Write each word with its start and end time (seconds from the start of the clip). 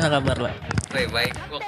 Gimana 0.00 0.16
kabar 0.16 0.38
lah? 0.40 0.54
Baik 0.96 1.36
kok. 1.52 1.62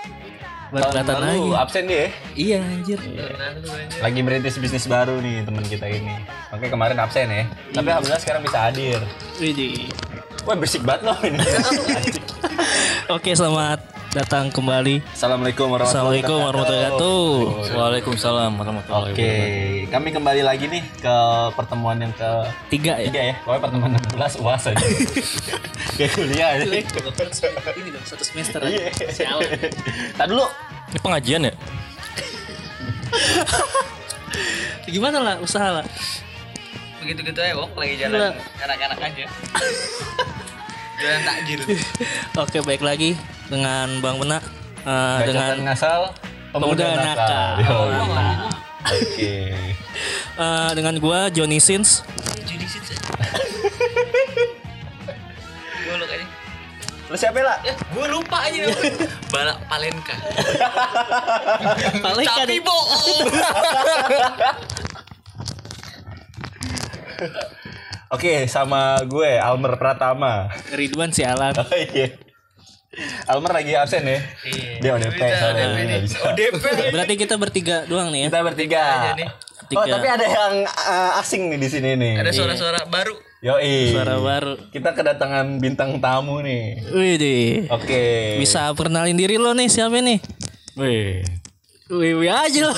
Baru 0.73 0.89
kelihatan 0.89 1.17
lagi. 1.21 1.49
Absen 1.53 1.85
dia 1.85 2.01
ya? 2.01 2.09
Iya 2.33 2.59
anjir. 2.65 2.99
Aja. 3.05 4.01
Lagi 4.01 4.21
merintis 4.25 4.57
bisnis 4.57 4.89
baru 4.89 5.21
nih 5.21 5.45
teman 5.45 5.61
kita 5.69 5.85
ini. 5.85 6.17
Oke 6.49 6.73
kemarin 6.73 6.97
absen 6.97 7.29
ya. 7.29 7.45
Tapi 7.77 7.93
alhamdulillah 7.93 8.23
sekarang 8.25 8.41
bisa 8.41 8.73
hadir. 8.73 9.05
Widih. 9.37 9.93
Wah 10.49 10.57
bersik 10.57 10.81
banget 10.81 11.13
loh 11.13 11.19
ini. 11.29 11.45
Oke, 13.21 13.37
selamat 13.37 13.92
datang 14.13 14.53
kembali. 14.53 15.01
Assalamualaikum 15.17 15.73
warahmatullahi 15.73 16.21
Assalamualaikum 16.21 16.39
warahmatullahi 16.45 16.93
wabarakatuh. 16.93 17.77
Waalaikumsalam 17.81 18.51
warahmatullahi 18.61 19.13
Oke, 19.17 19.33
kami 19.89 20.09
kembali 20.13 20.43
lagi 20.45 20.69
nih 20.69 20.85
ke 21.01 21.17
pertemuan 21.57 21.97
yang 21.97 22.13
ke 22.13 22.31
Tiga 22.69 23.01
ya? 23.01 23.09
tiga 23.09 23.21
ya. 23.33 23.35
Pokoknya 23.41 23.61
pertemuan 23.65 23.91
16 24.13 24.45
UAS 24.45 24.65
aja. 24.69 24.85
Kayak 25.97 26.13
kuliah 26.13 26.49
aja. 26.61 26.69
Ini 26.69 27.89
dong 27.89 28.05
satu 28.05 28.25
semester 28.25 28.61
Iya. 28.69 28.93
Sialan. 29.09 29.49
Tadi 30.13 30.29
dulu. 30.29 30.47
Ini 30.93 30.99
pengajian 31.01 31.49
ya? 31.49 31.53
Gimana 34.93 35.19
lah 35.25 35.35
usaha 35.41 35.81
lah? 35.81 35.87
Begitu-gitu 37.01 37.41
aja, 37.41 37.57
Wok. 37.57 37.81
Lagi 37.81 37.97
jalan 37.97 38.37
enak-enak 38.61 38.99
aja. 39.01 39.25
Jalan 41.03 41.23
takjil. 41.27 41.59
Oke, 42.39 42.63
baik 42.63 42.79
lagi 42.79 43.19
dengan 43.53 44.01
Bang 44.01 44.17
Bena 44.17 44.41
eh, 44.89 45.19
Dengan 45.29 45.61
dengan 45.61 45.77
ngasal 45.77 46.03
Pemuda 46.53 46.85
Nakal. 47.01 47.65
Yoi. 47.65 47.97
Oke. 48.93 49.35
eh, 50.45 50.71
dengan 50.77 50.95
gua 51.01 51.33
Johnny 51.33 51.61
Sins. 51.61 52.05
Jadi 52.45 52.67
sih. 52.69 52.81
Golok 55.89 56.09
aja. 56.13 56.27
Lu 57.09 57.17
siapa 57.17 57.41
lah? 57.41 57.57
Ya, 57.65 57.73
gue 57.77 58.07
lupa 58.09 58.49
aja 58.49 58.61
namanya. 58.69 59.09
Balak 59.33 59.59
Palenka. 59.69 60.17
Paling 62.05 62.29
kan 62.29 62.45
Tapi 62.45 62.57
bohong. 62.61 63.29
Oke, 68.13 68.45
sama 68.45 69.01
gue 69.09 69.41
Almer 69.41 69.81
Pratama. 69.81 70.53
Ridwan 70.73 71.13
sialan. 71.17 71.57
Oh 71.57 71.73
iya. 71.73 72.32
Almer 73.25 73.53
lagi 73.57 73.73
absen 73.73 74.05
ya? 74.05 74.21
Iya. 74.45 74.73
Dia 74.85 74.91
ODP 75.01 75.17
Bisa, 75.17 75.47
ODP 75.49 75.77
bisa. 76.05 76.19
ODP. 76.29 76.65
Berarti 76.93 77.15
kita 77.17 77.35
bertiga 77.41 77.77
doang 77.89 78.13
nih 78.13 78.29
ya. 78.29 78.29
Kita 78.29 78.41
bertiga. 78.45 78.83
nih. 79.17 79.29
Oh, 79.73 79.81
Tiga. 79.89 79.97
tapi 79.97 80.07
ada 80.13 80.27
yang 80.29 80.55
uh, 80.69 81.21
asing 81.25 81.49
nih 81.49 81.57
di 81.57 81.69
sini 81.73 81.97
nih. 81.97 82.21
Ada 82.21 82.31
suara-suara 82.37 82.85
baru. 82.85 83.17
Yoi. 83.41 83.97
Suara 83.97 84.21
baru. 84.21 84.55
Kita 84.69 84.93
kedatangan 84.93 85.57
bintang 85.57 85.97
tamu 85.97 86.45
nih. 86.45 86.85
Widih. 86.93 87.73
Oke. 87.73 88.37
Bisa 88.37 88.69
perkenalin 88.77 89.17
diri 89.17 89.41
lo 89.41 89.57
nih 89.57 89.73
siapa 89.73 89.97
nih? 89.97 90.21
Wih. 90.77 91.25
Wih, 91.89 92.13
wih 92.21 92.29
aja 92.29 92.69
lo. 92.69 92.77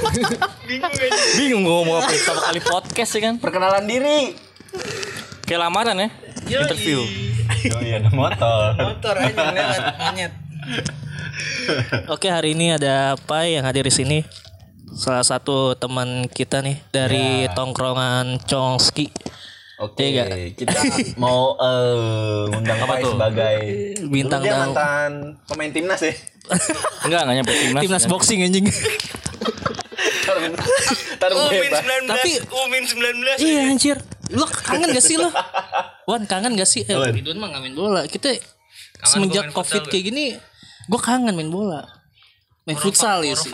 Bingung 0.70 0.94
aja. 0.94 1.18
Bingung 1.34 1.62
gue 1.66 1.74
ngomong 1.82 1.96
apa 1.98 2.06
pertama 2.06 2.40
kali 2.46 2.60
podcast 2.62 3.10
ya 3.18 3.20
kan? 3.26 3.34
Perkenalan 3.42 3.84
diri. 3.90 4.38
Kayak 5.42 5.66
lamaran 5.66 5.98
ya? 5.98 6.08
Interview. 6.46 7.02
Oh 7.70 7.80
iya, 7.80 7.96
ada 7.98 8.10
motor. 8.10 8.72
Motor 8.74 9.14
aja 9.16 9.42
lewat 9.50 9.84
monyet. 10.00 10.32
Oke, 12.06 12.26
hari 12.26 12.52
ini 12.52 12.72
ada 12.72 13.14
Pai 13.20 13.52
yang 13.52 13.64
hadir 13.64 13.82
di 13.82 13.92
sini. 13.92 14.18
Salah 14.90 15.22
satu 15.22 15.72
teman 15.74 16.26
kita 16.26 16.60
nih 16.60 16.80
dari 16.88 17.46
Ya. 17.46 17.52
tongkrongan 17.52 18.42
Chongski. 18.42 19.12
Oke, 19.78 20.04
Iya 20.04 20.28
kita 20.52 20.76
mau 21.16 21.56
eh 21.56 22.50
undang 22.50 22.76
Apa 22.78 23.00
tuh? 23.00 23.14
sebagai 23.14 23.56
Bintang 24.04 24.40
dia 24.42 24.52
tamu. 24.52 24.62
mantan 24.68 25.10
pemain 25.46 25.70
timnas 25.70 26.00
ya. 26.00 26.12
Enggak, 27.02 27.20
enggak 27.24 27.36
nyampe 27.38 27.52
timnas. 27.54 27.80
Timnas 27.80 28.04
boxing 28.04 28.40
anjing. 28.42 28.66
Umin 31.40 31.68
bebas. 31.68 31.82
19. 31.82 32.10
Tapi- 32.10 32.38
Umin 32.48 32.82
19. 32.84 33.38
iya 33.40 33.60
anjir. 33.68 33.96
Lo 34.30 34.46
kangen 34.46 34.90
gak 34.90 35.02
sih 35.02 35.16
lo? 35.16 35.28
Wan 36.08 36.24
kangen 36.24 36.54
gak 36.54 36.66
sih? 36.66 36.82
Eh, 36.84 36.94
Wan. 36.94 37.10
Ridwan 37.10 37.36
mah 37.36 37.48
gak 37.50 37.62
main 37.62 37.74
bola. 37.74 38.02
Kita 38.06 38.30
semenjak 39.02 39.48
gua 39.48 39.52
main 39.52 39.56
covid 39.56 39.82
kayak 39.86 40.04
gini, 40.06 40.24
gue 40.86 41.00
kangen 41.00 41.34
main 41.34 41.48
bola. 41.48 41.88
Main 42.64 42.76
futsal 42.76 43.22
ya 43.22 43.34
sih. 43.34 43.50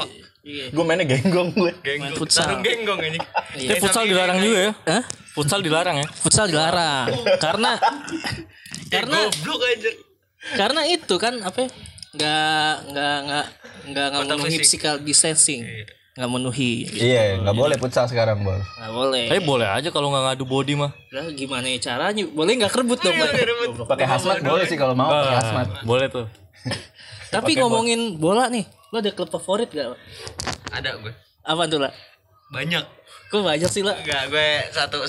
Iya. 0.47 0.71
Gue 0.71 0.85
mainnya 0.85 1.03
genggong 1.05 1.51
gue. 1.53 1.73
Genggong. 1.81 2.15
futsal. 2.15 2.47
Sarung 2.47 2.63
genggong 2.63 3.01
ini. 3.03 3.19
Iya. 3.57 3.69
Eh, 3.75 3.79
futsal 3.79 4.05
dilarang 4.05 4.39
juga 4.39 4.59
ya? 4.61 4.73
Hah? 4.87 5.03
Futsal 5.35 5.61
dilarang 5.61 5.97
ya? 5.99 6.07
Futsal 6.09 6.47
dilarang. 6.47 7.07
karena 7.45 7.73
Karena 8.87 9.19
karena 9.19 9.19
goblok 9.27 9.63
aja. 9.67 9.91
karena 10.55 10.81
itu 10.87 11.15
kan 11.19 11.35
apa 11.43 11.59
ya, 11.59 11.69
nggak 12.15 12.73
nggak 12.87 13.17
nggak 13.27 13.47
nggak 13.91 14.07
nggak 14.15 14.23
memenuhi 14.31 14.59
physical 14.63 14.95
distancing 15.03 15.67
nggak 16.17 16.27
memenuhi 16.27 16.89
Iya, 16.91 17.39
nggak 17.39 17.53
boleh 17.55 17.77
futsal 17.77 18.05
sekarang, 18.07 18.41
Bol. 18.41 18.57
nggak 18.57 18.89
boleh 18.91 19.25
Eh 19.29 19.39
boleh 19.39 19.69
aja 19.69 19.89
kalau 19.89 20.09
nggak 20.09 20.25
ngadu 20.27 20.45
body 20.45 20.73
mah. 20.75 20.89
lah 21.11 21.29
gimana 21.31 21.67
ya 21.67 21.79
caranya 21.79 22.25
boleh 22.27 22.53
nggak 22.57 22.73
kerebut 22.73 22.99
dong? 22.99 23.17
Pakai 23.85 24.07
hazmat 24.07 24.41
boleh 24.41 24.65
sih 24.65 24.75
kalau 24.75 24.93
mau 24.93 25.07
pakai 25.07 25.29
Ah, 25.29 25.37
hazmat. 25.39 25.67
boleh 25.83 26.09
tuh. 26.09 26.25
tapi 27.29 27.53
ngomongin 27.55 28.17
bola 28.17 28.49
nih 28.49 28.65
lo 28.89 28.97
ada 28.97 29.11
klub 29.11 29.29
favorit 29.29 29.69
gak 29.69 29.93
Ada 30.71 30.97
gue. 30.97 31.13
apa 31.43 31.63
tuh 31.67 31.79
lah 31.79 31.93
Banyak. 32.49 32.85
kok 33.27 33.43
banyak 33.43 33.67
sih 33.67 33.83
lah 33.83 33.95
Enggak, 33.97 34.23
gue 34.29 34.49
satu 34.71 35.03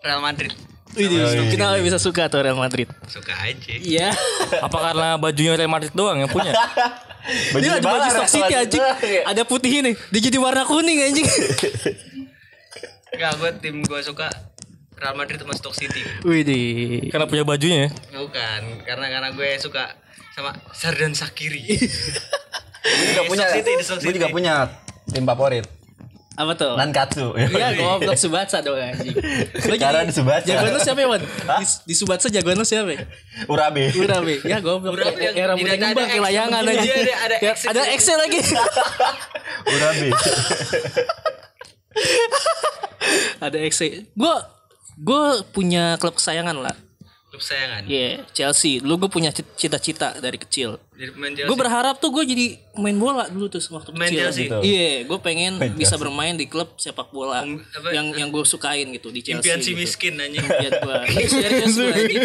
Real 0.00 0.18
Madrid. 0.18 0.54
Wih, 0.94 1.10
kenapa 1.50 1.76
bisa 1.78 1.98
suka 1.98 2.26
tuh 2.26 2.40
Real 2.40 2.54
Madrid 2.54 2.86
Suka 3.04 3.34
aja. 3.36 3.74
iya 3.74 4.14
Apa 4.58 4.78
karena 4.80 5.18
bajunya 5.18 5.54
Real 5.54 5.68
Madrid 5.68 5.90
doang 5.90 6.16
yang 6.16 6.30
punya? 6.30 6.54
dia 7.60 7.70
ada 7.78 7.82
baju 7.82 8.08
Stock 8.12 8.30
City 8.30 8.52
anjing 8.52 8.82
Madrid. 8.84 9.22
ada 9.24 9.42
putih 9.48 9.70
ini 9.80 9.92
dia 10.12 10.20
jadi 10.20 10.36
warna 10.36 10.62
kuning 10.68 10.98
anjing 11.00 11.26
Enggak, 13.14 13.32
gue 13.38 13.50
tim 13.62 13.76
gue 13.86 14.00
suka 14.02 14.26
Real 14.98 15.14
Madrid 15.14 15.38
sama 15.38 15.54
Stoke 15.54 15.78
City. 15.78 16.02
Wih 16.26 16.42
karena 17.10 17.30
punya 17.30 17.46
bajunya 17.46 17.78
ya? 17.86 17.90
Bukan, 18.18 18.60
karena 18.82 19.06
karena 19.06 19.28
gue 19.30 19.48
suka 19.62 19.94
sama 20.34 20.50
Sardan 20.74 21.14
Sakiri. 21.14 21.62
Gue 22.84 23.06
juga 23.14 23.22
punya. 23.30 23.44
Di 23.54 23.62
Gue 24.02 24.14
juga 24.18 24.28
punya 24.34 24.54
tim 25.10 25.22
favorit. 25.22 25.66
Apa 26.34 26.52
tuh 26.52 26.74
Nankatsu. 26.74 27.30
Iya, 27.36 27.74
goblok 27.78 28.14
Subatsa 28.14 28.58
dong 28.58 28.74
anjing. 28.74 29.14
Lo 29.64 29.74
Karena 29.76 30.02
di 30.02 30.10
Subatsa. 30.10 30.46
Jagoan 30.48 30.70
lu 30.70 30.80
siapa 30.80 30.98
ya, 30.98 31.06
Wan? 31.06 31.22
Di, 31.22 31.66
di 31.86 31.94
Subatsa 31.94 32.26
jagoan 32.26 32.58
lu 32.58 32.66
siapa? 32.66 32.90
Urabe. 33.46 33.94
Urabe. 33.94 34.34
Ya 34.42 34.58
goblok. 34.58 34.94
Urabe 34.94 35.20
yang 35.20 35.34
Ya 35.34 35.44
rambutnya 35.46 35.74
tidak 35.74 35.78
ada 35.78 35.86
ngembang 35.94 36.08
ke 36.08 36.16
X. 36.16 36.24
layangan 36.26 36.62
aja. 36.64 36.74
ada- 36.74 37.18
ada 37.22 37.36
Ya, 37.80 37.94
X. 37.94 38.04
Lagi. 38.10 38.40
Urabe. 39.74 40.08
ada 43.38 43.58
X-nya. 43.60 44.02
Gua 44.14 44.34
gua 44.96 45.22
punya 45.46 45.94
klub 45.98 46.16
kesayangan 46.16 46.56
lah. 46.56 46.74
Klub 47.34 47.42
sayangan. 47.42 47.82
Iya, 47.90 48.22
Chelsea. 48.30 48.78
Dulu 48.78 48.94
gue 48.94 49.10
punya 49.10 49.34
cit- 49.34 49.58
cita-cita 49.58 50.14
dari 50.22 50.38
kecil. 50.38 50.78
Jadi 50.94 51.10
main 51.12 51.34
Chelsea. 51.34 51.50
Gue 51.50 51.58
berharap 51.58 51.98
tuh 51.98 52.14
gue 52.14 52.22
jadi 52.22 52.46
main 52.78 52.94
bola 52.94 53.26
dulu 53.26 53.50
tuh 53.50 53.58
waktu 53.74 53.90
Main 53.90 54.06
kecil. 54.06 54.18
Chelsea? 54.22 54.42
Gitu. 54.46 54.58
Iya, 54.62 54.90
gue 55.02 55.18
pengen 55.18 55.58
bisa 55.74 55.98
bermain 55.98 56.38
di 56.38 56.46
klub 56.46 56.78
sepak 56.78 57.10
bola 57.10 57.42
Um, 57.42 57.58
apa- 57.58 57.90
yang 57.90 58.14
yang 58.14 58.30
gue 58.30 58.46
sukain 58.46 58.86
gitu 58.88 59.10
di 59.10 59.18
Chelsea. 59.20 59.50
Impian 59.50 59.58
si 59.58 59.74
gitu. 59.74 59.82
miskin 59.82 60.14
anjing. 60.14 60.46
Impian 60.46 60.72
gua. 60.78 61.02
Serius 61.34 61.74
gua, 61.74 61.90
anjing. 61.90 62.22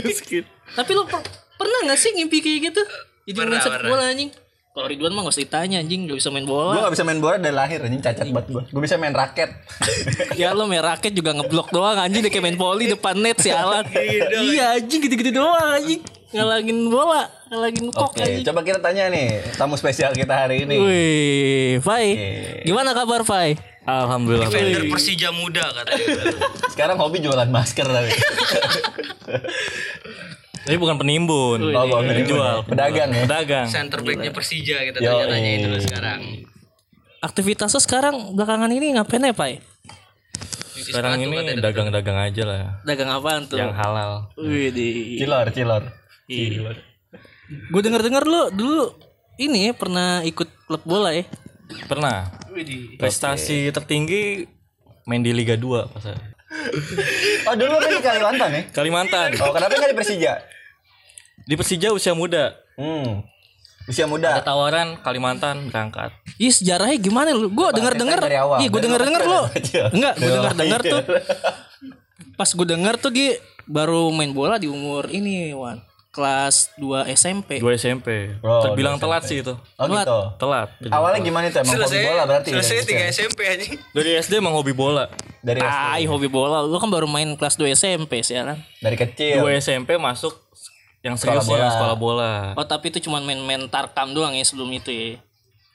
Tapi 0.70 0.92
lu 0.94 1.04
per- 1.04 1.26
pernah 1.58 1.80
gak 1.90 1.98
sih 1.98 2.14
ngimpi 2.14 2.38
kayak 2.38 2.60
gitu? 2.70 2.82
Jadi 3.26 3.34
Pernah, 3.36 3.50
main 3.52 3.66
sepak 3.66 3.82
bola 3.84 4.04
anjing. 4.06 4.30
Kalau 4.70 4.86
Ridwan 4.86 5.12
mah 5.12 5.26
gak 5.26 5.34
usah 5.34 5.44
ditanya 5.44 5.78
anjing, 5.82 6.06
gak 6.06 6.14
bisa 6.16 6.30
main 6.30 6.46
Gue 6.46 6.54
bola. 6.54 6.86
gak 6.86 6.94
bisa 6.94 7.02
main 7.02 7.18
bola 7.18 7.36
dari 7.36 7.52
lahir 7.52 7.82
anjing 7.82 8.00
cacat 8.00 8.30
banget 8.30 8.48
gue. 8.48 8.64
Gue 8.70 8.82
bisa 8.86 8.96
main 8.96 9.12
raket. 9.12 9.50
ya 10.40 10.54
lo 10.54 10.70
main 10.70 10.80
raket 10.80 11.10
juga 11.12 11.34
ngeblok 11.34 11.74
doang 11.74 11.98
anjing 11.98 12.22
dia 12.22 12.30
kayak 12.30 12.46
main 12.46 12.56
poli 12.56 12.86
depan 12.86 13.18
net 13.18 13.42
si 13.42 13.50
Alan. 13.50 13.82
iya 14.40 14.78
anjing 14.78 15.02
gitu-gitu 15.02 15.34
doang 15.34 15.74
anjing. 15.74 16.06
Ngalangin 16.30 16.86
bola, 16.86 17.26
ngalangin 17.50 17.90
kok 17.90 18.14
Oke, 18.14 18.22
anjing. 18.22 18.46
coba 18.46 18.62
kita 18.62 18.78
tanya 18.78 19.10
nih 19.10 19.42
tamu 19.58 19.74
spesial 19.74 20.14
kita 20.14 20.38
hari 20.38 20.70
ini. 20.70 20.78
Wih, 20.78 21.72
Fai. 21.82 22.08
Oke. 22.14 22.30
Gimana 22.70 22.94
kabar 22.94 23.26
Fai? 23.26 23.58
Alhamdulillah. 23.82 24.54
Defender 24.54 24.86
Persija 24.86 25.34
muda 25.34 25.66
katanya. 25.66 26.06
Sekarang 26.78 27.02
hobi 27.02 27.26
jualan 27.26 27.50
masker 27.50 27.90
tapi. 27.90 28.14
Tapi 30.66 30.78
bukan 30.78 30.96
penimbun. 31.00 31.60
Oh, 31.72 31.86
bukan 31.88 32.04
penimbun. 32.10 32.36
Penjual. 32.36 32.56
Pedagang 32.68 33.10
ya? 33.16 33.24
Pedagang. 33.26 33.68
Center 33.68 34.00
backnya 34.04 34.32
Persija 34.32 34.78
kita 34.90 34.98
itu 35.00 35.08
eh. 35.08 35.70
lah 35.70 35.82
sekarang. 35.82 36.20
Aktivitas 37.20 37.76
lo 37.76 37.82
sekarang 37.84 38.16
belakangan 38.36 38.72
ini 38.72 38.96
ngapain 38.96 39.24
ya? 39.24 39.36
Cuci 39.36 40.96
Sekarang 40.96 41.20
sepatu 41.20 41.36
ini 41.36 41.60
dagang-dagang 41.60 42.18
aja 42.18 42.44
lah. 42.48 42.60
Dagang 42.88 43.10
apaan 43.12 43.44
tuh? 43.52 43.60
Yang 43.60 43.76
halal. 43.76 44.12
Wih, 44.40 44.72
di. 44.72 45.20
Cilor, 45.20 45.52
cilor. 45.52 45.84
Gue 47.50 47.82
denger-denger 47.82 48.24
lu 48.24 48.42
dulu 48.54 48.84
ini 49.36 49.72
ya 49.72 49.74
pernah 49.76 50.22
ikut 50.24 50.48
klub 50.70 50.84
bola 50.88 51.12
ya? 51.12 51.28
Pernah. 51.90 52.32
Prestasi 52.96 53.74
tertinggi 53.76 54.48
main 55.10 55.26
di 55.26 55.34
Liga 55.34 55.58
2 55.58 55.92
pas. 55.92 56.06
Oh 57.46 57.54
dulu 57.54 57.76
kan 57.78 57.90
di 57.94 58.02
Kalimantan 58.02 58.50
ya? 58.50 58.62
Kalimantan. 58.74 59.30
Oh 59.42 59.54
kenapa 59.54 59.74
nggak 59.78 59.92
di 59.94 59.98
Persija? 59.98 60.34
Di 61.46 61.54
Persija 61.54 61.94
usia 61.94 62.14
muda. 62.18 62.58
Hmm. 62.74 63.22
Usia 63.90 64.06
ada 64.06 64.14
muda. 64.14 64.30
tawaran 64.46 65.02
Kalimantan 65.02 65.74
berangkat 65.74 66.14
Ih 66.38 66.54
sejarahnya 66.54 67.02
gimana 67.02 67.34
lu? 67.34 67.50
Gue 67.50 67.74
denger 67.74 67.98
denger. 67.98 68.20
dari 68.22 68.38
awal. 68.38 68.62
Iya 68.62 68.70
gue 68.70 68.82
denger 68.86 69.02
denger 69.02 69.22
kecil, 69.26 69.34
lu. 69.34 69.42
Enggak, 69.98 70.14
gue 70.22 70.30
denger 70.30 70.54
denger 70.54 70.82
kecil. 70.82 70.94
tuh. 70.94 71.04
Pas 72.38 72.50
gue 72.54 72.68
denger 72.70 72.96
tuh 73.02 73.12
dia 73.12 73.30
baru 73.66 74.14
main 74.14 74.30
bola 74.30 74.62
di 74.62 74.70
umur 74.70 75.10
ini 75.10 75.54
Wan. 75.58 75.82
Kelas 76.10 76.74
2 76.76 77.06
SMP. 77.14 77.62
dua 77.62 77.74
SMP 77.74 78.34
Oh, 78.42 78.66
terbilang 78.66 78.98
dua 78.98 79.04
telat 79.06 79.24
sih 79.24 79.40
itu 79.40 79.54
Oh 79.54 79.86
gitu. 79.86 80.20
telat 80.36 80.74
Awalnya 80.84 81.22
gimana 81.22 81.46
itu 81.46 81.58
emang 81.58 81.70
hobi 81.70 81.86
Selesai 81.86 82.02
bola 82.04 82.24
berarti? 82.26 82.50
Selesai 82.50 82.76
dari 82.76 82.88
tiga 82.88 83.04
kecil? 83.04 83.14
SMP 83.22 83.40
aja. 83.46 83.66
dari 83.92 84.10
SD 84.18 84.32
emang 84.36 84.54
hobi 84.54 84.74
bola 84.74 85.06
Dari 85.40 85.62
SD. 85.62 85.70
Ah, 85.70 86.02
hobi 86.04 86.28
bola. 86.28 86.60
Lu 86.62 86.76
kan 86.76 86.88
baru 86.88 87.06
main 87.06 87.30
kelas 87.32 87.56
2 87.56 87.72
SMP 87.72 88.20
sih 88.20 88.34
kan. 88.34 88.58
Dari 88.78 88.98
kecil. 88.98 89.40
dua 89.40 89.54
SMP 89.56 89.96
masuk 89.96 90.34
yang 91.00 91.14
seriusnya 91.14 91.46
Sekolah 91.46 91.64
bola. 91.64 91.70
sekolah 91.72 91.96
bola 91.96 92.34
Oh 92.58 92.66
tapi 92.66 92.90
itu 92.90 93.00
cuma 93.00 93.18
main-main 93.20 93.64
tarkam 93.68 94.12
doang 94.12 94.34
ya 94.34 94.42
sebelum 94.42 94.68
itu 94.72 94.90
ya. 94.90 95.22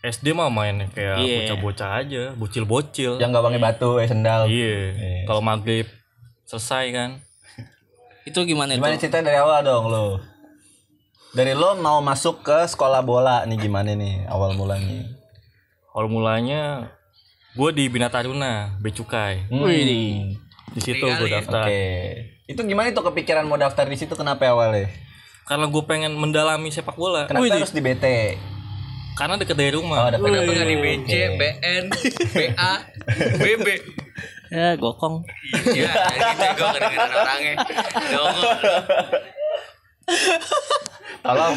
SD 0.05 0.31
mah 0.31 0.51
main 0.51 0.85
kayak 0.91 1.17
Iya. 1.17 1.39
bocah-bocah 1.49 1.91
aja 1.97 2.23
bocil-bocil 2.35 3.17
Yang 3.17 3.29
nggak 3.31 3.45
pakai 3.47 3.61
batu, 3.63 3.91
eh 3.97 4.05
sendal. 4.05 4.45
iya 4.47 4.93
kalau 5.25 5.41
maghrib 5.41 5.89
selesai 6.45 6.85
kan 6.91 7.11
Itu 8.25 8.43
gimana, 8.43 8.73
Gimana 8.73 8.95
itu? 8.95 9.03
cerita 9.03 9.21
dari 9.21 9.37
awal 9.37 9.61
dong 9.61 9.87
lo? 9.87 10.21
Dari 11.31 11.53
lo 11.53 11.75
mau 11.77 11.99
masuk 12.01 12.41
ke 12.41 12.65
sekolah 12.65 13.01
bola 13.01 13.43
nih 13.43 13.59
gimana 13.59 13.93
nih 13.93 14.25
awal 14.27 14.53
mulanya? 14.53 15.03
awal 15.91 16.07
mulanya 16.09 16.91
gue 17.53 17.71
di 17.71 17.87
Bina 17.87 18.07
Taruna 18.07 18.75
Becukai 18.79 19.47
Hmm. 19.47 19.63
Wih. 19.63 20.35
di 20.69 20.81
situ 20.81 21.03
gue 21.03 21.29
daftar 21.29 21.65
Oke. 21.65 21.87
Itu 22.45 22.61
gimana 22.63 22.89
itu 22.89 22.99
kepikiran 22.99 23.45
mau 23.45 23.55
daftar 23.55 23.87
di 23.87 23.95
situ 23.95 24.11
kenapa 24.13 24.43
awalnya? 24.45 24.91
karena 25.45 25.67
gue 25.67 25.83
pengen 25.85 26.13
mendalami 26.13 26.69
sepak 26.69 26.95
bola 26.95 27.27
Kenapa 27.27 27.47
harus 27.53 27.71
di 27.71 27.79
BT? 27.79 28.07
karena 29.15 29.37
deket 29.37 29.55
dari 29.55 29.71
Oh, 29.71 29.79
rumah 29.81 30.09
ada 30.09 30.19
Kenapa 30.19 30.35
nggak 30.41 30.67
di 30.67 30.77
BC, 30.77 31.11
BN, 31.37 31.85
BA, 32.33 32.73
BB? 33.39 33.67
Ya, 34.47 34.77
gokong. 34.77 35.25
Iya, 35.67 35.89
gitu 35.89 36.45
gue 36.55 36.71
kedengeran 36.71 37.11
orangnya. 37.13 37.55
Dongo. 38.07 38.51
Tolong. 41.21 41.55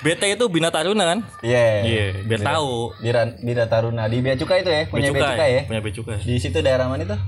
BT 0.00 0.22
itu 0.32 0.44
Bina 0.46 0.70
Taruna 0.70 1.04
kan 1.04 1.18
Iya. 1.42 1.66
iya 1.82 2.04
biar 2.22 2.38
tahu 2.40 2.94
Bira, 2.96 3.26
Bira 3.36 3.66
Taruna 3.66 4.06
di 4.06 4.22
Bea 4.22 4.38
Cukai 4.38 4.62
itu 4.62 4.70
ya, 4.70 4.86
punya 4.86 5.10
Bea 5.10 5.22
Cukai 5.26 5.50
ya. 5.52 5.62
punya 5.66 5.82
Becukai 5.82 6.18
Di 6.18 6.38
situ 6.38 6.58
daerah 6.58 6.86
mana 6.86 7.02
itu? 7.02 7.18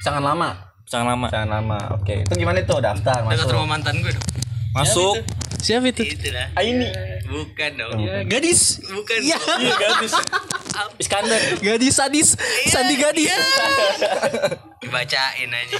Sangat 0.00 0.18
lama. 0.20 0.50
sangat 0.82 1.14
lama 1.14 1.26
Sangat 1.30 1.48
lama. 1.48 1.78
Oke. 1.94 2.26
Itu 2.26 2.34
gimana 2.34 2.58
itu 2.58 2.74
daftar 2.76 3.22
Dekat 3.22 3.38
masuk? 3.38 3.54
rumah 3.54 3.68
mantan 3.72 3.94
gue 3.96 4.10
dong. 4.10 4.26
Masuk 4.72 5.20
Siapa 5.56 5.86
itu? 5.86 6.02
Itu 6.02 6.26
lah. 6.34 6.50
Ah, 6.52 6.66
ini. 6.66 6.90
Bukan 7.22 7.70
dong. 7.78 8.02
Gadis. 8.26 8.82
Bukan. 8.82 9.14
Iya. 9.22 9.38
iya 9.62 9.74
gadis 9.78 10.10
Iskandar 11.02 11.38
Gadis 11.56 11.94
sadis. 11.94 12.34
Sandi 12.66 12.98
gadis. 12.98 13.30
Dibacain 14.82 15.46
aja. 15.46 15.78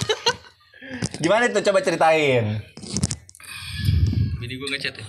Gimana 1.18 1.50
itu 1.50 1.58
coba 1.60 1.82
ceritain. 1.82 2.62
Bini 4.38 4.54
gue 4.54 4.68
ngechat 4.70 4.94
ya. 4.94 5.06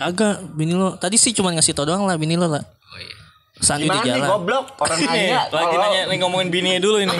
Agak, 0.00 0.48
bini 0.50 0.72
lo. 0.72 0.96
Tadi 0.96 1.20
sih 1.20 1.36
cuma 1.36 1.52
ngasih 1.52 1.76
tau 1.76 1.84
doang 1.84 2.08
lah 2.08 2.16
bini 2.16 2.40
lo 2.40 2.48
lah. 2.48 2.64
Oh 2.64 2.96
iya. 2.96 3.14
Sandi 3.60 3.84
di 3.84 3.92
Gimana 3.92 4.00
nih 4.02 4.16
jalan. 4.16 4.28
goblok? 4.32 4.66
Orang 4.80 4.96
Nih, 4.96 5.08
nanya. 5.28 5.40
lagi 5.44 5.60
kalau- 5.68 5.82
nanya 5.84 6.02
nih 6.08 6.16
ngomongin 6.16 6.48
bininya 6.48 6.80
dulu 6.80 6.96
ini 6.98 7.12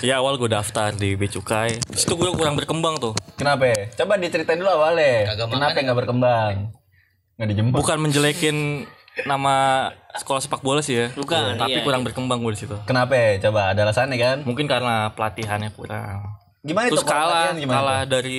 ya 0.00 0.18
awal 0.18 0.34
gue 0.34 0.46
daftar 0.46 0.90
di 0.90 1.14
Becukai 1.14 1.78
terus 1.80 2.02
itu 2.02 2.12
gue 2.12 2.30
kurang 2.32 2.54
berkembang 2.54 2.98
tuh 2.98 3.14
Kenapa? 3.34 3.66
ya? 3.66 3.90
Coba 3.92 4.14
diceritain 4.14 4.58
dulu 4.58 4.70
awalnya. 4.72 5.26
Kagak 5.30 5.50
Kenapa 5.50 5.74
nggak 5.76 5.98
berkembang? 5.98 6.54
Nggak 7.34 7.48
dijemput. 7.50 7.76
bukan 7.76 7.98
menjelekin 7.98 8.56
nama 9.24 9.54
sekolah 10.12 10.38
sepak 10.38 10.58
bola 10.60 10.78
sih 10.78 10.94
ya 10.96 11.06
Bukan, 11.12 11.54
tapi 11.54 11.78
iya, 11.78 11.82
kurang 11.82 12.02
berkembang 12.02 12.38
gue 12.40 12.52
di 12.52 12.60
situ 12.60 12.74
Kenapa? 12.84 13.14
ya? 13.14 13.38
Coba 13.40 13.70
ada 13.70 13.82
alasannya 13.82 14.16
kan? 14.16 14.36
mungkin 14.42 14.66
karena 14.66 15.10
pelatihannya 15.12 15.70
kurang 15.70 16.34
Gimana 16.60 16.86
terus 16.88 17.00
itu 17.00 17.06
kalah 17.06 17.52
gimana 17.52 17.74
kalah 17.76 18.00
tuh? 18.00 18.10
dari 18.12 18.36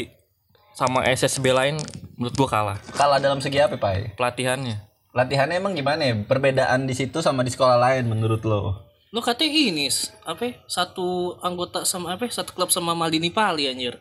sama 0.72 1.04
SSB 1.06 1.46
lain 1.50 1.76
menurut 2.14 2.34
gue 2.34 2.50
kalah 2.50 2.76
Kalah 2.92 3.20
dalam 3.20 3.40
segi 3.40 3.60
apa, 3.60 3.76
Pak? 3.76 4.16
pelatihannya 4.16 4.84
Latihannya 5.12 5.56
emang 5.58 5.72
gimana? 5.74 6.02
ya? 6.02 6.16
Perbedaan 6.22 6.84
di 6.84 6.92
situ 6.92 7.20
sama 7.20 7.40
di 7.40 7.48
sekolah 7.48 7.76
lain 7.78 8.04
menurut 8.06 8.44
lo? 8.44 8.84
Lo 9.16 9.24
katanya 9.24 9.56
ini 9.56 9.88
apa? 10.28 10.44
ya, 10.44 10.52
Satu 10.68 11.08
anggota 11.40 11.88
sama 11.88 12.12
apa? 12.12 12.28
ya, 12.28 12.36
Satu 12.36 12.52
klub 12.52 12.68
sama 12.68 12.92
Maldini 12.92 13.32
Pali 13.32 13.64
anjir. 13.66 13.96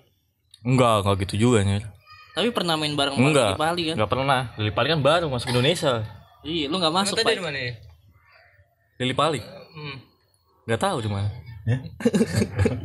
enggak 0.61 1.05
enggak 1.05 1.15
gitu 1.23 1.35
juga 1.41 1.63
nih 1.63 1.87
Tapi 2.35 2.51
pernah 2.51 2.75
main 2.75 2.91
bareng 2.93 3.15
enggak 3.15 3.55
Maldini 3.55 3.63
Pali 3.63 3.83
kan? 3.87 3.95
enggak 3.95 4.11
pernah 4.11 4.41
Lili 4.57 4.73
Pali 4.73 4.89
kan 4.89 5.01
baru 5.01 5.27
masuk 5.29 5.49
Indonesia 5.49 6.03
Iya, 6.43 6.67
lu 6.67 6.77
nggak 6.77 6.93
masuk 6.93 7.15
Tadi 7.15 7.25
pak. 7.25 7.31
dari 7.31 7.43
mana 7.43 7.59
ya? 7.59 7.73
Lili 8.99 9.15
Pali 9.15 9.41
Hmm. 9.75 9.97
nggak 10.65 10.81
tahu 10.81 10.99
di 10.99 11.09
mana 11.09 11.29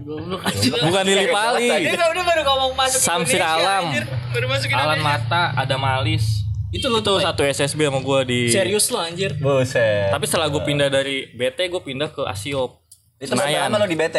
Goblok 0.05 0.41
aja. 0.41 0.69
bukan 0.79 1.03
Lili 1.03 1.27
Pali 1.27 1.67
Dia 1.83 1.97
baru 1.99 2.41
ngomong 2.45 2.71
masuk 2.73 2.99
Samsir 2.99 3.41
Alam. 3.41 3.89
anjir. 3.89 4.05
Baru 4.29 4.45
masuk 4.47 4.69
Alan 4.69 4.95
Indonesia. 4.95 5.17
Mata 5.25 5.43
ada 5.53 5.75
Malis 5.75 6.25
itu 6.69 6.85
lo 6.85 6.99
tuh 6.99 7.17
satu 7.17 7.41
SSB 7.41 7.81
sama 7.83 7.99
gue 7.99 8.19
di 8.23 8.39
Serius 8.47 8.89
lo 8.89 8.99
anjir. 8.99 9.33
Buset. 9.35 10.09
tapi 10.09 10.23
setelah 10.23 10.47
gue 10.47 10.61
pindah 10.61 10.87
dari 10.87 11.25
BT 11.31 11.65
gue 11.67 11.81
pindah 11.83 12.09
ke 12.09 12.21
Asiop 12.23 12.77
itu 13.17 13.31
berapa 13.31 13.67
lama 13.67 13.77
lo 13.77 13.85
di 13.85 13.95
BT? 13.95 14.17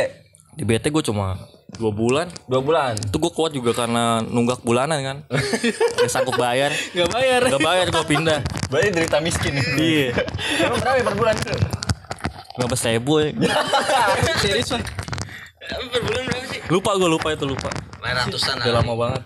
di 0.50 0.64
BT 0.64 0.90
gue 0.90 1.04
cuma 1.04 1.38
dua 1.70 1.88
bulan 1.88 2.26
Dua 2.44 2.58
bulan. 2.58 2.98
itu 2.98 3.16
gue 3.16 3.30
kuat 3.30 3.50
juga 3.50 3.70
karena 3.72 4.18
nunggak 4.20 4.60
bulanan 4.60 4.98
kan 4.98 5.16
gak 5.96 6.10
sanggup 6.10 6.34
bayar 6.34 6.74
Gak 6.90 7.06
bayar. 7.08 7.40
gak 7.46 7.62
bayar 7.62 7.86
gue 7.88 8.04
pindah 8.04 8.38
Berarti 8.66 8.88
derita 8.90 9.18
miskin. 9.18 9.54
iya 9.76 10.10
Emang 10.60 10.78
berapa 10.78 10.98
ya 10.98 11.04
per 11.04 11.14
bulan 11.14 11.34
itu? 11.34 11.54
nggak 12.50 12.66
belas 12.66 12.82
ribu 12.84 13.12
ya. 13.16 13.28
Serius. 14.42 14.68
Tapi 15.60 15.84
per 15.86 16.02
bulan 16.02 16.22
berapa 16.26 16.44
sih? 16.50 16.60
lupa 16.66 16.90
gue 16.94 17.08
lupa 17.08 17.28
itu 17.30 17.46
lupa 17.46 17.70
ratusan 18.00 18.58
udah 18.58 18.74
lama 18.74 18.92
banget 18.98 19.22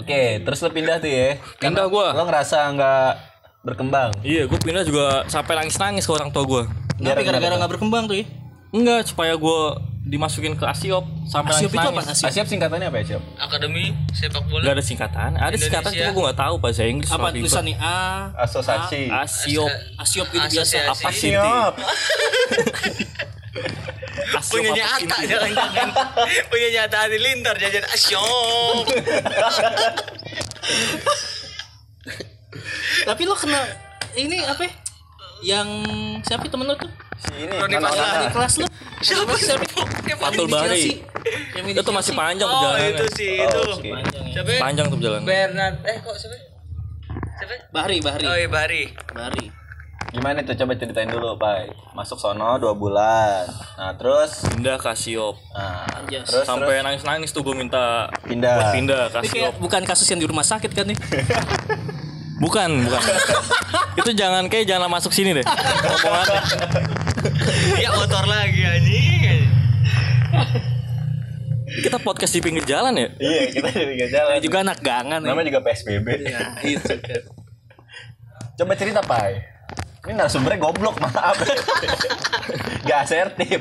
Oke, 0.00 0.40
terus 0.40 0.58
lo 0.58 0.70
pindah 0.70 0.96
tuh 0.96 1.06
ya? 1.06 1.36
Pindah 1.56 1.86
gua. 1.86 2.16
Lo 2.16 2.24
ngerasa 2.24 2.72
nggak 2.72 3.12
berkembang? 3.60 4.08
iya 4.24 4.48
gue 4.48 4.56
pindah 4.56 4.80
juga 4.82 5.28
sampai 5.28 5.52
nangis 5.54 5.76
nangis 5.76 6.08
ke 6.08 6.12
orang 6.16 6.32
tua 6.32 6.48
gue 6.48 6.62
Tapi 6.96 7.20
gara-gara 7.20 7.60
nggak 7.60 7.72
berkembang 7.76 8.08
tuh 8.08 8.16
ya. 8.16 8.24
enggak 8.72 9.04
supaya 9.04 9.36
gue 9.36 9.60
dimasukin 10.00 10.56
ke 10.56 10.64
Asiop 10.64 11.04
sampai 11.28 11.52
Asiop 11.52 11.68
itu 11.68 11.76
nangis 11.76 11.92
apa? 11.92 12.00
nangis 12.00 12.16
Asiop. 12.16 12.30
Asiap 12.32 12.46
singkatannya 12.48 12.86
apa 12.88 12.96
ya, 12.96 13.04
Siap? 13.04 13.22
Akademi 13.36 13.84
sepak 14.16 14.48
bola. 14.48 14.64
Gak 14.64 14.74
ada 14.74 14.84
singkatan. 14.84 15.30
Ada 15.36 15.56
singkatan 15.60 15.92
Indonesia. 15.92 16.08
cuma 16.08 16.16
gue 16.16 16.24
gak 16.24 16.38
tahu 16.40 16.54
bahasa 16.56 16.82
Inggris. 16.88 17.10
Apa 17.12 17.20
waktu 17.20 17.36
itu. 17.36 17.44
tulisan 17.44 17.64
nih? 17.68 17.76
A. 17.76 17.96
Asosiasi. 18.40 19.02
Asiop. 19.12 19.70
Asiop 20.00 20.26
gitu 20.32 20.46
biasa. 20.56 20.76
Apa 20.88 21.08
sih? 21.12 21.30
Punya 24.50 24.70
nyata 24.74 25.16
jangan-jangan. 25.26 25.88
Punya 26.50 26.68
nyata 26.70 26.96
halilintar 27.06 27.54
jajan 27.58 27.84
asyong. 27.90 28.86
Tapi 33.08 33.22
lo 33.26 33.34
kena 33.34 33.60
ini 34.14 34.44
apa? 34.44 34.62
ya? 34.66 34.72
Yang 35.40 35.68
siapa 36.26 36.46
temen 36.46 36.68
lo 36.68 36.76
tuh? 36.76 36.90
Si 37.20 37.32
ini. 37.42 37.54
Roni. 37.56 37.74
Nana. 37.80 38.28
Di 38.28 38.28
kelas 38.32 38.54
lo? 38.60 38.66
Siapa 39.00 39.32
siapa? 39.40 39.64
Fatul 40.20 40.46
Bari. 40.46 41.00
Di 41.56 41.60
Itu 41.74 41.90
masih 41.92 42.12
panjang 42.16 42.48
Oh 42.48 42.76
itu 42.76 43.04
sih 43.16 43.44
itu. 43.44 43.60
oke. 43.72 43.88
Panjang 43.88 44.24
ya. 44.28 44.32
Siapa? 44.40 44.50
Panjang 44.60 44.86
tuh 44.92 44.96
perjalanan. 45.00 45.24
Bernard. 45.26 45.76
Eh 45.88 45.96
kok 46.00 46.16
siapa? 46.16 46.36
Siapa? 47.40 47.54
Bahri, 47.72 47.98
Bahri. 48.04 48.24
Oh 48.28 48.36
iya 48.36 48.48
Bari. 48.48 48.82
Bahri. 49.16 49.59
Gimana 50.10 50.42
tuh 50.42 50.54
coba 50.56 50.74
ceritain 50.74 51.06
dulu, 51.06 51.38
Pak. 51.38 51.70
Masuk 51.92 52.18
sono 52.18 52.58
dua 52.58 52.74
bulan. 52.74 53.46
Nah, 53.76 53.94
terus 53.94 54.42
Pindah 54.44 54.74
ke 54.74 54.88
Asiop. 54.88 55.38
nah, 55.50 55.86
Anjas. 55.96 56.26
terus 56.26 56.42
Sampai 56.42 56.82
nangis-nangis 56.82 57.30
tuh 57.30 57.40
gue 57.40 57.54
minta 57.54 58.10
Pindah. 58.20 58.54
buat 58.58 58.74
pindah 58.74 59.02
ke 59.08 59.16
Ini 59.16 59.28
kayak 59.28 59.46
Asiop. 59.46 59.62
bukan 59.62 59.82
kasus 59.84 60.06
yang 60.06 60.18
di 60.18 60.26
rumah 60.26 60.42
sakit 60.42 60.70
kan 60.70 60.84
nih? 60.84 60.98
Bukan, 62.40 62.88
bukan. 62.88 63.00
itu 64.00 64.16
jangan 64.16 64.48
kayak 64.48 64.64
jangan 64.64 64.88
masuk 64.88 65.12
sini 65.12 65.36
deh. 65.36 65.44
Omongannya. 65.44 66.40
Ya 67.84 67.92
motor 67.92 68.24
lagi 68.24 68.64
anjing. 68.64 69.44
Kita 71.84 72.00
podcast 72.00 72.32
di 72.32 72.40
pinggir 72.40 72.64
jalan 72.64 72.96
ya? 72.96 73.12
Iya, 73.14 73.42
kita 73.52 73.68
di 73.70 73.84
pinggir 73.86 74.08
jalan. 74.08 74.32
Ini 74.32 74.42
juga 74.42 74.58
anak 74.64 74.78
gangan 74.80 75.20
ya. 75.20 75.28
Namanya 75.28 75.46
juga 75.48 75.60
PSBB. 75.62 76.06
Ya, 76.24 76.40
itu 76.64 76.94
kan. 76.96 77.22
Coba 78.56 78.72
cerita, 78.74 79.04
Pak. 79.04 79.24
Ini 80.00 80.16
narasumbernya 80.16 80.58
goblok, 80.58 80.96
maaf. 80.96 81.36
Gak 82.88 82.98
asertif. 83.04 83.60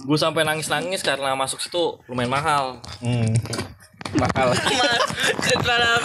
Gue 0.00 0.16
sampai 0.16 0.46
nangis-nangis 0.46 1.02
karena 1.02 1.34
masuk 1.34 1.58
situ 1.58 1.98
lumayan 2.06 2.30
mahal. 2.30 2.64
hmm. 3.02 3.34
Mahal. 4.10 4.50
Setelah 5.46 6.02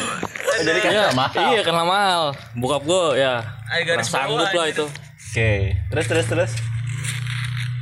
Jadi 0.62 0.80
kan 0.80 0.92
Iya, 0.94 1.06
mahal. 1.14 1.46
Iya, 1.54 1.62
karena 1.62 1.84
mahal. 1.84 2.22
Bokap 2.54 2.86
gue 2.86 3.04
ya 3.18 3.42
nggak 3.66 4.06
sanggup 4.06 4.50
lah 4.50 4.66
itu. 4.66 4.86
Oke. 4.86 5.74
Terus 5.92 6.06
terus 6.06 6.25
terus. 6.28 6.52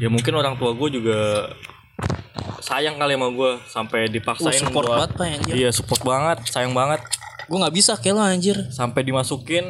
ya 0.02 0.10
mungkin 0.10 0.34
orang 0.36 0.58
tua 0.58 0.74
gue 0.74 0.90
juga 0.90 1.48
sayang 2.60 2.98
kali 2.98 3.14
sama 3.14 3.28
gue 3.30 3.52
sampai 3.70 4.02
dipaksain 4.10 4.52
Oh, 4.60 4.68
support 4.68 4.86
buat- 4.90 4.96
banget, 5.06 5.12
Pak, 5.16 5.54
iya 5.54 5.70
support 5.70 6.02
banget 6.02 6.38
sayang 6.50 6.74
banget 6.74 7.00
Gue 7.46 7.58
nggak 7.58 7.74
bisa 7.74 7.94
kayak 7.96 8.14
lo 8.14 8.22
anjir. 8.22 8.58
sampai 8.70 9.02
dimasukin 9.02 9.68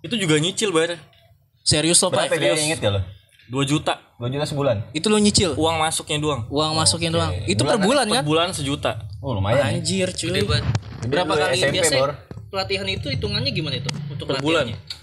itu 0.00 0.14
juga 0.16 0.36
nyicil 0.36 0.70
bayar 0.70 0.96
Serius 1.60 2.00
lo 2.00 2.08
Berapa 2.08 2.26
Pak. 2.26 2.40
dia 2.40 2.56
inget 2.56 2.78
gak 2.78 2.90
lo? 2.90 3.00
2 3.50 3.62
juta 3.64 3.98
2 4.16 4.26
juta 4.28 4.44
sebulan. 4.44 4.76
Itu 4.90 5.06
lo 5.06 5.16
nyicil. 5.16 5.52
uang 5.54 5.76
masuknya 5.76 6.18
doang 6.18 6.46
Uang 6.48 6.72
masukin 6.72 7.10
doang. 7.10 7.34
Itu 7.44 7.62
per 7.62 7.76
bulan 7.76 8.04
per 8.04 8.16
kan? 8.16 8.24
bulan 8.24 8.48
sejuta 8.50 9.06
Oh, 9.18 9.34
lumayan. 9.34 9.60
ya. 9.60 9.76
Anjir 9.76 10.08
cuy. 10.10 10.30
Gede 10.30 10.40
banget. 10.42 10.64
Berapa 11.02 11.32
kali 11.34 11.54
SMP, 11.54 11.74
biasanya 11.76 12.00
Bor. 12.00 12.12
pelatihan 12.48 12.86
itu 12.86 13.06
hitungannya 13.08 13.50
gimana 13.50 13.76
itu 13.76 13.90
untuk 14.06 14.24
per 14.24 14.38
bulan 14.38 14.64
pelatihannya? 14.66 14.98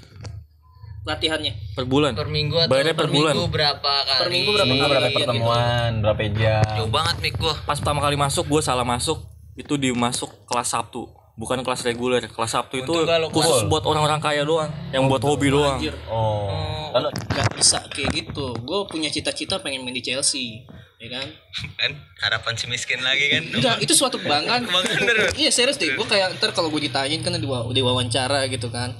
Latihannya. 1.03 1.53
per 1.71 1.85
bulan 1.85 2.11
Per 2.13 2.27
minggu 2.27 2.55
atau 2.57 2.69
Bayarnya 2.69 2.91
per, 2.91 3.01
per 3.01 3.09
bulan. 3.09 3.31
minggu 3.31 3.47
berapa 3.49 3.93
kali? 4.03 4.17
Per 4.17 4.27
minggu 4.29 4.49
berapa 4.51 4.67
kali? 4.67 4.79
berapa 4.81 4.91
Iya, 4.97 5.07
gitu. 5.07 5.17
pertemuan, 5.17 5.91
berapa 6.01 6.21
jam. 6.33 6.63
Jauh 6.75 6.91
banget 6.91 7.15
mik 7.21 7.35
gua. 7.37 7.53
pas 7.63 7.77
pertama 7.77 7.99
kali 8.01 8.15
masuk 8.15 8.45
gue 8.45 8.61
salah 8.61 8.83
masuk 8.83 9.17
itu 9.53 9.73
dimasuk 9.75 10.29
kelas 10.43 10.67
Sabtu 10.69 11.07
bukan 11.37 11.61
kelas 11.61 11.85
reguler 11.85 12.25
kelas 12.25 12.49
Sabtu 12.49 12.81
itu 12.81 12.93
khusus 13.29 13.69
buat 13.69 13.85
orang-orang 13.85 14.17
kaya 14.17 14.41
doang 14.41 14.73
yang 14.89 15.05
buat 15.05 15.21
hobi 15.21 15.53
doang 15.53 15.77
Anjir. 15.77 15.93
Oh. 16.09 16.89
Lalu 16.97 17.13
Gak 17.29 17.47
bisa 17.53 17.77
kayak 17.93 18.09
gitu. 18.09 18.57
Gue 18.65 18.79
punya 18.89 19.13
cita-cita 19.13 19.61
pengen 19.61 19.85
main 19.85 19.93
di 19.93 20.01
Chelsea. 20.01 20.65
Ya 20.97 21.13
kan? 21.13 21.29
Kan 21.77 21.91
harapan 22.25 22.57
si 22.57 22.65
miskin 22.65 22.97
lagi 23.05 23.29
kan. 23.29 23.43
Enggak, 23.53 23.77
itu 23.85 23.93
suatu 23.93 24.17
kebanggaan. 24.17 24.65
Iya 25.37 25.53
serius 25.53 25.77
deh. 25.77 25.93
Gue 25.93 26.09
kayak 26.09 26.41
ntar 26.41 26.57
kalau 26.57 26.73
gue 26.73 26.89
ditanyain 26.89 27.21
kan 27.21 27.37
di, 27.37 27.45
wa- 27.45 27.69
di 27.69 27.85
wawancara 27.85 28.49
gitu 28.49 28.73
kan. 28.73 28.97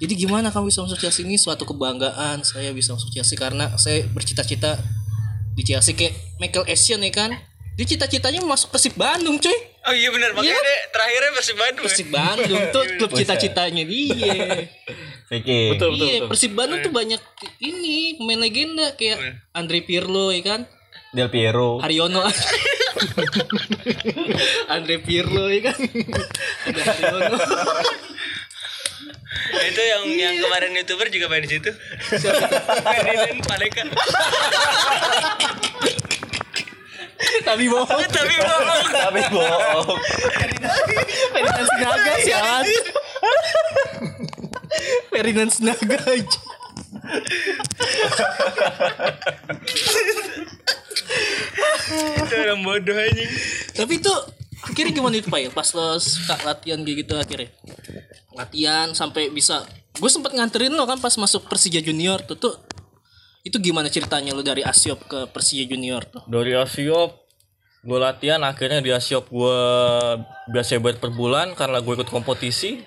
Jadi 0.00 0.12
gimana 0.16 0.48
kamu 0.48 0.72
bisa 0.72 0.80
masuk 0.84 0.96
Chelsea 0.96 1.24
ini 1.24 1.36
suatu 1.36 1.68
kebanggaan 1.68 2.44
saya 2.44 2.72
bisa 2.72 2.96
masuk 2.96 3.12
Chelsea 3.12 3.36
karena 3.36 3.76
saya 3.76 4.04
bercita-cita 4.08 4.76
di 5.56 5.64
Chelsea 5.64 5.92
kayak 5.92 6.16
Michael 6.40 6.64
Essien 6.68 7.00
ya 7.00 7.12
kan. 7.12 7.32
Dia 7.76 7.84
cita-citanya 7.84 8.40
masuk 8.40 8.72
Persib 8.72 8.96
Bandung 8.96 9.36
cuy. 9.36 9.52
Oh 9.86 9.94
iya 9.94 10.10
benar 10.10 10.34
makanya 10.34 10.50
Iya. 10.50 10.60
deh, 10.60 10.80
terakhirnya 10.90 11.30
Persib 11.32 11.56
Bandung. 11.56 11.84
Persib 11.86 12.08
Bandung 12.10 12.62
tuh 12.70 12.84
klub 12.98 13.10
cita-citanya 13.12 13.84
dia. 13.86 14.34
Vicky. 15.26 15.74
betul 15.74 15.90
betul, 15.94 16.06
iya, 16.06 16.14
betul. 16.18 16.28
Persib 16.30 16.52
Bandung 16.54 16.80
tuh 16.80 16.90
banyak 16.90 17.22
ini 17.58 18.14
pemain 18.14 18.38
legenda 18.38 18.94
kayak 18.94 19.18
Andre 19.52 19.82
Pirlo 19.82 20.30
ya 20.30 20.42
kan. 20.42 20.60
Del 21.10 21.30
Piero. 21.30 21.78
Haryono 21.78 22.26
Andre 24.68 24.96
Pirlo 25.00 25.48
ya 25.48 25.60
kan 25.64 25.78
ada 26.66 26.80
Haryono 26.82 27.36
itu 29.66 29.80
yang 29.80 30.04
yang 30.12 30.34
kemarin 30.38 30.74
youtuber 30.74 31.08
juga 31.08 31.26
main 31.28 31.40
di 31.40 31.50
situ. 31.50 31.70
Ferdinand 32.82 33.40
Paleka. 33.42 33.82
Tapi 37.42 37.64
bohong 37.66 37.88
Tapi 38.16 38.34
bohong. 38.36 38.86
Tapi 38.90 39.20
bohong. 39.32 39.98
Ferdinand 41.32 41.66
Sinaga 41.66 42.12
sialan 42.20 42.64
Ferdinand 45.08 45.50
Sinaga 45.50 45.96
aja 46.04 46.40
Itu 51.86 52.34
orang 52.34 52.60
bodoh 52.62 52.96
anjing. 52.96 53.30
tapi 53.72 53.92
itu 54.00 54.12
akhirnya 54.66 54.92
gimana 54.92 55.14
itu 55.20 55.28
Pak 55.28 55.40
ya? 55.40 55.50
pas 55.52 55.68
lo 55.70 56.00
suka 56.00 56.34
latihan 56.42 56.80
kayak 56.82 56.96
gitu 57.06 57.14
akhirnya 57.14 57.50
latihan 58.34 58.90
sampai 58.92 59.30
bisa 59.30 59.62
gue 59.96 60.10
sempet 60.10 60.34
nganterin 60.34 60.74
lo 60.74 60.84
kan 60.84 60.98
pas 60.98 61.14
masuk 61.14 61.46
Persija 61.46 61.80
Junior 61.80 62.20
tuh 62.26 62.36
tuh 62.36 62.54
itu 63.46 63.62
gimana 63.62 63.86
ceritanya 63.86 64.34
lo 64.34 64.42
dari 64.42 64.60
Asiop 64.60 65.06
ke 65.06 65.30
Persija 65.30 65.62
Junior 65.64 66.02
tuh 66.02 66.22
dari 66.26 66.50
Asiop 66.52 67.14
gue 67.80 67.94
latihan 67.96 68.42
akhirnya 68.42 68.82
di 68.82 68.90
Asiop 68.90 69.30
gue 69.30 69.58
biasa 70.48 70.76
bayar 70.76 70.98
per 70.98 71.10
bulan 71.12 71.54
karena 71.54 71.78
gue 71.78 71.92
ikut 71.94 72.10
kompetisi 72.10 72.82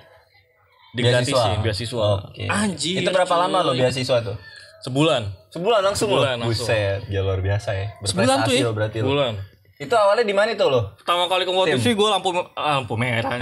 digratisin 0.91 1.61
beasiswa 1.61 2.27
Oke. 2.27 2.43
anjir 2.45 2.99
Itu 2.99 3.09
berapa 3.09 3.29
cuy. 3.29 3.39
lama 3.39 3.57
lo 3.61 3.71
beasiswa 3.73 4.19
tuh? 4.21 4.35
sebulan 4.81 5.23
Sebulan 5.49 5.81
langsung 5.81 6.07
Sebulan 6.07 6.35
lo. 6.37 6.45
langsung. 6.45 6.61
Buset, 6.67 7.09
ya 7.09 7.19
luar 7.19 7.41
biasa 7.41 7.69
ya. 7.73 7.87
Sebulan 8.01 8.37
tuh 8.43 8.53
ya? 8.53 8.61
lo 8.63 8.71
berarti 8.71 8.97
lo. 8.99 9.05
bulan 9.09 9.33
Itu 9.75 9.95
awalnya 9.95 10.21
di 10.21 10.35
mana 10.35 10.51
itu 10.51 10.61
lo? 10.61 10.93
pertama 10.93 11.25
kali 11.25 11.47
kompetisi 11.47 11.95
gue 11.95 12.05
lampu 12.05 12.29
ah, 12.53 12.77
lampu 12.77 12.93
merah 12.93 13.39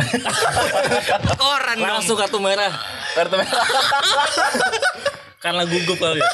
Koran 1.33 1.75
dong. 1.75 1.89
langsung 1.89 2.13
kartu 2.13 2.37
merah 2.37 2.69
Kartu 3.11 3.35
merah. 3.35 3.49
karena 5.37 5.63
gugup 5.63 5.97
kali 5.97 6.17
ya. 6.17 6.29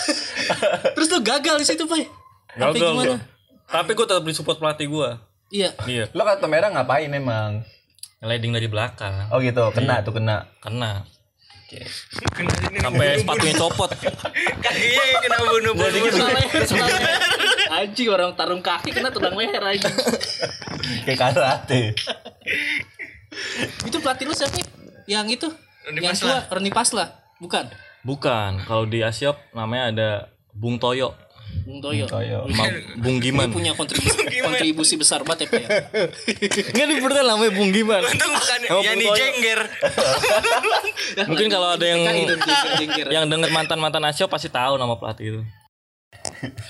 terus 0.96 1.08
lo 1.08 1.20
gagal 1.20 1.56
di 1.58 1.66
situ 1.66 1.84
Pak 1.84 2.00
Tapi 2.54 2.78
Gagal 2.78 2.90
gimana 2.90 3.08
gua. 3.10 3.20
tapi 3.66 3.92
gue 3.92 4.06
tetap 4.06 4.24
disupport 4.24 4.58
pelatih 4.58 4.88
gue 4.88 5.10
iya 5.52 5.70
iya 5.86 6.06
Lo 6.12 6.24
kartu 6.24 6.46
merah 6.46 6.70
ngapain 6.70 7.10
emang? 7.10 7.64
Sliding 8.18 8.52
dari 8.52 8.66
belakang 8.66 9.28
Oh 9.30 9.38
gitu, 9.38 9.60
kena 9.72 10.00
tuh 10.00 10.14
kena. 10.14 10.48
kena 10.58 11.04
Oke. 11.64 11.84
sampai 12.78 13.18
sepatunya 13.18 13.56
copot 13.58 13.90
Kakinya 14.60 15.04
kena 15.20 15.38
bunuh-bunuh. 15.42 16.02
Tulang 16.06 16.32
leher, 16.32 16.62
tulang 16.64 16.88
leher. 16.88 17.22
Anjing 17.74 18.08
orang 18.08 18.32
tarung 18.34 18.62
kaki 18.62 18.92
kena 18.92 19.10
tulang 19.10 19.34
leher 19.34 19.58
anjing. 19.60 19.90
Kayak 21.04 21.18
karate. 21.26 21.98
Itu 23.84 23.98
pelatih 24.00 24.26
lu 24.26 24.34
siapa? 24.34 24.62
Yang 25.04 25.28
itu? 25.34 25.48
Roni 25.84 26.00
yang 26.00 26.14
Pasla. 26.14 26.24
tua, 26.24 26.40
Roni 26.54 26.72
Pasla. 26.72 27.06
Bukan. 27.38 27.66
Bukan 28.04 28.60
kalau 28.68 28.84
di 28.84 29.00
Asiop 29.00 29.40
namanya 29.56 29.84
ada 29.90 30.10
Bung 30.52 30.78
Toyo 30.78 31.16
Bung 31.64 31.80
Toyo. 31.80 32.10
Toyo. 32.10 32.50
sama 32.50 32.66
Bung 32.98 33.22
Dia 33.22 33.30
Giman 33.30 33.54
punya 33.54 33.78
kontribusi, 33.78 34.26
kontribusi 34.42 34.94
besar 34.98 35.22
banget 35.22 35.46
ya, 35.46 35.54
Pak 35.54 35.62
ya. 35.62 35.68
nggak 36.74 36.86
di 36.90 36.96
beneran 37.00 37.26
namanya 37.30 37.52
Bung 37.54 37.70
Giman 37.72 38.02
Untung 38.04 38.32
bukan 38.34 38.60
Oh, 38.74 38.82
yang 38.82 38.98
Bung 38.98 39.14
dijengger. 39.14 39.60
mungkin 41.30 41.48
kalau 41.54 41.78
ada 41.78 41.86
yang 41.86 42.02
yang 43.08 43.26
denger 43.30 43.50
mantan 43.54 43.78
mantan 43.80 44.04
Asiop 44.04 44.34
pasti 44.34 44.50
tahu 44.50 44.76
nama 44.76 44.98
pelatih 44.98 45.26
itu 45.30 45.42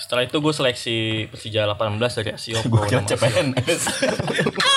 setelah 0.02 0.26
itu 0.26 0.38
gue 0.42 0.54
seleksi 0.54 0.98
Persija 1.30 1.70
18 1.70 2.00
dari 2.02 2.30
Asiop 2.34 2.64
Gue 2.66 2.90
kira. 2.90 3.06
CPNS. 3.06 3.82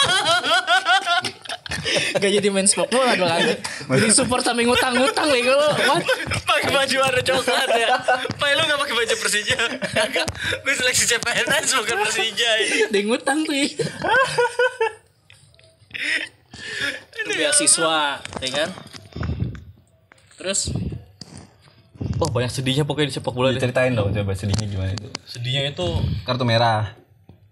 Gak 2.14 2.30
jadi 2.32 2.48
main 2.48 2.64
sepak 2.64 2.88
bola 2.88 3.12
dong 3.12 3.26
anjing. 3.26 3.60
Jadi 3.86 4.08
support 4.10 4.40
sampai 4.40 4.64
ngutang-ngutang 4.64 5.26
lagi 5.26 5.46
lo. 5.46 5.68
What? 5.86 6.02
pakai 6.42 6.70
baju 6.70 6.96
warna 6.98 7.20
coklat 7.20 7.68
ya. 7.72 7.88
Pak 8.32 8.48
lu 8.50 8.62
gak 8.64 8.78
pakai 8.78 8.94
baju 8.96 9.14
Persija. 9.16 9.56
Kagak. 9.86 10.26
Gue 10.60 10.74
seleksi 10.74 11.04
CPNS 11.06 11.68
bukan 11.76 11.96
Persija. 12.02 12.50
Dia 12.88 13.00
ngutang 13.02 13.38
tuh 13.42 13.54
ya. 13.54 13.66
Itu 17.16 17.32
beasiswa, 17.32 18.00
ya 18.38 18.50
kan? 18.52 18.68
Terus 20.36 20.60
oh 22.16 22.28
banyak 22.30 22.48
sedihnya 22.48 22.84
pokoknya 22.84 23.08
di 23.08 23.14
sepak 23.14 23.28
bola 23.30 23.50
deh 23.50 23.58
Ceritain 23.58 23.92
dong 23.92 24.08
coba 24.08 24.32
sedihnya 24.32 24.66
gimana 24.66 24.90
itu. 24.90 25.08
sedihnya 25.26 25.68
itu 25.68 25.86
Kartu 26.24 26.44
merah. 26.44 26.96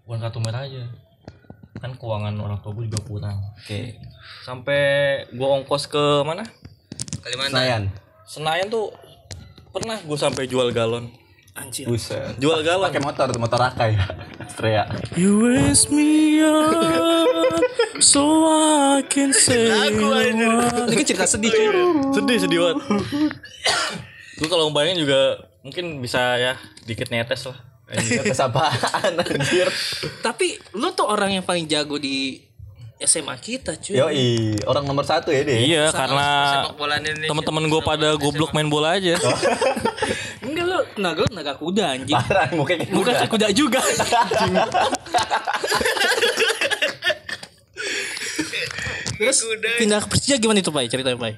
bukan 0.01 0.21
kartu 0.21 0.37
merah 0.37 0.61
aja 0.61 0.85
kan 1.75 1.93
keuangan 1.93 2.33
orang 2.35 2.57
tua 2.61 2.73
gue 2.73 2.85
juga 2.85 3.01
kurang 3.03 3.37
Oke. 3.57 3.93
Sampai 4.45 4.81
gue 5.33 5.47
ongkos 5.47 5.89
ke 5.89 6.03
mana 6.21 6.45
Kalimantan. 7.25 7.53
Senayan. 7.57 7.83
Senayan 8.29 8.67
tuh 8.69 8.93
pernah 9.73 9.97
gue 9.97 10.17
sampai 10.17 10.45
jual 10.45 10.69
galon 10.69 11.09
anjir. 11.57 11.89
Buset. 11.89 12.37
jual 12.37 12.61
galon 12.61 12.85
Pakai 12.85 13.01
motor 13.01 13.25
tuh 13.33 13.41
motor 13.41 13.57
Rakai. 13.57 13.97
Astrea. 14.45 14.85
You 15.17 15.41
raise 15.41 15.89
me 15.89 16.37
up 16.45 17.57
so 17.97 18.45
I 18.45 19.01
can 19.09 19.33
say 19.33 19.73
Ini 19.73 20.93
kan 20.93 21.05
cerita 21.05 21.25
sedih 21.25 21.49
cuy. 21.49 21.67
sedih 22.13 22.37
sedih 22.45 22.59
banget 22.61 22.77
gue 24.35 24.47
kalau 24.51 24.67
bayangin 24.75 25.07
juga 25.07 25.47
mungkin 25.63 26.03
bisa 26.03 26.35
ya 26.35 26.53
dikit 26.83 27.07
netes 27.07 27.47
lah 27.47 27.57
Atas 27.85 28.41
apaan 28.41 29.13
anjir. 29.21 29.69
Tapi 30.25 30.57
lu 30.73 30.89
tuh 30.97 31.05
orang 31.05 31.37
yang 31.37 31.45
paling 31.45 31.69
jago 31.69 32.01
di 32.01 32.41
SMA 32.97 33.35
kita 33.37 33.75
cuy. 33.75 33.91
Yoi, 33.93 34.25
orang 34.63 34.83
nomor 34.83 35.03
satu 35.03 35.27
ya 35.27 35.41
deh. 35.41 35.59
iya 35.59 35.83
karena 35.89 36.27
Sepak 36.63 36.75
bola 36.75 36.95
Indonesia. 36.95 37.27
teman-teman 37.27 37.63
gue 37.67 37.81
pada 37.81 38.07
goblok 38.15 38.51
main 38.51 38.65
bola 38.65 38.95
aja 38.95 39.19
Enggak 40.45 40.63
lu 40.63 40.77
tenaga 40.93 41.19
lu 41.19 41.27
tenaga 41.27 41.53
kuda 41.55 41.85
anjing. 41.91 42.15
Parah, 42.15 42.47
mukanya 42.51 42.77
kayak 42.81 42.93
Bukan 42.93 43.03
kuda. 43.05 43.19
kayak 43.19 43.29
kuda 43.29 43.47
juga. 43.51 43.81
Terus 49.15 49.37
pindah 49.77 49.99
ke 49.99 50.07
Persija 50.07 50.35
gimana 50.37 50.59
itu 50.59 50.69
Pak? 50.69 50.87
Ceritanya 50.87 51.17
Pak. 51.17 51.33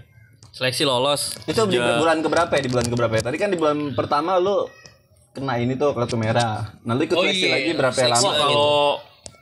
seleksi 0.50 0.84
lolos 0.84 1.38
Itu 1.46 1.66
di 1.66 1.78
Sejak- 1.78 2.02
bulan 2.02 2.18
keberapa 2.20 2.50
ya? 2.52 2.62
Di 2.64 2.72
bulan 2.72 2.86
keberapa 2.88 3.14
ya? 3.14 3.24
Tadi 3.24 3.38
kan 3.38 3.50
di 3.50 3.58
bulan 3.58 3.94
pertama 3.94 4.38
lu 4.38 4.66
kena 5.32 5.54
ini 5.56 5.74
tuh 5.74 5.94
kartu 5.94 6.18
merah. 6.18 6.74
Nah, 6.82 6.94
lu 6.94 7.06
ikut 7.06 7.14
Oh 7.14 7.22
seleksi 7.22 7.46
iya, 7.46 7.54
lagi 7.54 7.70
berapa 7.72 7.94
seleksi 7.96 8.26
lama? 8.26 8.34
kalau 8.36 8.98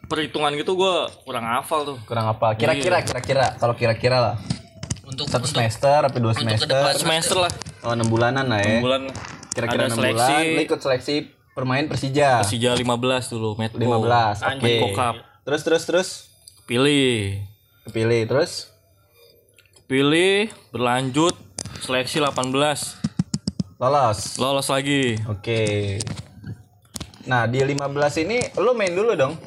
perhitungan 0.05 0.53
gitu 0.55 0.77
gue 0.77 0.95
kurang 1.25 1.45
hafal 1.45 1.83
tuh 1.83 1.97
Kurang 2.05 2.29
apa? 2.29 2.53
Kira-kira, 2.53 3.01
kira-kira. 3.01 3.57
Kalau 3.57 3.73
kira-kira 3.73 4.17
lah. 4.21 4.35
Untuk 5.05 5.29
Satu 5.29 5.45
untuk 5.45 5.53
semester, 5.53 5.99
apa 6.01 6.17
dua 6.17 6.33
semester? 6.33 6.65
depan. 6.65 6.97
semester 6.97 7.37
lah 7.37 7.51
Oh, 7.85 7.93
enam 7.93 8.09
bulanan 8.09 8.49
lah 8.49 8.57
ya. 8.57 8.81
bulan 8.81 9.05
Kira-kira 9.53 9.85
ada 9.85 9.93
enam 9.93 9.97
seleksi 10.01 10.33
bulan. 10.33 10.55
Lu 10.57 10.61
ikut 10.65 10.79
seleksi 10.81 11.15
Permain 11.55 11.85
Persija. 11.87 12.43
Persija 12.43 12.75
15 12.75 13.31
dulu, 13.31 13.55
Medco. 13.55 13.79
15. 13.79 14.43
Oke. 14.43 14.75
Cup. 14.91 15.15
Terus 15.47 15.61
terus 15.63 15.83
terus 15.87 16.09
Pilih. 16.65 17.39
kepilih 17.87 18.25
terus 18.27 18.73
Pilih, 19.85 20.49
berlanjut, 20.73 21.37
seleksi 21.79 22.17
18. 22.17 22.49
lolos. 23.77 24.19
Lolos 24.41 24.67
lagi. 24.67 25.13
Oke. 25.29 26.01
Nah, 27.29 27.45
di 27.45 27.61
15 27.61 27.85
ini 28.19 28.41
lu 28.57 28.73
main 28.73 28.91
dulu 28.91 29.13
dong 29.13 29.37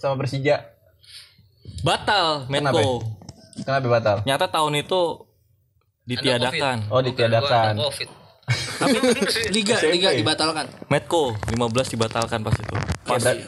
sama 0.00 0.16
Persija. 0.16 0.56
Batal, 1.80 2.48
Medco. 2.48 3.04
Kenapa 3.60 3.86
batal? 3.90 4.16
Nyata 4.24 4.48
tahun 4.48 4.80
itu 4.80 5.00
ditiadakan. 6.02 6.88
Oh, 6.88 7.00
ditiadakan. 7.00 7.76
Ada 7.76 7.82
covid 7.82 8.08
liga 9.54 9.78
liga 9.86 10.10
dibatalkan 10.10 10.66
Medco 10.90 11.38
15 11.46 11.54
dibatalkan 11.88 12.42
pas 12.42 12.50
itu. 12.52 12.74
Pas 13.06 13.22
Ya, 13.22 13.46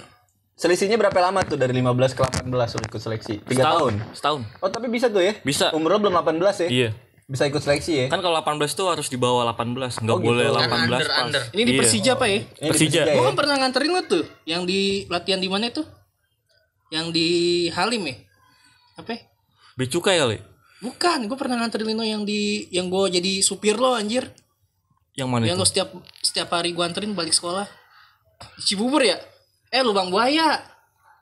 Selisihnya 0.55 0.95
berapa 0.95 1.17
lama 1.19 1.43
tuh 1.43 1.59
dari 1.59 1.75
15 1.75 2.15
ke 2.15 2.23
18 2.23 2.47
lu 2.47 2.83
ikut 2.87 3.01
seleksi? 3.01 3.35
3 3.41 3.51
setahun. 3.51 3.59
tahun. 3.59 3.95
Setahun. 4.15 4.41
Oh, 4.63 4.71
tapi 4.71 4.87
bisa 4.87 5.11
tuh 5.11 5.19
ya? 5.19 5.35
Bisa. 5.43 5.75
Umur 5.75 5.99
lu 5.99 6.07
belum 6.07 6.15
18 6.15 6.39
ya? 6.39 6.69
Iya. 6.71 6.89
Bisa 7.25 7.51
ikut 7.51 7.59
seleksi 7.59 7.93
ya? 7.97 8.07
Kan 8.07 8.23
kalau 8.23 8.39
18 8.39 8.63
tuh 8.71 8.87
harus 8.87 9.11
di 9.11 9.19
bawah 9.19 9.43
18, 9.49 9.99
nggak 9.99 10.13
Oh, 10.13 10.23
boleh 10.23 10.47
gitu. 10.47 10.55
18 10.55 10.63
Kan 10.63 10.79
under, 10.87 11.03
pas. 11.03 11.19
under. 11.25 11.43
ini 11.51 11.63
di 11.65 11.73
Iya. 11.73 11.79
Persija 11.83 12.11
apa 12.15 12.25
ya 12.29 12.39
Persija. 12.63 13.01
ya? 13.01 13.15
Gua 13.17 13.25
kan 13.25 13.35
pernah 13.35 13.55
nganterin 13.59 13.91
lo 13.91 14.03
tuh 14.05 14.23
yang 14.45 14.63
di 14.63 14.81
latihan 15.11 15.41
di 15.41 15.49
mana 15.51 15.67
itu? 15.67 15.83
Yang 16.93 17.07
di 17.17 17.29
Halim 17.73 18.03
ya? 18.05 18.15
Apa? 19.01 19.17
ya? 19.17 19.21
Becukai 19.81 20.21
kali. 20.21 20.39
Bukan, 20.85 21.25
gue 21.25 21.39
pernah 21.41 21.57
nganterin 21.65 21.97
lo 21.97 22.05
yang 22.05 22.29
di 22.29 22.69
yang 22.69 22.93
gue 22.93 23.17
jadi 23.17 23.41
supir 23.41 23.81
lo 23.81 23.97
anjir. 23.97 24.29
Yang 25.17 25.29
mana 25.33 25.45
Yang 25.49 25.57
itu? 25.57 25.63
lo 25.63 25.67
setiap 25.67 25.89
setiap 26.21 26.49
hari 26.53 26.77
gue 26.77 26.85
anterin 26.85 27.17
balik 27.17 27.33
sekolah. 27.33 27.65
Cibubur 28.61 29.01
ya? 29.01 29.17
Eh 29.73 29.81
lubang 29.81 30.13
buaya. 30.13 30.61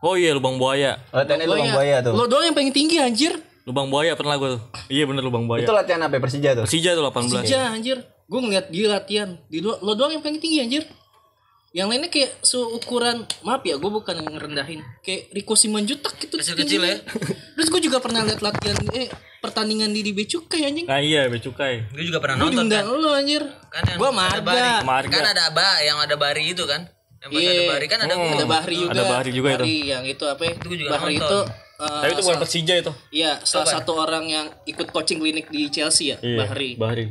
Oh 0.02 0.18
iya 0.18 0.34
lubang 0.34 0.58
buaya. 0.58 0.98
Latihannya 1.14 1.46
lubang 1.46 1.70
buaya 1.70 1.96
tuh. 2.02 2.12
Lo 2.18 2.24
doang 2.26 2.50
yang 2.50 2.56
paling 2.56 2.74
tinggi 2.74 2.98
anjir. 2.98 3.38
Lubang 3.68 3.86
buaya 3.92 4.16
pernah 4.18 4.34
gue 4.40 4.58
tuh. 4.58 4.62
Iya 4.90 5.06
bener 5.06 5.22
lubang 5.22 5.46
buaya. 5.46 5.62
Itu 5.62 5.70
latihan 5.70 6.02
apa 6.02 6.18
ya, 6.18 6.20
Persija 6.24 6.50
tuh? 6.58 6.64
Persija 6.66 6.90
tuh 6.98 7.04
18. 7.06 7.30
Persija 7.30 7.58
anjir. 7.70 7.98
Gue 8.26 8.40
ngeliat 8.42 8.66
dia 8.72 8.86
latihan. 8.90 9.38
Di 9.46 9.62
lo, 9.62 9.78
lo 9.78 9.92
doang 9.94 10.16
yang 10.18 10.24
paling 10.24 10.40
tinggi 10.42 10.64
anjir. 10.64 10.82
Yang 11.70 11.86
lainnya 11.88 12.10
kayak 12.10 12.32
seukuran 12.40 13.16
maaf 13.40 13.62
ya 13.62 13.78
gue 13.78 13.86
bukan 13.88 14.16
ngerendahin 14.18 14.82
kayak 15.00 15.30
Riko 15.30 15.54
Simanjutak 15.54 16.18
gitu 16.18 16.34
Kecil-kecil 16.34 16.82
ya. 16.82 16.98
terus 17.54 17.68
gue 17.68 17.80
juga 17.80 17.98
pernah 17.98 18.22
lihat 18.22 18.40
latihan 18.40 18.74
eh 18.90 19.06
pertandingan 19.38 19.86
di 19.88 20.02
di 20.02 20.10
Becukai 20.10 20.66
anjing 20.66 20.84
Nah 20.84 20.98
iya 20.98 21.26
Becukai. 21.26 21.86
Gue 21.88 22.04
juga 22.04 22.18
pernah 22.18 22.36
gue 22.36 22.50
nonton 22.50 22.66
diundang 22.66 22.84
kan. 22.84 22.98
lo 22.98 23.10
anjir 23.12 23.42
Kan 23.68 23.82
yang 23.86 23.98
gue 23.98 24.08
ada 24.08 24.40
bari. 24.40 24.58
marga 24.58 24.82
Marga. 24.82 25.14
Kan 25.14 25.26
ada 25.28 25.42
Aba 25.46 25.68
yang 25.80 25.96
ada 25.96 26.14
Bari 26.16 26.44
itu 26.48 26.64
kan. 26.64 26.82
Yang 27.20 27.30
pas 27.30 27.38
Iya. 27.38 27.50
ada 27.52 27.64
Bari 27.68 27.86
kan 27.86 27.98
ada 28.00 28.14
Hmm. 28.14 28.32
ada 28.32 28.46
Bahri 28.48 28.74
juga 28.76 28.90
Ada 28.90 29.04
Bahri 29.06 29.30
juga 29.30 29.48
itu. 29.48 29.56
Bahri 29.60 29.76
yang 29.86 30.04
itu 30.04 30.24
apa 30.26 30.42
ya 30.42 30.52
Itu 30.52 30.66
gua 30.66 30.76
juga 30.76 30.90
Bahri 30.92 31.14
nonton. 31.14 31.22
itu 31.22 31.38
eh, 31.78 32.00
Tapi 32.00 32.10
itu 32.10 32.22
bukan 32.22 32.38
Persija 32.40 32.74
itu. 32.76 32.92
Iya, 33.10 33.32
salah 33.42 33.68
satu 33.70 33.92
orang 33.94 34.24
yang 34.26 34.46
ikut 34.64 34.90
coaching 34.90 35.16
klinik 35.16 35.46
di 35.46 35.68
Chelsea 35.68 36.10
ya, 36.10 36.16
Iya. 36.18 36.36
Bahri. 36.40 36.70
Bahri. 36.74 37.06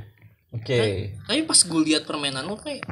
Oke. 0.52 0.78
Tapi 1.24 1.42
pas 1.44 1.60
gue 1.60 1.82
lihat 1.86 2.04
permainan 2.04 2.44
lo 2.44 2.54
kayak 2.56 2.84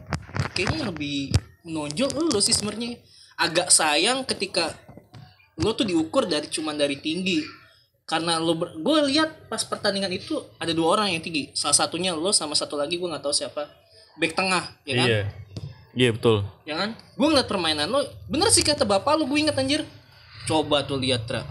kayaknya 0.53 0.87
lebih 0.87 1.33
menonjol 1.67 2.31
lo 2.31 2.39
sih 2.39 2.55
sebenarnya. 2.55 2.95
Agak 3.35 3.69
sayang 3.69 4.23
ketika 4.23 4.73
lo 5.59 5.75
tuh 5.75 5.83
diukur 5.83 6.25
dari 6.25 6.47
cuman 6.47 6.79
dari 6.79 6.95
tinggi. 6.97 7.43
Karena 8.07 8.39
lo 8.39 8.55
gue 8.55 8.99
lihat 9.11 9.51
pas 9.51 9.59
pertandingan 9.67 10.09
itu 10.15 10.39
ada 10.57 10.71
dua 10.71 10.95
orang 10.95 11.11
yang 11.11 11.19
tinggi. 11.19 11.51
Salah 11.51 11.75
satunya 11.75 12.15
lo 12.15 12.31
sama 12.31 12.55
satu 12.55 12.79
lagi 12.79 12.95
gue 12.95 13.03
nggak 13.03 13.21
tahu 13.21 13.35
siapa. 13.35 13.67
Back 14.17 14.33
tengah, 14.33 14.63
ya 14.87 14.93
kan? 14.97 15.07
Iya. 15.11 15.21
Iya 15.97 16.09
betul. 16.13 16.45
Ya 16.63 16.77
kan? 16.77 16.95
Gue 17.17 17.27
ngeliat 17.27 17.49
permainan 17.49 17.89
lo, 17.89 18.05
bener 18.29 18.53
sih 18.53 18.61
kata 18.61 18.85
bapak 18.85 19.17
lo, 19.17 19.27
gue 19.27 19.37
inget 19.37 19.57
anjir. 19.57 19.81
Coba 20.45 20.85
tuh 20.85 21.01
lihat 21.01 21.27
Tra. 21.27 21.43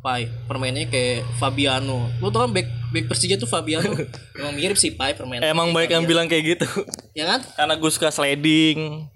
Pai, 0.00 0.28
permainannya 0.46 0.88
kayak 0.88 1.26
Fabiano. 1.40 2.08
Lo 2.20 2.28
tau 2.28 2.44
kan 2.46 2.52
back, 2.52 2.68
back 2.92 3.04
Persija 3.10 3.36
tuh 3.36 3.50
Fabiano. 3.50 3.92
Emang 4.38 4.54
mirip 4.54 4.78
sih 4.78 4.94
Pai 4.94 5.18
permainan. 5.18 5.44
Emang 5.44 5.74
baik 5.74 5.90
yang 5.90 6.06
bilang 6.06 6.30
kayak 6.30 6.56
gitu. 6.56 6.68
Ya 7.12 7.28
kan? 7.28 7.40
Karena 7.56 7.74
gue 7.76 7.90
suka 7.90 8.14
sliding. 8.14 9.10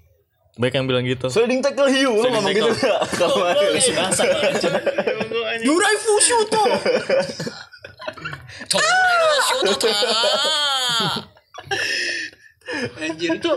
Baik 0.59 0.75
yang 0.75 0.87
bilang 0.91 1.07
gitu. 1.07 1.31
Sliding 1.31 1.63
tackle 1.63 1.87
hiu 1.87 2.19
lu 2.19 2.27
Sliding 2.27 2.35
ngomong 2.35 2.53
gitu. 2.53 2.71
Kalau 3.15 3.37
Masih 3.47 3.95
bahasa 3.95 4.23
Yurai 5.63 5.97
Fushu 6.03 6.39
tuh. 6.51 6.67
Anjir 12.99 13.39
itu 13.39 13.53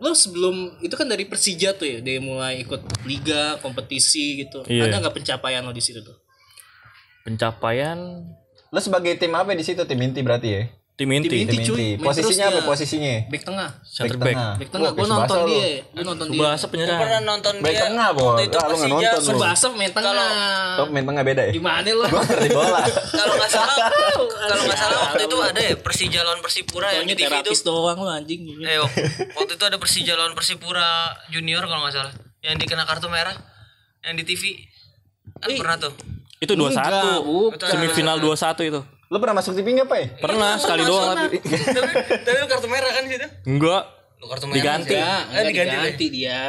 lo 0.00 0.16
sebelum 0.16 0.80
itu 0.80 0.94
kan 0.96 1.04
dari 1.04 1.28
Persija 1.28 1.76
tuh 1.76 1.84
ya 1.84 1.98
dia 2.00 2.16
mulai 2.24 2.64
ikut 2.64 2.80
liga 3.04 3.60
kompetisi 3.60 4.40
gitu 4.40 4.64
Iya. 4.64 4.88
ada 4.88 4.96
nggak 5.04 5.12
pencapaian 5.20 5.60
lo 5.60 5.76
di 5.76 5.84
situ 5.84 6.00
tuh 6.00 6.16
Pencapaian 7.20 8.24
Lu 8.70 8.78
sebagai 8.78 9.18
tim 9.18 9.34
apa 9.34 9.50
di 9.50 9.66
situ? 9.66 9.82
Tim 9.82 9.98
inti 9.98 10.22
berarti 10.22 10.48
ya? 10.54 10.62
Tim 11.00 11.08
inti. 11.08 11.28
Tim 11.32 11.48
inti. 11.48 11.56
Cuy, 11.64 11.96
main 11.96 12.04
Posisinya 12.04 12.28
terus 12.44 12.52
apa 12.52 12.58
dia. 12.58 12.68
posisinya? 12.68 13.14
back 13.26 13.42
tengah 13.42 13.68
Center 13.82 14.04
Back 14.10 14.20
back. 14.20 14.28
tengah. 14.30 14.52
back 14.54 14.68
tengah 14.70 14.90
gue 14.90 15.06
nonton 15.08 15.16
Subasa 15.30 15.40
lu. 15.40 15.48
dia 15.48 15.68
gue 15.80 16.04
nonton 16.04 16.26
dia 16.28 16.40
Bahasa 16.40 16.64
penyerang. 16.68 17.00
pernah 17.00 17.20
nonton 17.24 17.54
Back 17.56 17.72
dia. 17.72 17.82
tengah, 17.82 18.08
Bo. 18.10 18.22
waktu 18.28 18.42
itu 18.44 18.56
Ah, 18.56 18.60
lu 18.60 18.74
nggak 18.76 18.76
Persija 18.76 18.92
nonton 18.92 19.20
lu. 19.20 19.32
Subasa 19.32 19.66
main 19.72 19.90
tengah 19.90 20.12
Oh, 20.76 20.86
main 20.86 21.02
tengah 21.02 21.22
beda 21.24 21.42
ya? 21.42 21.52
gimana 21.52 21.88
lo 21.88 22.04
Gua 22.04 22.22
ngerti 22.22 22.48
bola. 22.50 22.80
kalau 23.10 23.34
nggak 23.34 23.50
salah 23.50 23.76
kalau 24.42 24.62
nggak 24.62 24.78
salah 24.78 24.98
waktu 25.02 25.22
itu 25.24 25.36
ada 25.40 25.60
ya 25.62 25.74
Persija 25.74 26.20
lawan 26.20 26.40
Persipura 26.40 26.88
yang 26.92 27.04
di 27.04 27.14
TV 27.14 27.32
itu 27.34 27.52
doang 27.62 27.98
lo 27.98 28.10
anjing 28.10 28.40
eh 28.60 28.76
waktu 29.32 29.52
itu 29.52 29.64
ada 29.64 29.76
Persija 29.76 30.12
lawan 30.14 30.32
Persipura 30.32 30.86
Junior 31.28 31.62
kalau 31.62 31.80
nggak 31.82 31.94
salah 31.94 32.12
yang 32.40 32.54
dikena 32.54 32.84
kartu 32.84 33.08
merah 33.08 33.32
yang 34.02 34.12
di 34.14 34.24
TV 34.24 34.60
kan 35.34 35.48
pernah 35.50 35.76
tuh 35.78 35.94
Itu 36.38 36.52
21. 36.52 36.72
Enggak, 36.72 37.20
bukan. 37.20 37.68
Semifinal 37.68 38.16
21 38.16 38.32
itu. 38.64 38.80
Lu 39.10 39.18
pernah 39.18 39.34
masuk 39.34 39.58
TV 39.58 39.74
nggak, 39.74 39.88
Pak? 39.90 40.22
Pernah 40.22 40.54
sekali 40.54 40.86
doang 40.86 41.18
tapi. 41.18 41.42
tapi 41.76 41.90
tapi 42.22 42.36
lu 42.38 42.46
kartu 42.46 42.68
merah 42.70 42.90
kan 42.94 43.02
situ 43.04 43.26
Enggak. 43.42 43.82
lu 44.16 44.26
kartu 44.28 44.46
merah 44.46 44.56
Diganti. 44.56 44.94
sih. 44.94 45.02
ya 45.02 45.10
eh 45.10 45.18
enggak 45.18 45.44
diganti, 45.50 45.74
diganti 45.74 46.06
dia 46.08 46.40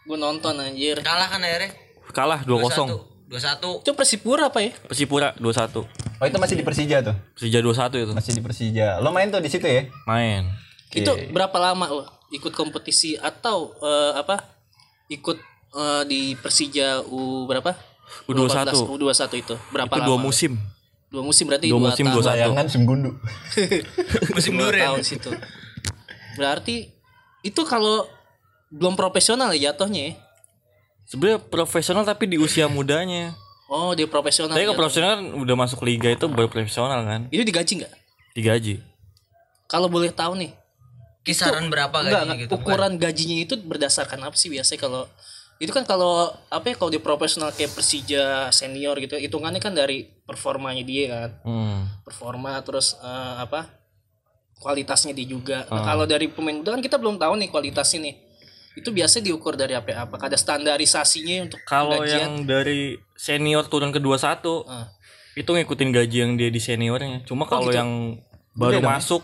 gue 0.00 0.18
nonton 0.18 0.54
anjir 0.56 0.96
kalah 1.00 1.28
kan 1.28 1.38
akhirnya 1.38 1.70
Kalah 2.10 2.40
2-0. 2.42 3.30
dua 3.30 3.38
satu 3.38 3.78
itu 3.78 3.92
Persipura 3.94 4.50
apa 4.50 4.58
ya 4.58 4.74
Persipura 4.82 5.30
21. 5.38 5.86
Oh, 6.18 6.26
itu 6.26 6.36
masih 6.36 6.56
di 6.58 6.64
Persija 6.66 6.98
tuh. 7.00 7.14
Persija 7.32 7.58
21 7.62 8.02
itu. 8.02 8.12
Masih 8.12 8.32
di 8.34 8.42
Persija. 8.42 8.98
Lo 8.98 9.14
main 9.14 9.30
tuh 9.30 9.38
di 9.38 9.46
situ 9.46 9.62
ya? 9.64 9.86
Main. 10.04 10.50
itu 10.90 11.06
berapa 11.30 11.54
lama 11.54 11.86
lo 11.86 12.04
ikut 12.28 12.50
kompetisi 12.50 13.14
atau 13.14 13.70
eh, 13.78 14.18
apa 14.18 14.42
ikut 15.06 15.38
eh, 15.72 16.02
di 16.04 16.34
Persija 16.34 17.06
U 17.06 17.46
berapa 17.46 17.70
U21. 18.26 18.74
U21 18.90 19.22
itu 19.38 19.54
berapa 19.70 19.86
Itu 19.86 20.00
lama 20.02 20.08
dua 20.10 20.18
musim. 20.18 20.58
Dua 21.10 21.22
musim 21.22 21.44
berarti 21.44 21.66
Dua 21.66 21.76
dua 21.76 21.90
musim, 21.90 22.04
tahun 22.04 22.14
dua 22.14 22.22
satu. 22.22 22.34
Bayangan 22.36 22.66
Sumgundu. 22.66 23.10
musim 24.34 24.52
dua 24.54 24.62
duren 24.64 24.82
tahun 24.84 25.02
situ 25.02 25.30
berarti 26.32 26.76
itu 27.42 27.60
kalau 27.64 28.06
belum 28.70 28.94
profesional 28.94 29.50
ya 29.50 29.70
jatuhnya 29.70 30.02
ya 30.04 30.14
Sebenarnya 31.04 31.42
profesional 31.42 32.06
tapi 32.06 32.24
di 32.24 32.38
usia 32.38 32.70
mudanya. 32.70 33.34
oh 33.66 33.90
dia 33.92 34.06
profesional 34.06 34.54
Tapi 34.54 34.62
kalau 34.64 34.78
profesional 34.78 35.10
kan 35.12 35.26
udah 35.36 35.56
masuk 35.56 35.82
liga 35.82 36.06
itu 36.06 36.22
baru 36.24 36.46
profesional 36.46 37.02
kan. 37.02 37.26
itu 37.28 37.42
digaji 37.42 37.82
nggak 37.82 37.92
Digaji. 38.30 38.74
kalau 39.66 39.86
boleh 39.86 40.08
tahu 40.08 40.38
nih 40.38 40.54
kisaran 41.20 41.66
berapa 41.66 41.90
Enggak, 41.92 42.06
gajinya 42.06 42.22
enggak. 42.30 42.38
gitu 42.40 42.52
ukuran 42.54 42.92
gajinya 42.96 43.36
itu 43.40 43.54
berdasarkan 43.58 44.22
apa 44.22 44.34
sih 44.34 44.48
biasanya 44.48 44.80
kalau 44.80 45.02
itu 45.60 45.70
kan 45.70 45.84
kalau 45.84 46.24
apa 46.48 46.66
ya 46.66 46.74
kalau 46.74 46.88
di 46.88 46.96
profesional 46.98 47.52
kayak 47.52 47.70
Persija 47.70 48.48
senior 48.50 48.96
gitu 48.96 49.14
hitungannya 49.14 49.60
kan 49.60 49.70
dari 49.70 50.08
performanya 50.24 50.80
dia 50.80 51.04
kan 51.06 51.30
Hmm. 51.44 51.80
performa 52.00 52.56
terus 52.64 52.96
eh, 52.96 53.34
apa 53.38 53.68
kualitasnya 54.56 55.12
dia 55.12 55.26
juga 55.26 55.64
Ah. 55.66 55.74
nah, 55.74 55.84
kalau 55.86 56.04
dari 56.04 56.28
pemain 56.28 56.56
muda 56.56 56.72
kan 56.72 56.80
kita 56.80 56.96
belum 56.96 57.16
tahu 57.16 57.36
nih 57.36 57.48
kualitasnya 57.48 58.00
nih 58.02 58.16
itu 58.72 58.88
biasanya 58.88 59.24
diukur 59.26 59.52
dari 59.52 59.74
apa 59.74 59.92
apakah 60.00 60.26
ada 60.26 60.38
standarisasinya 60.38 61.44
untuk 61.44 61.60
Kalau 61.62 62.00
yang 62.02 62.46
dari 62.46 62.96
senior 63.14 63.66
turun 63.66 63.90
ke 63.90 64.00
21 64.00 64.64
Ah. 64.64 64.88
itu 65.32 65.46
ngikutin 65.46 65.90
gaji 65.90 66.16
yang 66.18 66.32
dia 66.34 66.48
di 66.48 66.58
seniornya. 66.58 67.22
Cuma 67.22 67.44
kalau 67.44 67.68
gitu? 67.68 67.76
yang 67.76 68.18
baru 68.52 68.80
masuk 68.80 69.22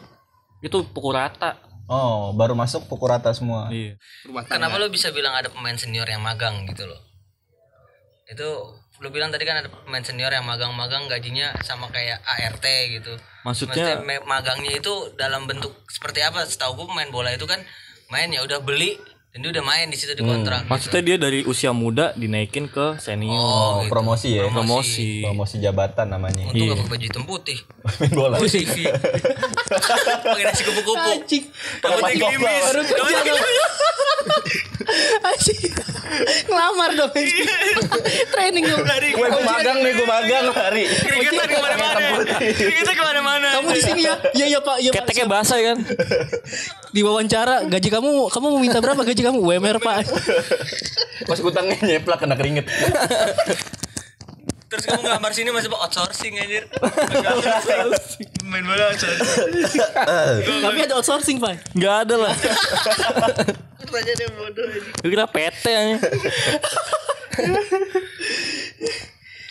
itu 0.61 0.85
pukul 0.89 1.15
rata. 1.15 1.59
Oh, 1.87 2.35
baru 2.35 2.53
masuk 2.53 2.91
pukul 2.91 3.15
rata 3.15 3.31
semua. 3.31 3.71
Iya. 3.71 3.95
tangga. 4.27 4.59
kenapa 4.59 4.75
lu 4.77 4.91
bisa 4.91 5.15
bilang 5.15 5.33
ada 5.33 5.47
pemain 5.47 5.75
senior 5.75 6.05
yang 6.05 6.19
magang 6.21 6.67
gitu 6.67 6.83
loh 6.85 6.99
itu 8.27 8.49
lu 8.99 9.09
bilang 9.13 9.31
tadi 9.31 9.47
kan 9.47 9.61
ada 9.61 9.71
pemain 9.71 10.03
senior 10.03 10.33
yang 10.33 10.43
magang-magang 10.43 11.07
gajinya 11.07 11.55
sama 11.63 11.87
kayak 11.95 12.19
ART 12.27 12.65
gitu 12.91 13.15
Maksudnya 13.47 14.03
me- 14.03 14.25
magangnya 14.27 14.75
itu 14.75 15.15
dalam 15.15 15.47
bentuk 15.47 15.71
seperti 15.87 16.27
apa 16.27 16.43
setahu 16.43 16.75
gue 16.75 16.87
pemain 16.91 17.11
bola 17.13 17.31
itu 17.31 17.47
kan 17.47 17.63
main 18.11 18.27
ya 18.29 18.43
udah 18.43 18.59
beli 18.59 18.99
dan 19.37 19.45
dia 19.45 19.61
udah 19.61 19.69
main 19.69 19.93
di 19.93 20.01
situ 20.01 20.17
di 20.17 20.25
kontrak 20.25 20.65
Maksudnya 20.65 21.05
dia 21.05 21.17
dari 21.21 21.45
usia 21.45 21.69
muda 21.77 22.17
dinaikin 22.17 22.73
ke 22.73 22.97
senior. 22.97 23.37
Oh, 23.37 23.85
promosi 23.85 24.33
ya. 24.33 24.49
promosi. 24.49 25.21
Promosi 25.29 25.61
jabatan 25.61 26.09
namanya. 26.09 26.49
untung 26.49 26.73
gak 26.73 26.81
pakai 26.81 26.93
baju 26.97 27.05
hitam 27.05 27.25
putih 27.29 27.59
Main 28.01 28.13
bola. 28.17 28.41
TV 28.41 28.89
pakai 30.25 30.41
nasi 30.41 30.63
kupu-kupu 30.65 31.11
Anjing. 31.21 31.45
rambutnya 31.85 32.17
gelimis 32.17 32.65
Baru 32.65 32.81
kerja 32.81 33.21
dong. 33.29 33.45
Anjing. 35.21 35.86
Ngelamar 36.47 36.91
dong. 36.95 37.13
Training 38.35 38.65
dong. 38.67 38.83
Gue 38.87 39.27
gue 39.29 39.45
magang 39.45 39.79
nih, 39.83 39.93
gue 39.93 40.09
magang 40.09 40.47
hari. 40.55 40.85
keringetan 40.87 41.47
ke 41.49 41.59
mana-mana 41.59 41.97
keringetan 42.57 42.95
ke 42.95 43.05
mana-mana 43.05 43.47
Kamu 43.59 43.69
di 43.73 43.83
sini 43.83 44.03
ya? 44.07 44.15
Iya 44.33 44.47
iya 44.57 44.61
Pak, 44.63 44.77
iya 44.81 44.91
Pak. 44.93 44.97
Keteknya 45.05 45.27
basah 45.29 45.59
kan? 45.61 45.79
Di 46.95 47.01
wawancara 47.05 47.69
gaji 47.69 47.89
kamu, 47.93 48.33
kamu 48.33 48.47
mau 48.49 48.61
minta 48.61 48.81
berapa 48.81 49.05
gaji 49.05 49.21
kamu? 49.21 49.37
UMR 49.37 49.79
Pak. 49.85 49.97
Pas 51.29 51.39
utangnya 51.45 51.77
nyeplak 51.85 52.25
kena 52.25 52.35
keringet. 52.39 52.67
terus 54.67 54.83
kamu 54.83 54.99
ngelamar 54.99 55.31
sini 55.31 55.55
masih 55.55 55.71
pak 55.71 55.79
outsourcing 55.79 56.35
anjir 56.37 56.67
main 58.51 58.63
bola 58.63 58.91
outsourcing 58.91 59.47
Tapi 60.63 60.79
ada 60.83 60.95
outsourcing 60.95 61.39
Pak. 61.39 61.75
Enggak 61.75 62.07
ada 62.07 62.15
lah. 62.19 62.35
pertanyaannya 63.83 64.29
bodoh 64.35 64.67
Gue 65.03 65.11
kira 65.11 65.27
PT 65.27 65.65
aja. 65.67 65.97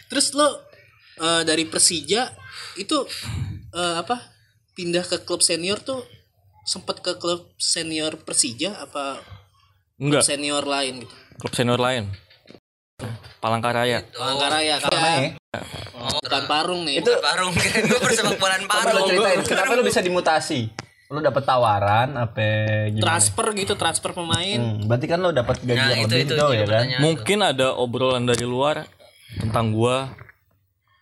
Terus 0.07 0.27
lo 0.33 0.47
eh, 1.19 1.41
dari 1.43 1.63
Persija 1.67 2.31
itu 2.79 2.97
eh, 3.71 3.95
apa? 3.99 4.19
Pindah 4.75 5.03
ke 5.07 5.23
klub 5.23 5.39
senior 5.39 5.79
tuh 5.79 6.03
sempat 6.67 6.99
ke 6.99 7.15
klub 7.15 7.47
senior 7.55 8.19
Persija 8.19 8.75
apa 8.75 9.19
klub 9.95 10.19
Enggak, 10.19 10.23
senior 10.27 10.63
lain 10.67 11.03
gitu? 11.07 11.15
klub 11.39 11.53
senior 11.55 11.79
lain. 11.79 12.11
Palangkaraya. 13.45 14.01
Palangkaraya 14.09 14.75
kan. 14.81 15.37
Oh, 15.93 16.17
bukan 16.17 16.43
Parung 16.49 16.81
nih. 16.81 17.05
Itu 17.05 17.13
parung 17.21 17.53
gue 17.53 17.99
persepak 18.01 18.41
bolaan 18.41 18.65
Coba 18.65 18.73
lu 18.73 19.05
parung 19.05 19.05
ceritain, 19.05 19.39
kenapa 19.45 19.71
lu 19.77 19.83
bisa 19.85 20.01
dimutasi? 20.01 20.73
Lu 21.13 21.21
dapet 21.21 21.45
tawaran 21.45 22.17
apa 22.17 22.41
gimana? 22.89 23.05
transfer 23.05 23.45
gitu, 23.53 23.77
transfer 23.77 24.17
pemain. 24.17 24.57
Hmm, 24.57 24.89
berarti 24.89 25.05
kan 25.05 25.21
lu 25.21 25.29
dapat 25.29 25.61
gaji 25.61 25.77
nah 25.77 25.93
yang 25.93 26.09
itu 26.09 26.15
lebih 26.17 26.33
itu 26.33 26.45
ya 26.57 26.65
kan? 26.65 26.85
Mungkin 27.05 27.37
ada 27.45 27.77
obrolan 27.77 28.25
dari 28.25 28.49
luar 28.49 28.89
tentang 29.37 29.69
gua. 29.69 30.09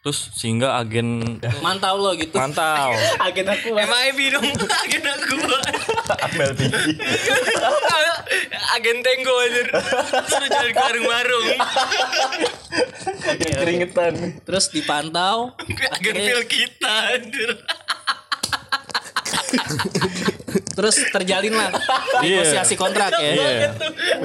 Terus 0.03 0.35
sehingga 0.35 0.75
agen 0.75 1.39
Mantau 1.63 1.95
lo 1.95 2.11
gitu. 2.19 2.35
mantau. 2.35 2.91
Agen 3.23 3.47
aku. 3.47 3.71
MIB 3.71 4.19
dong 4.35 4.43
agen 4.83 5.03
aku 5.07 5.35
Ambil 6.23 6.49
tinggi. 6.55 6.93
agen 8.73 8.97
tenggo 8.99 9.35
anjir 9.39 9.67
suruh 10.25 10.47
jalan 10.47 10.71
ke 10.71 10.79
warung-warung 10.79 11.47
Keringetan. 13.53 14.13
Terus 14.41 14.65
dipantau. 14.69 15.53
agen 15.91 16.15
pil 16.15 16.41
kita 16.43 16.93
anjir 17.13 17.51
Terus 20.73 20.95
terjalin 21.07 21.53
lah 21.53 21.69
Iya. 22.19 22.41
negosiasi 22.41 22.73
kontrak 22.73 23.13
ya. 23.13 23.31
Iya. 23.31 23.69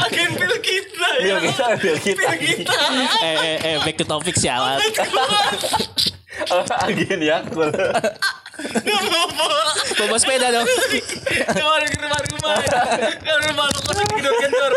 agen 0.00 0.30
pil 0.32 0.54
kita 0.58 1.08
Pil 1.18 1.28
ya 1.28 1.36
kita, 1.42 1.64
pil 1.76 1.96
kita. 1.98 2.30
kita 2.34 2.72
Eh, 3.20 3.36
eh, 3.36 3.56
eh, 3.60 3.76
back 3.82 3.96
to 3.96 4.04
topic 4.04 4.34
sialan. 4.34 4.78
Oh, 6.48 6.62
Agen 6.84 7.20
Yakul. 7.20 7.68
Gak 8.58 9.02
mau 9.06 9.26
Bawa 9.98 10.18
sepeda 10.18 10.50
dong. 10.50 10.66
Keluar 11.54 11.82
ke 11.86 11.96
rumah-rumah 11.98 12.54
Ke 13.22 13.32
rumah 13.46 13.66
lu 13.70 13.80
kos 13.82 13.98
gedor-gedor 13.98 14.72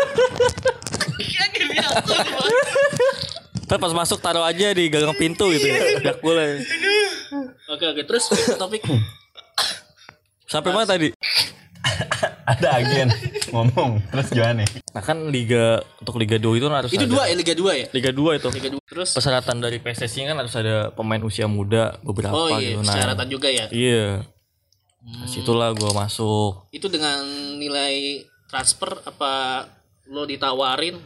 Akhirnya 1.18 1.82
aku 1.90 2.12
Ntar 3.66 3.78
pas 3.80 3.92
masuk 3.96 4.18
taruh 4.20 4.44
aja 4.44 4.68
di 4.76 4.92
gagang 4.92 5.16
pintu 5.16 5.48
gitu 5.48 5.64
ya. 5.64 5.80
Gak 6.04 6.20
boleh. 6.20 6.60
Oke, 7.72 7.84
oke. 7.88 8.02
Terus 8.04 8.28
topik 8.60 8.84
Sampai 10.44 10.70
mana 10.76 10.84
tadi? 10.84 11.08
Ada 12.44 12.68
agen 12.82 13.08
ngomong 13.52 13.90
terus 14.08 14.28
gimana 14.28 14.64
nih? 14.64 14.68
Nah 14.90 15.02
kan 15.02 15.18
liga 15.28 15.64
untuk 16.00 16.16
liga 16.16 16.36
2 16.36 16.56
itu 16.56 16.64
kan 16.66 16.76
harus 16.80 16.90
itu 16.90 17.04
ada. 17.04 17.12
dua 17.12 17.22
ya 17.28 17.34
Liga 17.36 17.54
2 17.54 17.68
ya? 17.72 17.86
Liga 17.92 18.10
2 18.10 18.38
itu. 18.40 18.48
Liga 18.50 18.68
2. 18.72 18.80
Terus 18.82 19.08
Persyaratan 19.12 19.56
dari 19.60 19.78
PSSI 19.78 20.20
kan 20.26 20.36
harus 20.36 20.54
ada 20.56 20.90
pemain 20.90 21.20
usia 21.20 21.44
muda 21.44 21.96
beberapa 22.00 22.32
Oh 22.32 22.48
iya, 22.52 22.74
gitu. 22.74 22.80
Nah, 22.80 22.92
persyaratan 22.92 23.26
juga 23.28 23.48
ya. 23.48 23.66
Iya. 23.68 24.24
Nah, 25.02 25.26
situlah 25.26 25.70
gua 25.72 25.92
masuk. 25.92 26.70
Itu 26.70 26.86
dengan 26.86 27.20
nilai 27.56 28.22
transfer 28.46 29.02
apa 29.02 29.64
lo 30.06 30.24
ditawarin? 30.24 30.96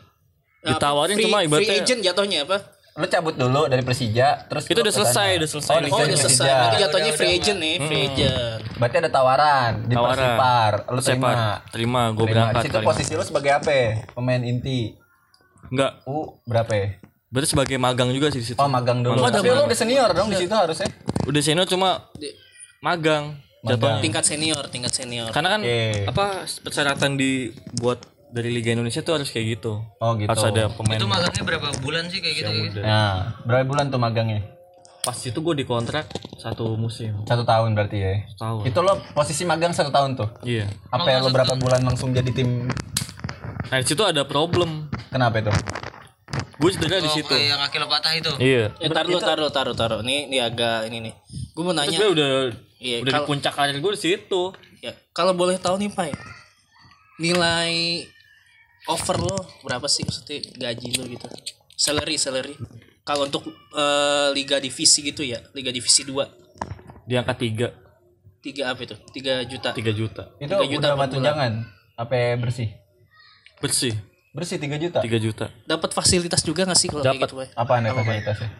Ditawarin 0.61 1.14
free, 1.14 1.24
cuma 1.24 1.38
free 1.38 1.48
ibaratnya- 1.48 1.78
agent 1.80 2.00
jatuhnya 2.02 2.38
apa? 2.42 2.59
Lu 2.96 3.04
cabut 3.06 3.35
dulu 3.35 3.68
dari 3.68 3.80
Persija, 3.80 4.48
terus 4.48 4.64
Itu 4.64 4.80
udah 4.80 4.88
selesai, 4.90 5.37
udah 5.37 5.48
selesai. 5.50 5.74
Oh, 5.76 5.80
Oh, 5.87 6.00
udah 6.00 6.16
selesai. 6.18 6.32
Persija. 6.40 6.56
Berarti 6.59 6.76
jatuhnya 6.80 7.12
free 7.12 7.32
agent 7.35 7.59
nih, 7.61 7.74
free 7.78 8.02
agent. 8.06 8.61
Berarti 8.74 8.96
ada 8.98 9.11
tawaran 9.11 9.72
di 9.85 9.92
Tawaran. 9.92 10.16
Persipar. 10.16 10.72
Lu 10.88 11.00
terima. 11.00 11.28
Separ. 11.28 11.37
Terima, 11.68 12.02
gue 12.11 12.24
berangkat. 12.26 12.62
Situ 12.64 12.78
posisi 12.80 13.12
lu 13.12 13.22
sebagai 13.22 13.52
apa? 13.52 13.72
Pemain 14.11 14.40
inti. 14.40 14.96
Enggak, 15.66 16.00
U 16.04 16.40
berapa? 16.42 16.72
ya? 16.72 16.88
berarti 17.26 17.52
sebagai 17.52 17.76
magang 17.76 18.09
juga 18.09 18.30
sih 18.30 18.40
di 18.40 18.46
situ. 18.46 18.56
Oh, 18.56 18.64
magang 18.64 19.02
dulu. 19.02 19.18
Oh, 19.18 19.26
ada 19.26 19.37
Tapi 19.37 19.50
lu 19.50 19.52
magang. 19.52 19.68
udah 19.68 19.76
senior 19.76 20.11
dong 20.11 20.28
di 20.30 20.38
situ 20.38 20.54
harusnya. 20.54 20.88
Udah 21.26 21.42
senior 21.42 21.66
cuma 21.66 22.09
Di- 22.14 22.32
magang 22.78 23.37
Magang. 23.61 23.76
jatuhnya. 23.76 24.00
Tingkat 24.00 24.24
senior, 24.24 24.64
tingkat 24.70 24.92
senior. 24.94 25.28
Karena 25.35 25.48
kan 25.50 25.61
Oke. 25.61 26.06
apa 26.06 26.26
persyaratan 26.62 27.18
dibuat 27.18 27.98
dari 28.37 28.53
Liga 28.53 28.68
Indonesia 28.70 29.01
tuh 29.01 29.16
harus 29.16 29.33
kayak 29.33 29.57
gitu. 29.57 29.81
Oh, 29.96 30.12
gitu. 30.14 30.29
Harus 30.29 30.44
ada 30.44 30.68
pemain. 30.68 31.01
Itu 31.01 31.09
magangnya 31.09 31.42
berapa 31.42 31.68
bulan 31.81 32.12
sih 32.12 32.20
kayak 32.20 32.35
gitu 32.37 32.51
gitu 32.68 32.79
Nah, 32.85 33.40
berapa 33.42 33.64
bulan 33.64 33.88
tuh 33.88 33.96
magangnya? 33.96 34.44
Pas 35.01 35.16
itu 35.16 35.33
gue 35.35 35.55
dikontrak 35.57 36.05
satu 36.37 36.77
musim. 36.77 37.16
Satu 37.25 37.42
tahun 37.42 37.72
berarti 37.72 37.96
ya. 37.96 38.12
Tahun. 38.37 38.68
Itu 38.68 38.85
lo 38.85 39.01
posisi 39.14 39.42
magang 39.42 39.72
satu 39.72 39.88
tahun 39.88 40.14
tuh. 40.14 40.29
Iya. 40.42 40.68
Apa 40.90 41.09
ya 41.09 41.25
lo 41.25 41.33
berapa 41.33 41.57
bulan 41.57 41.81
langsung 41.81 42.12
jadi 42.12 42.29
tim? 42.29 42.68
Nah 43.66 43.79
di 43.79 43.87
situ 43.87 44.03
ada 44.03 44.22
problem. 44.22 44.92
Kenapa 45.09 45.40
itu? 45.40 45.49
Gue 46.57 46.70
cedera 46.70 46.99
di 46.99 47.07
Oh 47.07 47.14
situ. 47.14 47.33
yang 47.33 47.57
kaki 47.59 47.77
lo 47.79 47.87
patah 47.87 48.12
itu 48.12 48.33
Iya. 48.37 48.75
Eh, 48.77 48.90
taruh, 48.90 49.16
taruh, 49.16 49.49
taruh, 49.49 49.75
taruh. 49.75 49.99
Ini, 50.03 50.27
ini 50.27 50.38
agak 50.38 50.90
ini 50.90 50.99
nih. 51.03 51.14
Gue 51.55 51.62
mau 51.62 51.72
nanya. 51.72 51.94
gue 51.94 52.09
udah 52.11 52.31
Iya, 52.77 52.96
udah 53.01 53.09
di 53.09 53.14
kalau- 53.14 53.29
puncak 53.31 53.53
karir 53.55 53.79
gue 53.79 53.92
di 53.92 54.01
situ. 54.03 54.42
Ya, 54.83 54.92
kalau 55.11 55.33
boleh 55.33 55.57
tahu 55.57 55.79
nih 55.79 55.88
Pak, 55.88 56.07
ya, 56.07 56.16
nilai 57.16 58.05
offer 58.87 59.16
lo 59.16 59.35
berapa 59.61 59.87
sih 59.87 60.03
maksudnya 60.03 60.38
gaji 60.57 60.88
lo 60.96 61.05
gitu? 61.07 61.27
Salary, 61.75 62.16
salary. 62.16 62.55
Kalau 63.03 63.27
untuk 63.27 63.46
eh, 63.72 64.29
liga 64.33 64.59
divisi 64.59 64.99
gitu 65.01 65.22
ya, 65.22 65.38
liga 65.53 65.70
divisi 65.70 66.03
2. 66.03 67.07
Di 67.07 67.14
angka 67.14 67.35
3 67.35 67.87
Tiga 68.42 68.70
apa 68.70 68.81
itu? 68.81 68.94
3 68.94 69.42
juta. 69.44 69.70
3 69.75 69.90
juta. 69.92 70.22
Itu 70.38 70.46
Tiga 70.49 70.66
juta 70.70 70.87
udah 70.87 70.90
per 70.92 71.01
batu 71.03 71.16
bulan. 71.18 71.27
jangan. 71.27 71.53
Apa 71.96 72.14
bersih? 72.38 72.68
Bersih. 73.59 73.94
Bersih 74.31 74.57
3 74.57 74.79
juta. 74.79 74.99
3 75.03 75.18
juta. 75.18 75.46
Dapat 75.66 75.90
fasilitas 75.90 76.46
juga 76.46 76.62
gak 76.62 76.79
sih 76.79 76.87
kalau 76.87 77.03
kayak 77.03 77.18
Dapat. 77.18 77.29
gitu? 77.31 77.37
Apa 77.59 77.72
anda 77.77 77.90
fasilitasnya? 77.90 78.51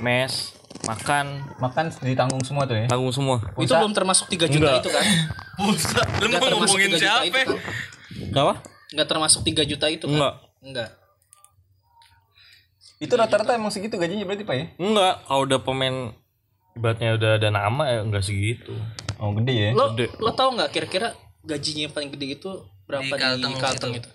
Mes, 0.00 0.56
makan, 0.84 1.26
Makan 1.56 1.84
ditanggung 2.00 2.40
semua 2.40 2.64
tuh 2.64 2.76
ya. 2.76 2.86
tanggung 2.88 3.12
semua. 3.12 3.36
Itu 3.56 3.72
belum 3.72 3.92
termasuk 3.92 4.28
3 4.28 4.48
juta 4.48 4.60
Enggak. 4.60 4.80
itu 4.80 4.90
kan? 4.92 5.04
Busa 5.60 6.00
Lu 6.20 6.26
mau 6.28 6.40
termasuk 6.40 6.76
ngomongin 6.76 6.90
3 6.92 7.00
siapa 7.00 7.24
itu 7.24 7.32
kan? 7.32 7.56
Apa? 8.32 8.54
Enggak 8.90 9.06
termasuk 9.06 9.40
3 9.42 9.62
juta 9.64 9.86
itu 9.86 10.04
kan? 10.04 10.14
Enggak. 10.14 10.34
Enggak. 10.60 10.88
Itu 12.98 13.16
rata-rata 13.16 13.56
emang 13.56 13.72
segitu 13.72 13.96
gajinya 13.96 14.24
berarti 14.24 14.44
Pak 14.44 14.54
ya? 14.54 14.66
Enggak, 14.76 15.14
kalau 15.24 15.42
udah 15.42 15.58
pemain 15.58 15.96
ibaratnya 16.72 17.16
udah 17.16 17.30
ada 17.36 17.48
nama 17.48 17.82
ya 17.88 17.98
enggak 18.02 18.22
segitu. 18.22 18.76
Oh, 19.16 19.32
gede 19.32 19.52
ya. 19.52 19.70
Lo 19.72 19.92
Gede. 19.92 20.12
lo 20.16 20.30
tahu 20.32 20.56
nggak 20.56 20.70
kira-kira 20.70 21.08
gajinya 21.40 21.88
yang 21.88 21.94
paling 21.94 22.10
gede 22.10 22.26
itu 22.36 22.50
berapa 22.84 23.06
Di 23.06 23.10
di 23.10 23.16
Kalteng 23.16 23.54
Kalteng, 23.56 23.92
situ. 23.94 24.00
itu? 24.04 24.10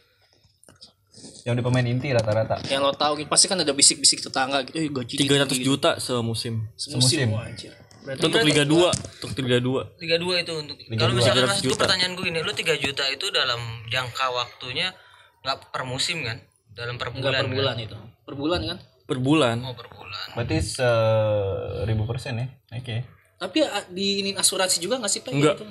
Yang 1.45 1.55
di 1.57 1.63
pemain 1.63 1.85
inti 1.85 2.07
rata-rata. 2.09 2.57
Yang 2.65 2.81
lo 2.83 2.93
tahu 2.93 3.13
gitu, 3.17 3.29
pasti 3.29 3.45
kan 3.45 3.57
ada 3.57 3.69
bisik-bisik 3.69 4.17
tetangga 4.19 4.65
gitu, 4.65 4.77
eh 4.77 4.89
gaji 4.89 5.13
300 5.17 5.61
juta 5.61 5.97
semusim. 5.97 6.65
semusim. 6.73 7.25
Semusim. 7.25 7.27
Wah, 7.33 7.45
anjir. 7.45 7.73
Berarti 8.05 8.21
Itu 8.21 8.27
untuk 8.29 8.45
Liga 8.45 8.63
2, 8.69 9.25
untuk 9.25 9.41
Liga 9.41 9.59
2. 9.59 10.01
Liga 10.05 10.17
2 10.21 10.43
itu 10.45 10.53
untuk 10.53 10.77
kalau 10.93 11.13
misalkan 11.17 11.43
300 11.45 11.49
mas 11.49 11.59
itu 11.65 11.73
pertanyaan 11.73 12.13
gue 12.13 12.25
ini 12.29 12.39
lu 12.45 12.53
3 12.53 12.77
juta 12.77 13.03
itu 13.09 13.25
dalam 13.33 13.61
jangka 13.89 14.25
waktunya 14.29 14.93
nggak 15.41 15.57
per 15.73 15.83
musim 15.89 16.21
kan 16.21 16.37
dalam 16.69 17.01
per 17.01 17.09
enggak 17.09 17.33
bulan 17.33 17.43
per 17.49 17.55
bulan 17.57 17.75
itu. 17.81 17.97
Per 18.25 18.35
bulan 18.37 18.61
kan? 18.61 18.77
Per 19.05 19.19
bulan. 19.21 19.57
kan? 19.57 19.69
oh 19.69 19.75
per 19.77 19.87
bulan 19.89 20.27
Berarti 20.37 20.55
seribu 20.61 22.03
persen 22.05 22.33
ya. 22.37 22.47
Oke. 22.77 22.95
Tapi 23.41 23.57
ah, 23.65 23.85
di 23.89 24.21
ini 24.21 24.31
asuransi 24.37 24.77
juga 24.77 25.01
nggak 25.01 25.11
sih 25.11 25.21
Pak? 25.25 25.31
Enggak. 25.33 25.55
Gitu? 25.57 25.65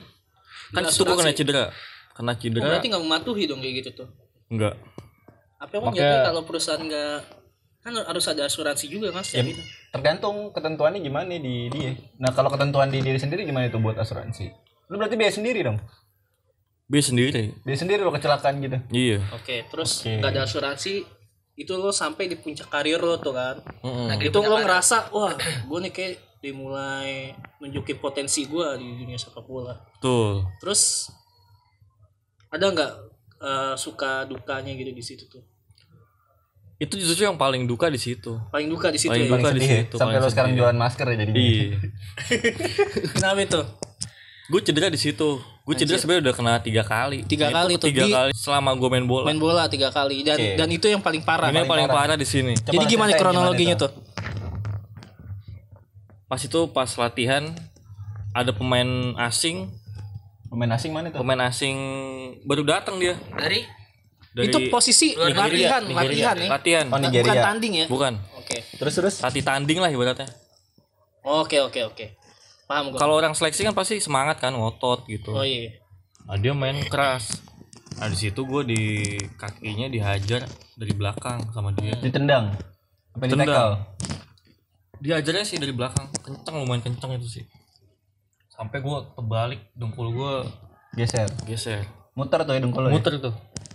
Kan 0.74 0.82
Di 0.82 0.90
situ 0.90 1.02
gua 1.06 1.16
kena 1.22 1.32
cedera. 1.34 1.64
Kena 2.14 2.32
Oh, 2.34 2.38
cedera. 2.38 2.66
berarti 2.66 2.86
nggak 2.90 3.04
mematuhi 3.04 3.42
dong 3.46 3.60
kayak 3.62 3.74
gitu 3.84 3.90
tuh. 4.04 4.08
Enggak. 4.50 4.74
Apa 5.62 5.72
emang 5.78 5.94
jatuhnya 5.94 6.26
kalau 6.34 6.42
perusahaan 6.42 6.82
nggak 6.82 7.18
kan 7.84 7.92
harus 8.00 8.24
ada 8.26 8.42
asuransi 8.48 8.90
juga 8.90 9.14
kan 9.14 9.22
setiap 9.22 9.54
itu. 9.54 9.62
Tergantung 9.94 10.50
ketentuannya 10.50 10.98
gimana 10.98 11.38
di 11.38 11.70
dia. 11.70 11.94
Nah, 12.18 12.34
kalau 12.34 12.50
ketentuan 12.50 12.90
di 12.90 12.98
diri 12.98 13.14
sendiri 13.14 13.46
gimana 13.46 13.70
itu 13.70 13.78
buat 13.78 13.94
asuransi? 13.94 14.50
Lu 14.90 14.98
berarti 14.98 15.14
biaya 15.14 15.30
sendiri 15.30 15.62
dong. 15.62 15.78
Biar 16.90 17.04
sendiri. 17.06 17.54
Dia 17.62 17.76
sendiri 17.78 18.02
lo 18.02 18.10
kecelakaan 18.10 18.58
gitu. 18.58 18.82
Iya. 18.90 19.22
Oke, 19.30 19.62
terus 19.70 20.02
Oke. 20.02 20.18
nggak 20.18 20.30
ada 20.34 20.42
asuransi 20.50 21.06
itu 21.54 21.72
lo 21.78 21.94
sampai 21.94 22.26
di 22.26 22.34
puncak 22.34 22.66
karir 22.66 22.98
lo 22.98 23.22
tuh 23.22 23.38
kan. 23.38 23.62
Lagi 24.10 24.26
di 24.26 24.34
itu 24.34 24.38
lo 24.42 24.58
ngerasa 24.58 25.14
wah 25.14 25.30
gue 25.38 25.78
nih 25.86 25.92
kayak 25.94 26.42
dimulai 26.42 27.30
nunjukin 27.62 28.02
potensi 28.02 28.50
gue 28.50 28.66
di 28.82 28.98
dunia 28.98 29.14
sepak 29.14 29.46
bola. 29.46 29.78
Betul. 29.78 30.42
Terus 30.58 31.06
ada 32.50 32.66
nggak 32.66 32.92
eh, 33.46 33.74
suka 33.78 34.26
dukanya 34.26 34.74
gitu 34.74 34.90
di 34.90 35.04
situ 35.06 35.24
tuh? 35.30 35.53
Itu 36.84 36.94
justru 36.96 37.24
yang 37.24 37.34
paling 37.34 37.64
duka 37.64 37.88
di 37.88 37.96
situ. 37.96 38.36
Paling 38.48 38.68
duka 38.68 38.88
di 38.88 38.98
situ 38.98 39.08
Paling 39.08 39.24
ya. 39.24 39.30
duka. 39.30 39.42
Paling 39.42 39.56
di 39.56 39.64
situ, 39.64 39.94
Sampai 39.96 40.14
paling 40.14 40.22
lo 40.22 40.28
sekarang 40.28 40.52
jualan 40.52 40.76
masker 40.76 41.06
ya 41.06 41.16
jadinya. 41.16 41.40
Iya. 41.40 41.66
Kenapa 43.14 43.40
itu? 43.40 43.62
gue 44.44 44.60
cedera 44.60 44.92
di 44.92 45.00
situ. 45.00 45.40
Gue 45.64 45.72
cedera 45.72 45.96
sebenarnya 45.96 46.28
udah 46.28 46.34
kena 46.36 46.54
tiga 46.60 46.84
kali. 46.84 47.24
Tiga 47.24 47.48
Itu 47.48 47.56
kali 47.56 47.72
tuh, 47.74 47.88
Tiga 47.88 48.04
di- 48.04 48.12
kali 48.12 48.30
selama 48.36 48.76
gue 48.76 48.88
main 48.90 49.06
bola. 49.06 49.24
Main 49.24 49.40
bola 49.40 49.64
tiga 49.66 49.88
kali 49.88 50.20
dan 50.20 50.36
dan 50.36 50.68
itu 50.68 50.84
yang 50.84 51.00
paling 51.00 51.24
parah. 51.24 51.48
Ini 51.48 51.64
yang 51.64 51.70
paling 51.70 51.88
parah 51.88 52.12
di 52.14 52.28
sini. 52.28 52.52
Coba 52.54 52.76
Jadi 52.76 52.84
gimana 52.86 53.16
kronologinya 53.16 53.72
gimana 53.72 53.82
tuh? 53.88 53.90
Pas 56.24 56.40
itu 56.40 56.60
pas 56.68 56.90
latihan 56.90 57.56
ada 58.34 58.50
pemain 58.50 58.88
asing, 59.22 59.70
Pemain 60.50 60.70
asing 60.72 60.90
mana 60.90 61.08
tuh? 61.08 61.18
pemain 61.18 61.40
asing 61.46 61.76
baru 62.44 62.62
datang 62.62 62.98
dia 62.98 63.14
Dari 63.30 63.64
dari 64.34 64.50
itu 64.50 64.58
posisi 64.66 65.14
negeri 65.14 65.62
latihan, 65.62 65.82
Nigeria. 65.86 65.94
latihan 65.94 66.36
ya. 66.36 66.48
latihan. 66.50 66.86
Oh, 66.90 66.98
Nigeria. 66.98 67.22
Bukan 67.22 67.46
tanding 67.46 67.72
ya. 67.78 67.86
Bukan. 67.86 68.12
Oke. 68.34 68.56
Terus 68.66 68.94
terus. 68.98 69.14
Latih 69.22 69.42
tanding 69.46 69.78
lah 69.78 69.88
ibaratnya. 69.94 70.26
Oke, 71.22 71.62
oke, 71.62 71.80
oke. 71.86 72.06
Paham 72.66 72.90
gue. 72.90 72.98
Kalau 72.98 73.14
orang 73.14 73.32
seleksi 73.38 73.62
kan 73.62 73.72
pasti 73.78 74.02
semangat 74.02 74.42
kan 74.42 74.50
ngotot 74.50 75.06
gitu. 75.06 75.30
Oh 75.30 75.46
iya. 75.46 75.78
Nah, 76.26 76.34
dia 76.34 76.50
main 76.50 76.76
keras. 76.90 77.44
Nah 77.94 78.10
di 78.10 78.18
situ 78.18 78.42
gue 78.42 78.62
di 78.66 78.82
kakinya 79.38 79.86
dihajar 79.86 80.42
dari 80.74 80.92
belakang 80.98 81.46
sama 81.54 81.70
dia. 81.78 81.94
Ditendang. 82.02 82.50
Apa 83.14 83.30
Tendang. 83.30 83.46
ditekel? 83.46 83.70
Diajarnya 85.04 85.44
sih 85.46 85.62
dari 85.62 85.70
belakang, 85.70 86.10
kenceng 86.24 86.54
lumayan 86.58 86.82
kenceng 86.82 87.14
itu 87.14 87.28
sih. 87.28 87.44
Sampai 88.50 88.82
gue 88.82 88.98
terbalik, 89.14 89.60
dengkul 89.78 90.10
gue 90.10 90.32
Geser. 90.98 91.26
geser. 91.46 91.86
Muter 92.18 92.42
tuh 92.46 92.54
ya 92.54 92.60
dengkul 92.62 92.86
ya? 92.86 92.92
Muter 92.94 93.18
tuh. 93.22 93.34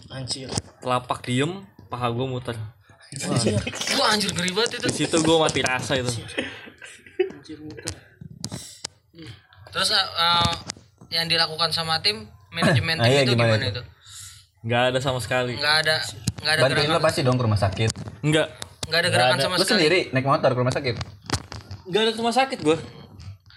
Anjir. 0.10 0.50
Telapak 0.82 1.22
diem, 1.26 1.66
paha 1.90 2.10
gue 2.10 2.26
muter. 2.26 2.58
Wah 3.98 4.14
anjir 4.14 4.30
ngeri 4.34 4.54
banget 4.54 4.82
itu. 4.82 4.86
Di 4.90 4.96
situ 5.06 5.18
gue 5.22 5.36
mati 5.38 5.62
rasa 5.66 5.98
itu. 5.98 6.10
Anjir 7.30 7.58
muter. 7.62 7.94
Terus 9.70 9.90
uh, 9.94 10.54
yang 11.14 11.30
dilakukan 11.30 11.70
sama 11.70 12.02
tim 12.02 12.26
manajemen 12.50 12.98
Nah, 12.98 13.06
tim 13.06 13.14
iya, 13.14 13.22
itu 13.26 13.34
gimana 13.38 13.58
gimana, 13.58 13.66
itu? 13.70 13.82
itu? 13.82 13.84
Nggak 14.66 14.82
ada 14.94 15.00
sama 15.02 15.20
sekali. 15.22 15.54
Nggak 15.58 15.76
ada 15.86 15.96
nggak 16.40 16.54
ada 16.54 16.62
Bantuin 16.66 16.78
lo 16.78 16.86
gerakan 16.90 17.06
pasti 17.06 17.20
dong 17.22 17.38
ke 17.38 17.44
rumah 17.46 17.60
sakit. 17.62 17.90
Nggak. 18.26 18.48
nggak 18.90 19.00
ada 19.06 19.10
gerakan 19.14 19.38
ada. 19.38 19.44
sama 19.46 19.56
Lo 19.56 19.62
sekali. 19.62 19.74
sendiri 19.86 20.00
naik 20.10 20.26
motor 20.26 20.50
ke 20.54 20.60
rumah 20.60 20.74
sakit. 20.74 20.96
Nggak 21.90 22.02
ada 22.02 22.12
rumah 22.18 22.36
sakit 22.36 22.60
gue. 22.66 22.78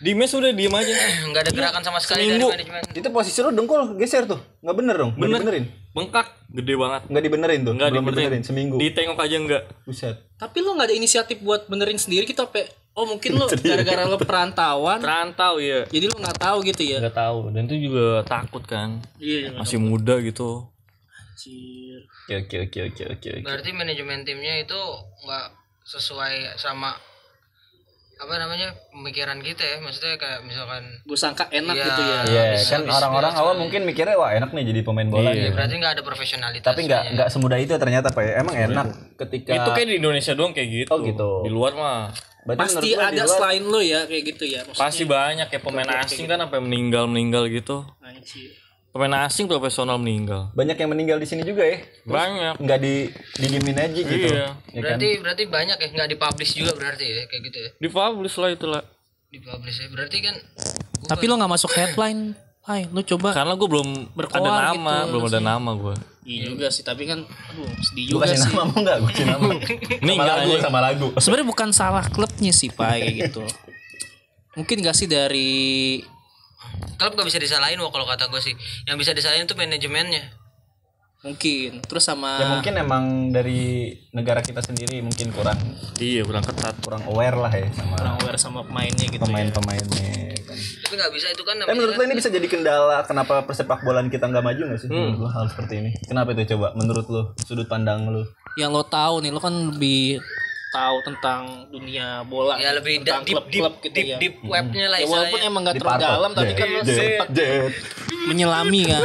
Di 0.03 0.13
mes 0.13 0.29
udah 0.29 0.51
diem 0.51 0.75
aja. 0.75 0.93
Nggak 1.25 1.43
ada 1.47 1.53
gerakan 1.53 1.83
sama 1.83 1.99
sekali 1.99 2.27
seminggu. 2.27 2.51
dari 2.51 2.67
manajemen. 2.67 2.99
Itu 2.99 3.09
posisi 3.09 3.39
lo 3.39 3.51
dengkul 3.51 3.95
geser 3.95 4.27
tuh. 4.27 4.43
Nggak 4.59 4.77
bener 4.77 4.95
dong. 4.99 5.11
Nggak 5.15 5.23
Bener. 5.23 5.39
dibenerin. 5.41 5.65
Bengkak, 5.93 6.27
gede 6.51 6.75
banget. 6.75 7.03
Nggak 7.07 7.23
dibenerin 7.23 7.61
tuh. 7.63 7.73
Nggak 7.73 7.89
Belum 7.89 8.03
dibenerin. 8.03 8.25
dibenerin 8.29 8.43
seminggu. 8.43 8.77
Ditengok 8.77 9.19
aja 9.19 9.37
enggak. 9.37 9.63
Buset. 9.83 10.17
Tapi 10.35 10.59
lo 10.59 10.75
nggak 10.75 10.89
ada 10.91 10.97
inisiatif 10.97 11.39
buat 11.39 11.65
benerin 11.67 11.97
sendiri 11.97 12.25
kita 12.25 12.45
pe 12.47 12.67
Oh 12.93 13.09
mungkin 13.09 13.33
lo 13.35 13.49
gara-gara 13.65 14.05
lo 14.05 14.21
perantauan 14.21 15.01
Terantau 15.01 15.57
ya. 15.57 15.89
jadi 15.89 16.05
lo 16.07 16.17
nggak 16.19 16.37
tahu 16.37 16.59
gitu 16.63 16.83
ya. 16.85 16.99
Nggak 17.01 17.17
tahu. 17.17 17.39
Dan 17.49 17.65
itu 17.65 17.89
juga 17.89 18.21
takut 18.23 18.61
kan. 18.63 19.01
Iya. 19.17 19.55
Masih 19.55 19.79
muda 19.79 20.19
gitu. 20.19 20.67
Anjir. 21.09 22.05
Oke 22.05 22.35
oke 22.39 22.57
oke 22.69 22.81
oke 22.91 23.03
oke. 23.13 23.29
oke. 23.33 23.45
Berarti 23.45 23.71
manajemen 23.71 24.23
timnya 24.23 24.59
itu 24.59 24.77
nggak 25.23 25.47
sesuai 25.85 26.55
sama 26.55 26.93
apa 28.23 28.35
namanya 28.39 28.69
pemikiran 28.89 29.39
kita 29.39 29.61
ya 29.61 29.77
maksudnya 29.79 30.15
kayak 30.15 30.41
misalkan 30.43 30.83
Gue 31.03 31.19
sangka 31.19 31.51
enak 31.51 31.75
Iya. 31.75 31.85
gitu 31.85 32.01
ya. 32.01 32.19
Iya 32.23 32.45
bisa- 32.55 32.71
kan 32.73 32.83
orang-orang 32.87 33.33
awal 33.35 33.55
mungkin 33.57 33.83
mikirnya 33.83 34.15
wah 34.15 34.31
enak 34.31 34.51
nih 34.51 34.65
jadi 34.65 34.81
pemain 34.83 35.09
bola 35.09 35.31
Iya. 35.31 35.43
nih. 35.43 35.53
berarti 35.53 35.75
nggak 35.77 35.93
ada 35.93 36.03
profesionalitas 36.03 36.65
Tapi 36.65 36.81
nggak 36.85 37.03
nggak 37.13 37.29
semudah 37.29 37.59
itu 37.59 37.75
ternyata 37.75 38.09
pak. 38.09 38.23
ya. 38.23 38.33
Emang 38.39 38.55
enak 38.55 38.87
ketika. 39.19 39.51
Itu 39.53 39.69
kayak 39.73 39.89
di 39.89 39.97
Indonesia 39.99 40.33
doang 40.33 40.53
kayak 40.53 40.69
gitu. 40.71 40.91
Oh, 40.91 41.03
gitu. 41.03 41.31
Di 41.43 41.51
luar 41.51 41.75
mah 41.75 42.15
Berarti 42.43 42.59
Pasti 42.75 42.89
ada 42.93 43.15
luar- 43.15 43.31
selain 43.31 43.63
lo 43.63 43.79
ya 43.79 44.03
kayak 44.03 44.23
gitu 44.29 44.45
ya. 44.45 44.67
Maksudnya, 44.67 44.83
pasti 44.83 45.03
banyak 45.05 45.47
ya 45.47 45.59
pemain 45.63 45.91
asing 46.03 46.27
kan 46.27 46.39
sampai 46.41 46.59
meninggal 46.59 47.07
meninggal 47.07 47.47
gitu. 47.47 47.87
Anjir. 48.03 48.51
Pemain 48.93 49.25
asing 49.25 49.49
profesional 49.49 49.97
meninggal. 49.97 50.53
banyak 50.53 50.77
yang 50.77 50.91
meninggal 50.91 51.17
di 51.17 51.25
sini 51.25 51.41
juga 51.43 51.65
ya. 51.65 51.81
Banyak. 52.05 52.61
Nggak 52.61 52.79
di 52.79 53.09
didiemin 53.35 53.77
aja 53.79 53.89
gitu. 53.97 54.13
Iya. 54.29 54.53
Ya 54.69 54.79
kan? 54.79 54.81
berarti 54.85 55.09
berarti 55.19 55.43
banyak 55.47 55.77
ya 55.77 55.89
nggak 55.91 56.09
dipublish 56.11 56.53
juga 56.55 56.73
berarti 56.73 57.05
ya 57.05 57.25
kayak 57.25 57.43
gitu 57.43 57.59
ya 57.59 57.71
Dipublish 57.79 58.37
lah 58.37 58.51
itu 58.51 58.67
lah. 58.67 58.85
dipublish 59.27 59.79
ya 59.79 59.89
berarti 59.89 60.19
kan 60.21 60.37
Tapi 61.03 61.25
lo 61.25 61.35
nggak 61.35 61.51
masuk 61.51 61.73
headline. 61.73 62.37
Hai, 62.63 62.87
lo 62.87 63.03
coba. 63.03 63.33
Karena 63.33 63.57
gue 63.57 63.67
belum 63.67 63.89
Berkoar 64.13 64.39
ada 64.39 64.71
nama, 64.71 64.95
gitu 65.01 65.11
belum 65.11 65.25
ada 65.27 65.41
nama 65.41 65.71
gue. 65.73 65.95
Iya 66.23 66.43
juga 66.47 66.67
sih, 66.69 66.85
tapi 66.85 67.03
kan 67.05 67.19
aduh 67.25 67.67
sedih 67.83 68.05
Gue 68.07 68.13
juga 68.15 68.25
kasih 68.29 68.39
sih. 68.39 68.47
nama 68.47 68.63
mau 68.63 68.79
nggak? 68.79 68.97
Gue 69.01 69.09
kasih 69.11 69.27
nama. 69.27 69.49
Nih 69.51 69.67
sama 69.99 70.21
enggak 70.21 70.37
lagu 70.37 70.53
aja. 70.53 70.63
sama 70.63 70.79
lagu. 70.79 71.07
Sebenarnya 71.17 71.49
bukan 71.49 71.69
salah 71.73 72.05
klubnya 72.07 72.53
sih, 72.53 72.69
Pak, 72.69 72.87
kayak 72.93 73.15
gitu. 73.27 73.43
Mungkin 74.61 74.77
gak 74.79 74.95
sih 74.95 75.09
dari 75.09 75.51
klub 76.97 77.13
gak 77.13 77.27
bisa 77.27 77.37
disalahin 77.37 77.79
wah 77.79 77.89
kalau 77.89 78.05
kata 78.05 78.27
gue 78.27 78.39
sih 78.39 78.55
yang 78.85 78.95
bisa 78.95 79.11
disalahin 79.11 79.43
itu 79.43 79.55
manajemennya 79.55 80.23
mungkin 81.23 81.79
terus 81.81 82.03
sama 82.03 82.35
Ya 82.35 82.47
mungkin 82.51 82.75
emang 82.77 83.05
dari 83.31 83.95
negara 84.11 84.43
kita 84.43 84.59
sendiri 84.59 84.99
mungkin 84.99 85.31
kurang 85.31 85.55
Iya 85.97 86.27
kurang 86.27 86.43
ketat. 86.43 86.75
kurang 86.83 87.07
aware 87.07 87.39
lah 87.39 87.53
ya 87.53 87.71
sama 87.71 87.95
kurang 87.95 88.15
aware 88.19 88.39
sama 88.39 88.61
pemainnya 88.61 89.07
gitu 89.07 89.17
ya. 89.17 89.23
pemain-pemainnya. 89.23 90.11
Kan. 90.43 90.59
tapi 90.59 90.95
nggak 90.99 91.13
bisa 91.15 91.27
itu 91.31 91.43
kan 91.43 91.57
Eh 91.57 91.71
menurut 91.71 91.95
lo 91.95 92.03
ini 92.03 92.15
bisa 92.19 92.27
jadi 92.27 92.43
kendala 92.45 93.07
kenapa 93.07 93.41
persepak 93.41 93.81
bolaan 93.81 94.11
kita 94.11 94.27
nggak 94.27 94.43
maju 94.43 94.63
nggak 94.67 94.81
sih? 94.83 94.91
Hmm. 94.91 95.15
Menurut 95.15 95.19
lo 95.23 95.29
hal 95.31 95.45
seperti 95.47 95.75
ini. 95.79 95.91
Kenapa 96.03 96.35
itu 96.35 96.43
coba? 96.53 96.75
Menurut 96.75 97.07
lo 97.07 97.23
sudut 97.41 97.65
pandang 97.65 98.05
lo? 98.05 98.27
Yang 98.53 98.71
lo 98.73 98.83
tahu 98.85 99.15
nih, 99.23 99.31
lo 99.31 99.39
kan 99.39 99.55
lebih 99.55 100.19
tahu 100.73 100.97
tentang 101.05 101.69
dunia 101.69 102.25
bola, 102.25 102.57
ya 102.57 102.73
lebih 102.73 103.05
tentang 103.05 103.29
deep 103.29 103.37
deep 103.47 103.61
klub-klub 103.63 103.75
gitu 103.85 103.93
deep, 103.95 104.09
ya. 104.09 104.17
deep 104.19 104.37
webnya 104.41 104.87
lah 104.89 104.99
Ya, 104.99 105.07
walaupun 105.07 105.37
istilahnya 105.37 105.49
emang 105.53 105.63
gak 105.69 105.77
terlalu 105.77 106.01
dalam, 106.01 106.31
tapi 106.33 106.53
kan 106.57 106.67
lo 106.73 106.81
sempat 106.81 107.29
menyelami 108.27 108.81
kan. 108.89 109.03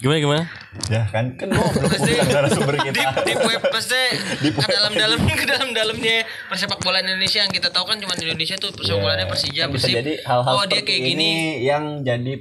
Gimana 0.00 0.16
gimana? 0.16 0.44
Ya 0.88 1.02
kan 1.12 1.36
kan 1.36 1.52
goblok 1.52 1.92
bukan 1.92 2.28
narasumber 2.32 2.74
kita. 2.80 2.94
deep 2.96 3.12
deep 3.28 3.40
web 3.44 3.62
pasti 3.68 4.02
ke 4.40 4.66
dalam 4.70 4.92
dalam 4.96 5.18
ke 5.28 5.44
dalam 5.44 5.68
dalamnya 5.76 6.24
persepak 6.48 6.80
bola 6.80 7.04
Indonesia 7.04 7.44
yang 7.44 7.52
kita 7.52 7.68
tahu 7.68 7.84
kan 7.84 8.00
cuma 8.00 8.16
di 8.16 8.24
Indonesia 8.24 8.56
tuh 8.56 8.72
persepak 8.72 9.02
bolanya 9.02 9.28
Persija 9.28 9.68
Persib. 9.68 10.00
jadi 10.00 10.24
hal-hal 10.24 10.54
oh 10.56 10.64
dia 10.64 10.80
kayak 10.80 11.00
ini 11.04 11.08
gini 11.12 11.30
yang 11.68 12.00
jadi 12.00 12.32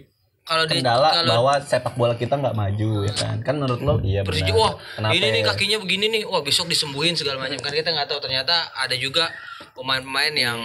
kalau 0.49 0.65
di 0.65 0.73
kendala 0.75 1.09
kalau 1.13 1.29
bahwa 1.31 1.53
sepak 1.61 1.93
bola 1.93 2.13
kita 2.13 2.33
nggak 2.33 2.51
maju 2.53 2.89
ya 3.05 3.13
kan 3.13 3.35
kan 3.39 3.53
menurut 3.55 3.79
lo 3.79 3.93
iya 4.01 4.25
benar 4.25 4.49
wah 4.51 4.73
Kenapa 4.97 5.13
ini 5.13 5.27
nih 5.29 5.41
ya? 5.41 5.47
kakinya 5.47 5.77
begini 5.77 6.05
nih 6.09 6.23
wah 6.25 6.41
besok 6.41 6.65
disembuhin 6.65 7.13
segala 7.13 7.37
macam 7.37 7.55
kan 7.55 7.69
kita 7.69 7.87
nggak 7.87 8.07
tahu 8.07 8.17
ternyata 8.19 8.73
ada 8.73 8.97
juga 8.97 9.29
pemain-pemain 9.71 10.33
yang 10.33 10.59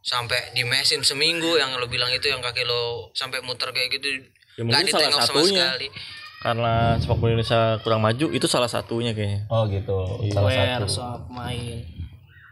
sampai 0.00 0.54
di 0.54 0.62
mesin 0.62 1.02
seminggu 1.02 1.58
yang 1.58 1.74
lo 1.74 1.84
bilang 1.84 2.06
itu 2.08 2.24
yang 2.24 2.38
kaki 2.38 2.62
lo 2.62 3.10
sampai 3.12 3.42
muter 3.42 3.68
kayak 3.68 3.90
gitu 3.92 4.08
Ya, 4.56 4.64
nggak 4.64 4.88
ditengok 4.88 5.20
sama 5.20 5.40
sekali 5.42 5.88
Karena 6.38 6.72
sepak 6.96 7.16
bola 7.18 7.30
Indonesia 7.30 7.60
kurang 7.82 8.00
maju 8.00 8.26
itu 8.30 8.46
salah 8.46 8.70
satunya 8.70 9.12
kayaknya. 9.12 9.44
oh 9.48 9.66
gitu 9.66 9.98
salah 10.30 10.48
satu 10.48 10.86
soal 10.86 11.16
pemain. 11.26 11.76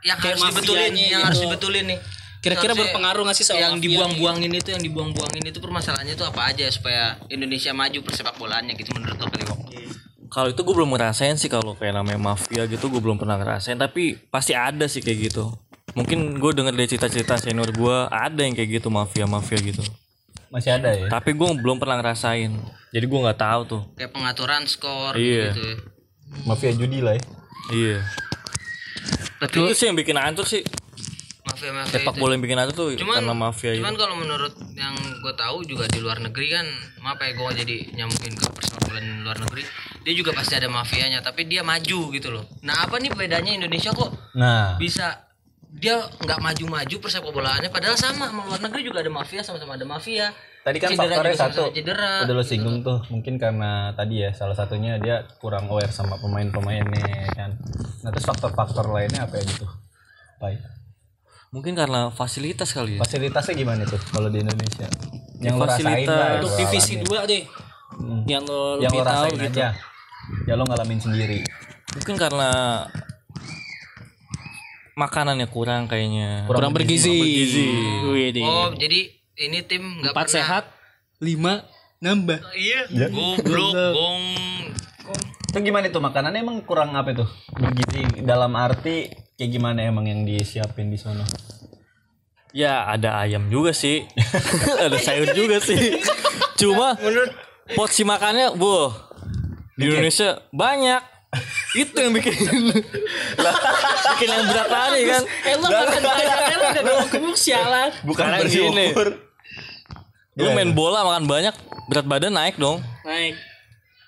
yang 0.03 0.19
Kayak 0.19 0.37
harus 0.37 0.43
dibetulin 0.45 0.85
mafianya 0.85 1.05
yang 1.07 1.09
gitu. 1.15 1.25
harus 1.25 1.41
dibetulin 1.41 1.85
nih 1.87 1.99
Kira-kira 2.45 2.73
berpengaruh 2.77 3.25
gak 3.25 3.37
sih 3.37 3.43
sama 3.43 3.57
yang 3.59 3.75
mafia 3.75 3.85
dibuang-buangin 3.89 4.53
itu 4.53 4.69
yang 4.71 4.83
dibuang-buangin 4.85 5.43
itu 5.43 5.59
permasalahannya 5.59 6.13
itu 6.13 6.23
apa 6.23 6.53
aja 6.53 6.69
supaya 6.69 7.17
Indonesia 7.27 7.73
maju 7.73 7.99
persepak 8.05 8.37
bolaannya 8.37 8.77
gitu 8.77 8.93
menurut 8.93 9.17
lo 9.17 9.27
Kliwok? 9.33 9.59
Kalau 10.29 10.49
itu 10.51 10.61
gue 10.61 10.75
belum 10.75 10.91
ngerasain 10.93 11.39
sih 11.39 11.47
kalau 11.47 11.73
kayak 11.73 11.95
namanya 11.95 12.21
mafia 12.21 12.67
gitu 12.67 12.91
gue 12.91 12.99
belum 12.99 13.17
pernah 13.17 13.39
ngerasain 13.39 13.79
tapi 13.79 14.19
pasti 14.29 14.53
ada 14.53 14.85
sih 14.85 15.01
kayak 15.01 15.33
gitu. 15.33 15.49
Mungkin 15.95 16.37
gue 16.37 16.51
denger 16.53 16.75
dari 16.75 16.89
cerita-cerita 16.91 17.39
senior 17.39 17.71
gue 17.71 17.97
ada 18.11 18.41
yang 18.43 18.53
kayak 18.53 18.83
gitu 18.83 18.93
mafia-mafia 18.93 19.59
gitu. 19.59 19.81
masih 20.51 20.71
ada 20.71 20.95
ya 20.95 21.11
Tapi 21.11 21.35
gue 21.35 21.49
belum 21.59 21.83
pernah 21.83 21.99
ngerasain. 21.99 22.51
Jadi 22.91 23.05
gue 23.05 23.19
nggak 23.19 23.41
tahu 23.41 23.61
tuh. 23.67 23.83
kayak 23.99 24.11
pengaturan 24.11 24.63
skor 24.67 25.19
Iya. 25.19 25.51
gitu 25.51 25.63
ya. 25.65 25.77
mafia 26.47 26.71
judi 26.71 26.99
lah 27.03 27.15
ya 27.15 27.23
Iya. 27.71 27.99
Tapi 29.39 29.51
Itu 29.51 29.73
sih 29.73 29.87
yang 29.87 29.97
bikin 29.97 30.15
hancur 30.15 30.45
sih. 30.45 30.63
Mafia-mafia 31.55 31.95
Sepak 31.95 32.13
itu. 32.13 32.21
bola 32.21 32.33
yang 32.35 32.43
bikin 32.43 32.59
hancur 32.59 32.75
tuh 32.75 32.89
Cuman, 32.99 33.17
karena 33.17 33.35
mafia 33.35 33.71
itu. 33.71 33.79
cuman 33.81 33.95
kalau 33.95 34.15
menurut 34.19 34.55
yang 34.75 34.95
gue 34.95 35.35
tahu 35.35 35.59
juga 35.65 35.85
di 35.87 35.99
luar 36.03 36.19
negeri 36.19 36.47
kan, 36.51 36.67
maaf 37.01 37.17
ya 37.17 37.31
gue 37.33 37.51
jadi 37.65 37.77
nyambungin 37.95 38.35
ke 38.35 38.47
persepak 38.51 38.91
di 38.95 39.23
luar 39.23 39.39
negeri, 39.39 39.63
dia 40.03 40.15
juga 40.15 40.31
pasti 40.35 40.55
ada 40.55 40.67
mafianya, 40.67 41.23
tapi 41.23 41.47
dia 41.47 41.63
maju 41.63 42.11
gitu 42.11 42.29
loh. 42.29 42.45
Nah 42.61 42.85
apa 42.85 42.99
nih 42.99 43.15
bedanya 43.15 43.55
Indonesia 43.55 43.95
kok 43.95 44.11
nah 44.35 44.75
bisa 44.77 45.23
dia 45.71 45.99
nggak 45.99 46.39
maju-maju 46.39 46.97
persepak 47.03 47.31
bolaannya 47.31 47.67
padahal 47.67 47.99
sama 47.99 48.31
sama 48.31 48.47
luar 48.47 48.63
negeri 48.63 48.87
juga 48.87 49.03
ada 49.03 49.11
mafia 49.11 49.43
sama-sama 49.43 49.75
ada 49.75 49.83
mafia 49.83 50.31
Tadi 50.65 50.81
kan 50.81 50.97
Cedera 50.97 51.21
faktornya 51.21 51.37
satu. 51.37 51.63
cedera. 51.77 52.25
Udah 52.25 52.35
lo 52.35 52.41
singgung 52.41 52.81
tuh. 52.81 52.97
Mungkin 53.13 53.37
karena 53.37 53.93
tadi 53.93 54.25
ya 54.25 54.33
salah 54.33 54.57
satunya 54.57 54.97
dia 54.97 55.21
kurang 55.37 55.69
aware 55.69 55.93
sama 55.93 56.17
pemain-pemainnya 56.17 57.37
kan. 57.37 57.53
Nah 58.01 58.09
terus 58.09 58.25
faktor-faktor 58.25 58.89
lainnya 58.89 59.29
apa 59.29 59.37
ya 59.37 59.45
gitu? 59.45 59.69
Baik. 60.41 60.65
Mungkin 61.55 61.79
karena 61.79 62.11
fasilitas 62.11 62.75
kali 62.75 62.99
ya. 62.99 63.01
Fasilitasnya 63.07 63.55
gimana 63.55 63.87
tuh 63.87 64.03
kalau 64.11 64.27
di 64.27 64.43
Indonesia? 64.43 64.91
Yang 65.39 65.55
lo 65.55 65.63
rasain 65.63 65.87
Fasilitas. 65.87 66.11
lah. 66.11 66.29
Untuk 66.35 66.51
lo 66.51 66.59
divisi 66.59 66.95
dua 66.99 67.21
deh. 67.25 67.43
Hmm. 67.95 68.23
Yang 68.27 68.43
lo 68.51 68.61
Yang 68.83 68.91
lebih 68.91 68.99
lo 68.99 69.05
tahu 69.07 69.15
rasain 69.23 69.39
gitu. 69.39 69.59
aja. 69.63 69.69
Ya 70.51 70.55
lo 70.59 70.63
ngalamin 70.67 70.99
sendiri. 70.99 71.39
Mungkin 71.95 72.17
karena 72.19 72.51
makanannya 74.95 75.47
kurang 75.47 75.87
kayaknya. 75.87 76.51
Kurang 76.51 76.75
bergizi. 76.75 77.23
bergizi. 77.23 77.69
Wih, 78.11 78.29
deh. 78.35 78.43
Oh, 78.43 78.75
jadi 78.75 79.15
ini 79.39 79.59
tim 79.63 79.83
nggak 80.03 80.11
Empat 80.11 80.27
pernah 80.27 80.35
sehat, 80.35 80.65
lima 81.23 81.55
nambah. 82.03 82.39
Iya. 82.59 83.09
Goblok, 83.15 83.73
gong. 83.95 84.23
Itu 85.55 85.63
gimana 85.63 85.87
tuh 85.87 86.03
makanannya 86.03 86.43
emang 86.43 86.67
kurang 86.67 86.99
apa 86.99 87.15
tuh? 87.15 87.31
Bergizi 87.55 88.27
dalam 88.27 88.59
arti 88.59 89.07
kayak 89.39 89.51
gimana 89.55 89.87
emang 89.87 90.03
yang 90.03 90.27
disiapin 90.27 90.91
di 90.91 90.99
sana? 90.99 91.23
Ya 92.51 92.83
ada 92.91 93.23
ayam 93.23 93.47
juga 93.55 93.71
sih. 93.71 94.03
ada 94.83 94.99
sayur 94.99 95.31
juga 95.31 95.63
sih. 95.63 96.03
Cuma 96.59 96.99
menurut 96.99 97.31
porsi 97.79 98.03
makannya, 98.03 98.59
boh 98.59 98.99
di 99.79 99.95
Indonesia 99.95 100.43
banyak. 100.51 100.99
Itu 101.79 102.03
yang 102.03 102.19
bikin 102.19 102.35
bikin 104.11 104.29
yang 104.35 104.45
berat 104.51 104.67
tadi 104.67 105.01
kan. 105.07 105.23
Eh 105.23 105.55
lo 105.55 105.67
makan 105.71 106.03
banyak, 106.03 106.35
lo 106.35 106.67
udah 106.67 106.83
gemuk-gemuk 106.83 107.37
sialan. 107.39 107.95
Bukan 108.03 108.27
bersyukur. 108.43 109.23
Lu 110.35 110.51
main 110.51 110.75
bola 110.75 111.07
makan 111.07 111.31
banyak, 111.31 111.55
berat 111.87 112.07
badan 112.11 112.35
naik 112.35 112.59
dong. 112.59 112.83
Naik. 113.07 113.54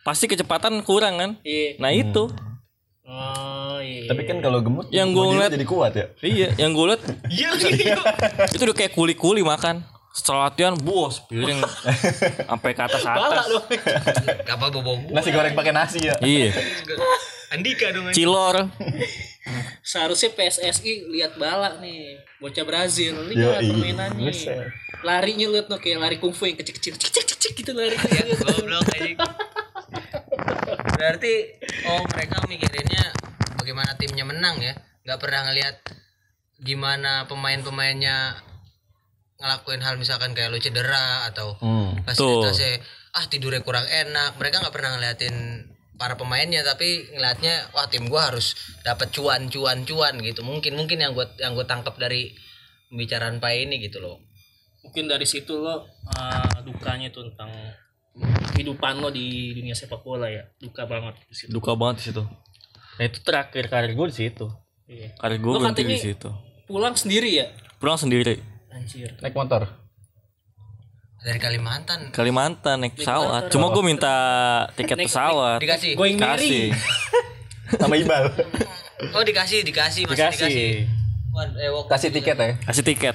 Pasti 0.07 0.25
kecepatan 0.25 0.79
kurang 0.81 1.19
kan? 1.19 1.31
Iya. 1.43 1.77
Nah 1.77 1.91
itu. 1.91 2.31
Oh 3.03 3.79
iya. 3.79 4.07
Tapi 4.07 4.23
kan 4.23 4.39
kalau 4.39 4.59
gemut 4.61 4.87
Yang 4.89 5.09
bodinya 5.11 5.27
ngeliat- 5.37 5.53
jadi 5.53 5.67
kuat 5.67 5.93
ya. 5.93 6.07
Iya, 6.21 6.49
yang 6.57 6.71
gue 6.71 6.87
liat 6.87 7.03
Iya. 7.35 7.51
itu 8.49 8.63
udah 8.63 8.77
kayak 8.77 8.93
kuli-kuli 8.93 9.43
makan. 9.43 9.83
Setelah 10.11 10.49
latihan, 10.49 10.73
bos, 10.75 11.21
piring 11.23 11.61
sampai 12.49 12.71
ke 12.73 12.83
atas 12.83 13.05
atas. 13.05 13.47
apa 14.55 14.67
bobo. 14.71 14.97
Nasi 15.11 15.29
goreng 15.29 15.53
pakai 15.53 15.71
nasi 15.71 16.01
ya. 16.01 16.17
Iya, 16.19 16.57
Andika 17.49 17.93
dong. 17.93 18.11
cilor. 18.11 18.73
Seharusnya 19.81 20.33
PSSI 20.33 21.11
lihat 21.11 21.37
bala 21.37 21.79
nih. 21.79 22.17
Bocah 22.39 22.65
Brazil. 22.65 23.13
Lihat 23.29 23.61
Yoi. 23.61 23.69
permainannya. 23.69 24.33
Larinya 25.03 25.47
lihat 25.49 25.67
no 25.69 25.77
kayak 25.77 25.99
lari 26.01 26.17
kungfu 26.17 26.43
yang 26.45 26.57
kecil-kecil. 26.57 26.97
Cik, 26.97 27.53
gitu 27.55 27.71
lari. 27.71 27.95
Ya, 27.95 28.25
goblok 28.35 28.89
anjing. 28.91 29.21
Berarti 30.97 31.33
oh 31.91 32.03
mereka 32.15 32.43
mikirinnya 32.47 33.05
bagaimana 33.59 33.95
timnya 33.99 34.25
menang 34.25 34.57
ya. 34.63 34.75
Gak 35.07 35.19
pernah 35.23 35.47
ngelihat 35.51 35.77
gimana 36.57 37.29
pemain-pemainnya 37.29 38.41
ngelakuin 39.37 39.85
hal 39.85 40.01
misalkan 40.01 40.33
kayak 40.33 40.49
lu 40.49 40.57
cedera 40.57 41.29
atau 41.29 41.53
Hmm. 41.61 41.93
fasilitasnya 42.09 42.81
ah 43.13 43.29
tidurnya 43.29 43.61
kurang 43.61 43.85
enak 43.85 44.41
mereka 44.41 44.65
nggak 44.65 44.73
pernah 44.73 44.97
ngeliatin 44.97 45.37
para 46.01 46.17
pemainnya 46.17 46.65
tapi 46.65 47.05
ngeliatnya 47.13 47.69
wah 47.77 47.85
tim 47.89 48.09
gua 48.09 48.33
harus 48.33 48.57
dapat 48.81 49.13
cuan 49.13 49.53
cuan 49.53 49.85
cuan 49.85 50.15
gitu 50.25 50.41
mungkin 50.41 50.77
mungkin 50.77 51.01
yang 51.01 51.13
gue 51.13 51.25
yang 51.41 51.53
gue 51.53 51.65
tangkap 51.69 51.97
dari 52.01 52.33
pembicaraan 52.89 53.37
Pak 53.41 53.53
ini 53.53 53.81
gitu 53.85 54.01
loh 54.01 54.21
Mungkin 54.87 55.11
dari 55.11 55.27
situ 55.27 55.59
lo 55.59 55.83
uh, 55.83 56.57
dukanya 56.63 57.11
tuh 57.11 57.27
tentang 57.33 57.51
kehidupan 58.57 59.05
lo 59.05 59.13
di 59.13 59.53
dunia 59.53 59.77
sepak 59.77 60.01
bola 60.01 60.29
ya. 60.33 60.49
Duka 60.57 60.89
banget 60.89 61.21
di 61.29 61.35
situ. 61.37 61.51
Duka 61.53 61.77
banget 61.77 61.97
di 62.01 62.05
situ. 62.13 62.23
Nah 62.97 63.05
itu 63.05 63.19
terakhir 63.21 63.65
karir 63.69 63.93
gue 63.93 64.07
di 64.09 64.17
situ. 64.17 64.47
Iya. 64.89 65.13
Karir 65.21 65.39
gue 65.39 65.53
berhenti 65.53 65.85
di 65.85 65.99
situ. 66.01 66.29
Pulang 66.65 66.97
sendiri 66.97 67.29
ya? 67.29 67.47
Pulang 67.77 68.01
sendiri. 68.01 68.41
Anjir. 68.73 69.13
Naik 69.21 69.37
motor. 69.37 69.69
dari 71.27 71.43
Kalimantan 71.43 72.15
Kalimantan 72.15 72.87
naik 72.87 72.95
pesawat. 72.95 73.51
Cuma 73.51 73.75
gue 73.75 73.83
minta 73.83 74.15
tiket 74.79 74.95
pesawat. 74.95 75.59
dikasih 75.59 75.99
Going 75.99 76.15
Kasih. 76.15 76.71
Sama 77.83 77.99
Ibal. 77.99 78.31
oh 79.11 79.23
dikasih 79.27 79.67
dikasih 79.67 80.07
masih 80.07 80.15
dikasih, 80.15 80.47
Dikasih. 80.47 80.71
Wah, 81.35 81.47
eh, 81.59 81.71
Kasih 81.91 82.09
tiket 82.15 82.37
ya. 82.39 82.55
Kasih 82.63 82.85
tiket. 82.87 83.15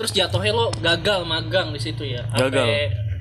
Terus 0.00 0.10
jatuhnya 0.16 0.56
lo 0.56 0.72
gagal 0.80 1.28
magang 1.28 1.76
di 1.76 1.80
situ 1.82 2.08
ya? 2.08 2.24
Gagal. 2.32 2.66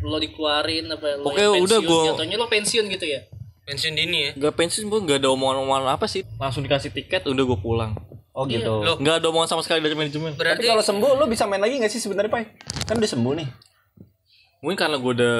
Lo 0.01 0.17
dikeluarin 0.17 0.85
apa 0.87 1.05
lo 1.15 1.25
Pokoknya 1.25 1.47
yang 1.47 1.53
udah 1.59 1.77
pensiun, 1.77 1.87
gua- 1.87 2.05
jatuhnya 2.09 2.35
lo 2.35 2.47
pensiun 2.47 2.85
gitu 2.89 3.05
ya? 3.07 3.21
pensiun 3.61 3.93
dini 3.93 4.19
ya 4.19 4.31
Gak 4.35 4.53
pensiun 4.55 4.85
gue 4.85 4.99
gak 5.05 5.17
ada 5.17 5.29
omongan-omongan 5.29 5.91
apa 5.91 6.05
sih. 6.05 6.25
Langsung 6.35 6.61
dikasih 6.61 6.89
tiket 6.89 7.23
udah 7.23 7.43
gue 7.45 7.57
pulang. 7.57 7.93
Oh 8.31 8.43
gitu. 8.45 8.81
Loh, 8.81 8.97
Gak 8.97 9.19
ada 9.19 9.27
omongan 9.27 9.47
sama 9.47 9.61
sekali 9.61 9.79
dari 9.79 9.93
manajemen. 9.93 10.31
Tapi 10.31 10.41
berarti 10.41 10.65
kalau 10.65 10.81
sembuh 10.81 11.13
lo 11.13 11.25
bisa 11.25 11.45
main 11.45 11.57
lagi 11.57 11.77
gak 11.77 11.87
sih 11.87 11.99
sebenarnya, 11.99 12.27
Pai? 12.27 12.49
Kan 12.83 12.97
udah 12.97 13.07
sembuh 13.07 13.33
nih. 13.33 13.47
Mungkin 14.59 14.77
karena 14.77 14.95
gue 14.95 15.11
udah 15.13 15.37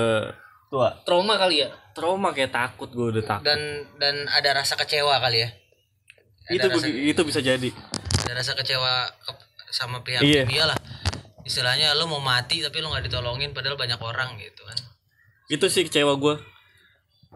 Tua. 0.68 0.88
Trauma 1.02 1.36
kali 1.36 1.60
ya? 1.60 1.70
trauma 1.92 2.32
kayak 2.32 2.50
takut 2.50 2.88
gue 2.90 3.08
udah 3.12 3.24
takut. 3.26 3.44
dan 3.44 3.60
dan 3.98 4.24
ada 4.30 4.56
rasa 4.56 4.74
kecewa 4.76 5.20
kali 5.20 5.44
ya 5.44 5.50
ada 6.48 6.56
itu 6.56 6.68
rasa, 6.72 6.88
itu 6.88 7.22
bisa 7.22 7.40
jadi. 7.42 7.70
ada 8.22 8.34
rasa 8.34 8.56
kecewa 8.56 8.92
ke- 9.20 9.44
sama 9.70 10.00
pihak 10.00 10.20
Iya. 10.22 10.44
dia 10.46 10.64
lah 10.66 10.78
istilahnya 11.52 11.92
lo 12.00 12.08
mau 12.08 12.24
mati 12.24 12.64
tapi 12.64 12.80
lo 12.80 12.88
nggak 12.88 13.12
ditolongin 13.12 13.52
padahal 13.52 13.76
banyak 13.76 14.00
orang 14.00 14.40
gitu 14.40 14.64
kan 14.64 14.80
Itu 15.52 15.68
sih 15.68 15.84
kecewa 15.84 16.16
gue 16.16 16.40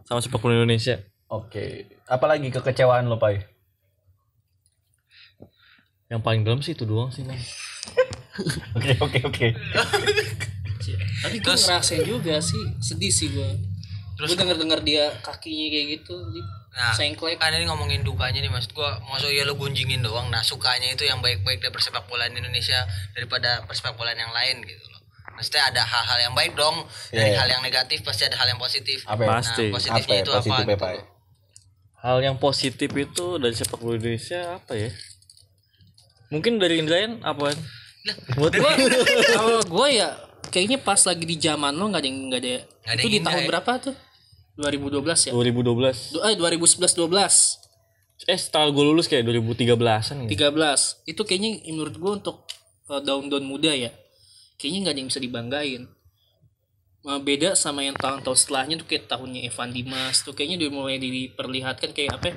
sama 0.07 0.19
sepak 0.23 0.39
bola 0.39 0.59
Indonesia. 0.59 1.01
Oke. 1.31 1.89
Apalagi 2.05 2.53
kekecewaan 2.53 3.09
lo, 3.09 3.17
Pai? 3.17 3.41
Yang 6.05 6.21
paling 6.21 6.41
dalam 6.45 6.61
sih 6.61 6.77
itu 6.77 6.85
doang 6.85 7.09
sih 7.09 7.25
man. 7.25 7.35
Oke, 8.75 8.91
oke, 8.99 9.19
oke. 9.31 9.47
Tapi 11.23 11.37
gue 11.39 11.55
ngerasain 11.55 12.03
juga 12.03 12.35
sih, 12.43 12.59
sedih 12.83 13.07
sih 13.07 13.31
gue. 13.31 13.47
Gue 14.19 14.35
denger 14.35 14.59
denger 14.59 14.79
dia 14.83 15.07
kakinya 15.23 15.71
kayak 15.71 15.85
gitu, 15.95 16.15
nah 16.75 16.91
sengklek. 16.91 17.39
kan 17.39 17.55
ini 17.55 17.63
ngomongin 17.65 18.03
dukanya 18.03 18.43
nih 18.43 18.51
maksud 18.51 18.75
gua 18.75 18.99
maksud 19.07 19.31
ya 19.31 19.47
lo 19.47 19.55
gunjingin 19.55 20.03
doang 20.03 20.27
nah 20.27 20.43
sukanya 20.43 20.91
itu 20.91 21.07
yang 21.07 21.23
baik-baik 21.23 21.63
dari 21.63 21.71
persepak 21.71 22.03
bolaan 22.05 22.35
Indonesia 22.35 22.83
daripada 23.15 23.63
persepak 23.63 23.95
bolaan 23.95 24.19
yang 24.19 24.35
lain 24.35 24.59
gitu 24.61 24.83
loh 24.91 24.99
maksudnya 25.33 25.71
ada 25.71 25.81
hal-hal 25.81 26.19
yang 26.21 26.33
baik 26.35 26.51
dong 26.53 26.83
dari 27.11 27.31
Iya. 27.31 27.39
hal 27.39 27.47
yang 27.47 27.63
negatif 27.63 28.03
pasti 28.03 28.27
ada 28.27 28.35
hal 28.35 28.47
yang 28.47 28.59
positif 28.59 29.03
Apa 29.03 29.23
ya? 29.23 29.29
Pasti. 29.39 29.65
nah 29.67 29.73
positifnya 29.73 30.03
Apa 30.03 30.11
ya 30.11 30.19
itu 30.19 30.31
apa 30.31 30.39
positifnya, 30.43 30.75
gitu 30.75 30.85
loh. 30.99 31.05
Hal 32.05 32.17
yang 32.21 32.35
positif 32.37 32.89
itu 32.93 33.25
dari 33.35 33.55
sepak 33.55 33.79
bola 33.79 33.95
Indonesia 33.95 34.39
apa 34.53 34.73
ya? 34.75 34.91
Mungkin 36.29 36.57
dari 36.57 36.77
Indrayan 36.77 37.17
apa? 37.21 37.55
Buat 38.37 38.53
Kalau 39.33 39.61
gue 39.65 39.87
ya 39.89 40.09
kayaknya 40.47 40.77
pas 40.77 41.01
lagi 41.01 41.25
di 41.25 41.35
zaman 41.35 41.73
lo 41.73 41.89
nggak 41.89 41.99
ada 41.99 42.07
yang 42.07 42.17
nggak 42.29 42.41
ada. 42.45 42.49
Nggak 42.61 42.93
ada 42.93 43.01
itu 43.01 43.07
di 43.09 43.19
tahun 43.19 43.41
ya? 43.41 43.47
berapa 43.49 43.71
tuh? 43.81 43.95
2012 44.55 45.27
ya? 45.27 45.31
2012. 45.31 46.15
Du- 46.15 46.23
Eh 46.23 46.35
2011 46.35 46.93
12 46.93 47.59
Eh 48.25 48.39
setelah 48.39 48.71
gue 48.71 48.79
lulus 48.81 49.05
kayak 49.05 49.27
2013an 49.27 50.23
gitu. 50.25 50.39
13 50.39 51.03
itu 51.05 51.21
kayaknya 51.21 51.51
menurut 51.67 51.93
gue 51.93 52.11
untuk 52.15 52.47
uh, 52.87 52.99
daun-daun 52.99 53.43
muda 53.43 53.69
ya 53.69 53.91
kayaknya 54.55 54.79
nggak 54.81 54.93
ada 54.95 54.99
yang 54.99 55.09
bisa 55.11 55.19
dibanggain. 55.19 55.83
Uh, 57.03 57.19
beda 57.19 57.53
sama 57.53 57.83
yang 57.83 57.93
tahun-tahun 57.93 58.39
setelahnya 58.39 58.79
tuh 58.79 58.87
kayak 58.87 59.05
tahunnya 59.05 59.45
Evan 59.45 59.69
Dimas 59.69 60.23
tuh 60.23 60.31
kayaknya 60.31 60.63
udah 60.63 60.71
mulai 60.73 60.97
diperlihatkan 60.97 61.91
kayak 61.91 62.17
apa 62.17 62.25
ya, 62.25 62.35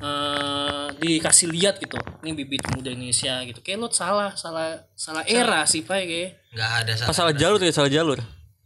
uh, 0.00 0.88
dikasih 0.94 1.50
lihat 1.50 1.76
gitu 1.76 1.98
ini 2.22 2.32
bibit 2.34 2.62
muda 2.70 2.88
Indonesia 2.88 3.42
gitu. 3.44 3.60
Kayak 3.60 3.78
lo 3.82 3.88
salah 3.90 4.32
salah 4.34 4.78
salah 4.94 5.26
era 5.26 5.66
sih 5.66 5.82
pak 5.82 6.00
kayak. 6.00 6.30
Nggak 6.50 6.70
ada 6.80 6.92
salah 6.94 7.08
Pas 7.10 7.16
salah 7.18 7.34
jalur 7.34 7.60
ya 7.60 7.72
salah 7.74 7.90
jalur. 7.90 8.18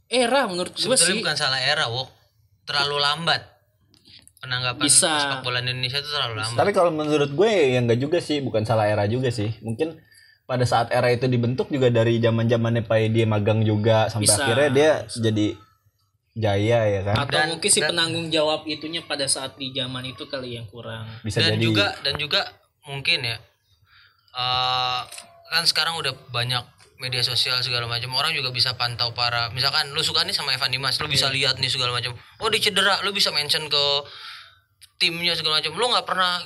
era 0.06 0.44
menurut 0.44 0.72
gue 0.72 0.96
sih. 0.96 1.18
bukan 1.18 1.34
salah 1.34 1.56
era 1.58 1.84
wok 1.88 2.08
terlalu 2.68 3.00
lambat 3.00 3.40
penanggapan 4.38 4.84
Bisa. 4.84 5.08
sepak 5.10 5.40
bola 5.40 5.58
Indonesia 5.58 5.98
itu 5.98 6.06
terlalu 6.06 6.34
lambat 6.36 6.58
Tapi 6.60 6.70
kalau 6.70 6.92
menurut 6.92 7.32
gue 7.32 7.48
ya 7.48 7.80
enggak 7.80 7.98
juga 7.98 8.18
sih, 8.20 8.38
bukan 8.38 8.62
salah 8.62 8.86
era 8.86 9.08
juga 9.08 9.32
sih. 9.32 9.50
Mungkin 9.58 9.96
pada 10.44 10.62
saat 10.62 10.88
era 10.88 11.08
itu 11.08 11.24
dibentuk 11.24 11.68
juga 11.68 11.88
dari 11.88 12.20
zaman 12.20 12.46
zamannya 12.46 12.80
Pai 12.80 13.08
dia 13.08 13.24
magang 13.24 13.60
juga 13.60 14.06
sampai 14.06 14.28
Bisa. 14.28 14.44
akhirnya 14.44 14.68
dia 14.70 14.90
jadi 15.10 15.46
jaya 16.32 16.78
ya 16.86 17.00
kan. 17.02 17.14
atau 17.18 17.34
Dan- 17.34 17.50
mungkin 17.50 17.68
si 17.68 17.80
dan- 17.82 17.90
penanggung 17.90 18.30
jawab 18.30 18.62
itunya 18.64 19.02
pada 19.02 19.26
saat 19.26 19.58
di 19.58 19.74
zaman 19.74 20.06
itu 20.06 20.22
kali 20.24 20.54
yang 20.54 20.70
kurang 20.70 21.04
Bisa 21.20 21.42
dan 21.42 21.58
jadi 21.58 21.64
juga 21.66 21.86
dan 22.00 22.14
juga 22.14 22.40
mungkin 22.86 23.26
ya 23.26 23.36
eh 24.30 25.00
kan 25.48 25.64
sekarang 25.64 25.98
udah 25.98 26.14
banyak 26.30 26.62
media 26.98 27.22
sosial 27.22 27.58
segala 27.58 27.86
macam 27.86 28.10
orang 28.12 28.30
juga 28.30 28.50
bisa 28.50 28.74
pantau 28.74 29.10
para 29.12 29.48
misalkan 29.50 29.90
lu 29.90 30.02
suka 30.02 30.22
nih 30.22 30.32
sama 30.32 30.50
Evan 30.50 30.68
Dimas 30.68 30.98
lu 30.98 31.06
bisa 31.06 31.26
lihat 31.28 31.56
nih 31.56 31.66
segala 31.66 31.90
macam 31.90 32.12
oh 32.38 32.48
dia 32.48 32.58
cedera 32.60 32.98
lu 33.00 33.10
bisa 33.10 33.30
mention 33.30 33.64
ke 33.64 33.84
timnya 34.96 35.32
segala 35.32 35.58
macam 35.58 35.72
lu 35.72 35.86
nggak 35.86 36.04
pernah 36.04 36.42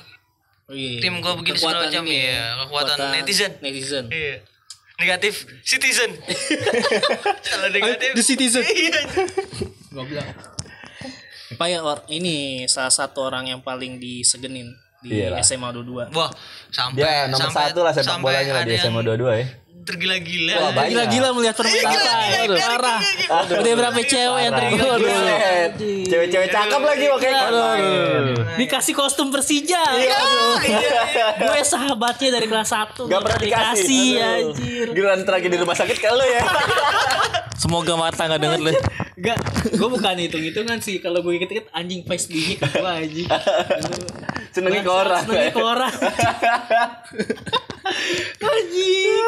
Oh, 0.63 0.71
iya. 0.71 1.03
tim 1.03 1.19
gua 1.19 1.35
begini 1.35 1.59
segala 1.59 1.83
Kekuatan 1.83 1.91
macam 1.91 2.03
ini 2.07 2.23
ya 2.23 2.45
kekuatan 2.55 2.97
netizen 3.11 3.51
netizen 3.59 4.05
iya 4.07 4.39
negatif 4.95 5.33
citizen 5.59 6.15
kalau 7.51 7.67
negatif 7.67 8.09
The 8.15 8.23
Citizen. 8.23 8.63
iya 8.71 8.95
bilang. 9.91 10.29
Pak 11.53 11.67
ya 11.67 11.83
or- 11.83 12.07
ini 12.07 12.63
salah 12.65 12.89
satu 12.89 13.27
orang 13.27 13.45
yang 13.45 13.59
paling 13.59 13.99
disegenin 13.99 14.71
di 15.03 15.19
Iyalah. 15.19 15.43
SMA 15.43 15.69
22. 15.69 16.15
wah 16.15 16.31
sampai 16.71 17.03
Dia 17.03 17.27
nomor 17.27 17.51
sampai- 17.51 17.69
satu 17.69 17.79
lah 17.83 17.91
sepak 17.91 18.07
sampai 18.07 18.23
bolanya 18.31 18.51
lah 18.55 18.63
di 18.63 18.73
SMA 18.79 19.01
22 19.03 19.35
ya. 19.35 19.45
Tergila-gila 19.83 20.55
Wah, 20.57 20.71
banyak. 20.71 20.89
Gila-gila 20.95 21.27
melihat 21.35 21.55
permainan 21.59 21.91
Aduh, 21.91 22.55
gila, 22.55 22.59
parah. 22.59 23.01
Udah 23.59 23.73
berapa 23.75 23.99
cewek 23.99 24.41
yang 24.41 24.53
Parah. 24.55 24.69
tergila 24.71 24.95
Buset. 24.97 25.71
Cewek-cewek 26.07 26.49
cakep 26.49 26.81
lagi 26.81 27.05
makanya 27.11 27.33
kan. 27.35 27.51
Dikasih 28.55 28.93
kostum 28.95 29.27
Persija. 29.29 29.83
Iya, 29.93 30.15
aduh. 30.15 30.55
Gue 31.43 31.61
sahabatnya 31.61 32.29
dari 32.31 32.47
kelas 32.47 32.69
1. 32.71 33.11
Gak 33.11 33.21
pernah 33.21 33.39
dikasih. 33.39 34.07
Anjir. 34.17 34.87
Giliran 34.95 35.21
lagi 35.27 35.47
di 35.51 35.57
rumah 35.59 35.75
sakit 35.75 35.97
kalau 35.99 36.23
ya. 36.23 36.41
Semoga 37.61 37.93
mata 37.95 38.27
nggak 38.27 38.41
denger 38.41 38.59
deh. 38.71 38.77
Enggak, 39.13 39.37
gue 39.77 39.89
bukan 39.93 40.15
hitung-hitungan 40.17 40.77
sih. 40.81 40.97
Kalau 40.97 41.21
gue 41.21 41.33
inget-inget 41.37 41.69
anjing 41.69 42.01
face 42.05 42.25
dingin 42.25 42.57
ke 42.57 42.65
gue 42.81 42.91
anjing. 42.91 43.29
Senengnya 44.53 44.81
ke 44.81 44.91
orang. 44.93 45.21
Senengnya 45.25 45.53
ke 45.53 45.61
orang. 45.61 45.93
anjing. 48.41 49.25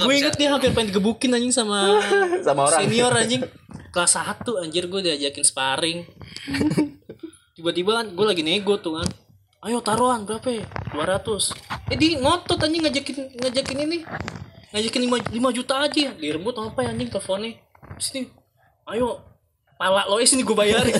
Gue 0.00 0.14
inget 0.16 0.34
dia 0.40 0.48
hampir 0.48 0.72
pengen 0.72 0.88
digebukin 0.94 1.36
anjing 1.36 1.52
sama 1.52 2.00
Sama 2.40 2.72
orang. 2.72 2.80
senior 2.80 3.12
anjing. 3.12 3.44
Kelas 3.90 4.14
1 4.16 4.46
anjir 4.62 4.86
gue 4.88 5.00
diajakin 5.02 5.44
sparring. 5.44 5.98
Tiba-tiba 7.58 8.00
kan 8.00 8.06
gue 8.16 8.26
lagi 8.26 8.40
nego 8.40 8.80
tuh 8.80 9.02
kan. 9.02 9.08
Ayo 9.60 9.84
taruhan 9.84 10.24
berapa 10.24 10.48
ya? 10.48 10.64
200. 10.96 11.92
Eh 11.92 11.98
di 12.00 12.16
ngotot 12.16 12.56
anjing 12.56 12.88
ngajakin 12.88 13.16
ngajakin 13.36 13.78
ini. 13.84 13.98
Ngajakin 14.72 15.02
5, 15.12 15.36
5 15.36 15.56
juta 15.60 15.74
aja. 15.84 16.16
Direbut 16.16 16.56
apa 16.56 16.86
ya 16.86 16.96
anjing 16.96 17.12
teleponnya. 17.12 17.60
Sini. 18.00 18.39
Ayo 18.90 19.22
pala 19.78 20.04
lo 20.04 20.20
eh, 20.20 20.28
sini 20.28 20.44
gue 20.44 20.52
bayarin. 20.52 20.92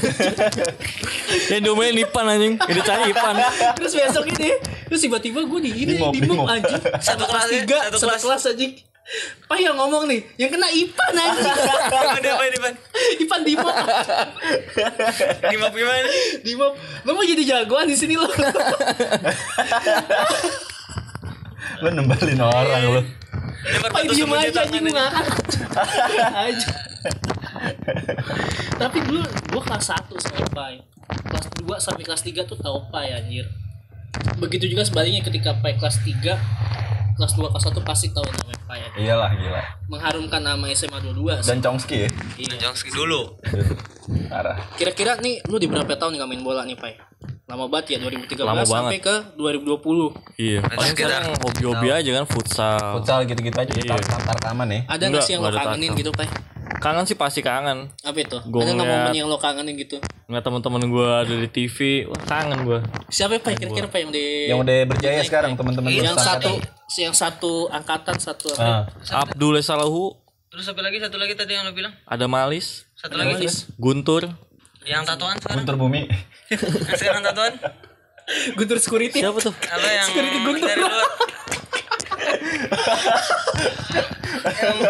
Yang 1.53 1.62
domain 1.62 1.93
Ipan 1.93 2.24
anjing. 2.24 2.55
Yang 2.57 2.76
dicari 2.80 3.12
Ipan. 3.12 3.34
terus 3.76 3.93
besok 3.93 4.24
ini 4.26 4.57
terus 4.88 5.01
tiba-tiba 5.01 5.45
gue 5.45 5.61
di 5.61 5.70
ini 5.76 5.95
di 6.01 6.20
mob 6.24 6.47
anjing 6.47 6.80
Satu 7.07 7.22
kelas 7.22 7.47
ya? 7.47 7.53
tiga 7.61 7.78
Satu 7.86 7.99
satu 7.99 8.07
kelas. 8.09 8.22
kelas 8.24 8.43
anjing 8.49 8.72
Pak 9.45 9.59
yang 9.59 9.74
ngomong 9.74 10.07
nih 10.07 10.22
yang 10.34 10.49
kena 10.49 10.70
Ipan 10.70 11.12
anjing 11.12 11.45
Gimana 11.91 12.28
apa 12.30 12.45
ini 12.47 12.59
Pan? 12.59 12.74
Ipan 13.20 13.41
di 13.45 13.53
mob 13.55 13.74
Di 15.45 15.57
map 15.57 15.72
gimana? 15.72 16.09
di 16.41 16.53
mob 16.55 16.72
lo 17.05 17.11
mau 17.12 17.22
jadi 17.22 17.43
jagoan 17.45 17.86
di 17.86 17.95
sini 17.95 18.14
lo 18.14 18.26
Lu 21.80 21.88
nembalin 21.88 22.41
orang 22.41 22.82
lu. 22.82 23.03
Dapat 23.61 23.91
Pak 23.91 24.03
diem 24.09 24.30
aja 24.30 24.61
anjing 24.64 24.84
ngakak 24.84 25.24
aja 26.32 26.68
tapi 28.82 28.98
dulu 29.00 29.20
gue 29.22 29.62
kelas 29.62 29.84
1 29.90 30.11
sama 30.16 30.46
Pai 30.50 30.74
kelas 31.06 31.46
2 31.56 31.66
sampai 31.78 32.02
kelas 32.02 32.22
3 32.22 32.44
tuh 32.44 32.56
tau 32.56 32.78
Pai 32.88 33.11
anjir 33.11 33.46
begitu 34.36 34.66
juga 34.66 34.82
sebaliknya 34.82 35.20
ketika 35.20 35.54
Pai 35.56 35.76
kelas 35.76 36.00
3 36.02 36.20
kelas 37.14 37.32
2 37.34 37.52
kelas 37.52 37.64
1 37.66 37.76
pasti 37.82 38.08
tahu 38.11 38.24
namanya 38.24 38.61
Pai 38.64 38.80
anjir. 38.80 39.02
Iyalah 39.02 39.30
gila. 39.34 39.62
mengharumkan 39.86 40.40
nama 40.40 40.64
SMA 40.70 40.98
22 41.02 41.42
Dan 41.42 41.58
Chongski 41.61 42.06
ya. 42.06 42.08
Nah, 42.46 42.56
Jongski 42.56 42.88
dulu. 42.88 43.34
Parah. 44.30 44.56
Kira-kira 44.74 45.18
nih 45.18 45.42
lu 45.44 45.58
di 45.58 45.66
berapa 45.66 45.90
tahun 45.90 46.16
nggak 46.16 46.28
main 46.28 46.40
bola 46.40 46.62
nih, 46.62 46.78
Pai? 46.78 46.94
Lama 47.44 47.66
banget 47.66 47.98
ya 47.98 48.06
2013 48.06 48.46
Lama 48.46 48.62
sampai 48.62 49.02
ke 49.02 49.34
2020. 49.34 50.14
Iya. 50.38 50.62
Paling 50.62 50.94
kita- 50.94 51.11
sekarang 51.11 51.34
hobi-hobi 51.42 51.88
aja 51.90 52.11
kan 52.14 52.24
futsal. 52.24 52.78
Futsal 52.96 53.26
gitu-gitu 53.26 53.58
aja 53.58 53.68
kita 53.68 53.90
Iya. 53.90 54.16
antar 54.16 54.34
rekaman 54.38 54.68
ya. 54.70 54.80
Ada 54.86 54.94
nggak 54.96 55.11
Enggak, 55.11 55.22
sih 55.26 55.32
yang 55.34 55.42
lo 55.42 55.50
kangenin 55.50 55.90
gitu, 55.98 56.11
Pai? 56.14 56.28
Kangen 56.81 57.05
sih 57.05 57.12
pasti 57.12 57.41
kangen. 57.41 57.93
Apa 58.01 58.16
itu? 58.16 58.41
Gua 58.43 58.64
ada 58.64 58.72
nggak 58.72 58.81
ngeliat- 58.81 59.05
momen 59.05 59.12
yang 59.14 59.28
lo 59.28 59.37
kangenin 59.37 59.76
gitu? 59.76 60.01
Nggak 60.26 60.43
teman-teman 60.43 60.81
gue 60.83 61.09
ada 61.14 61.35
di 61.37 61.49
TV, 61.49 61.76
wah 62.09 62.16
kangen 62.18 62.64
gue. 62.64 62.81
Siapa 63.07 63.37
ya, 63.37 63.41
Pai? 63.41 63.53
Kira-kira 63.55 63.85
Pai 63.87 64.01
yang 64.01 64.11
di 64.11 64.49
Yang 64.49 64.59
udah 64.64 64.76
berjaya 64.89 65.20
sekarang 65.20 65.53
teman-teman 65.55 65.93
yang 65.93 66.16
satu 66.16 66.57
yang 66.97 67.12
satu 67.12 67.68
angkatan 67.68 68.16
satu 68.16 68.49
apa? 68.51 68.89
Ah, 68.89 69.22
Abdul 69.22 69.61
Salahu, 69.61 70.16
Terus 70.49 70.66
apa 70.66 70.81
lagi? 70.81 70.99
Satu 70.99 71.14
lagi 71.14 71.37
tadi 71.37 71.53
yang 71.53 71.62
lo 71.62 71.70
bilang? 71.70 71.93
ada 72.03 72.24
Malis, 72.24 72.89
Satu 72.97 73.14
lagi. 73.14 73.45
Guntur. 73.76 74.26
Yang 74.83 75.03
tatoan 75.07 75.37
sekarang? 75.37 75.62
Guntur 75.62 75.76
Bumi. 75.76 76.09
Yang 76.51 76.99
sekarang 76.99 77.20
tatoan? 77.22 77.53
Guntur 78.57 78.78
Security. 78.81 79.20
Siapa 79.20 79.37
tuh? 79.39 79.53
Apa 79.53 79.85
yang 79.87 80.07
Security 80.09 80.39
Guntur. 80.41 80.78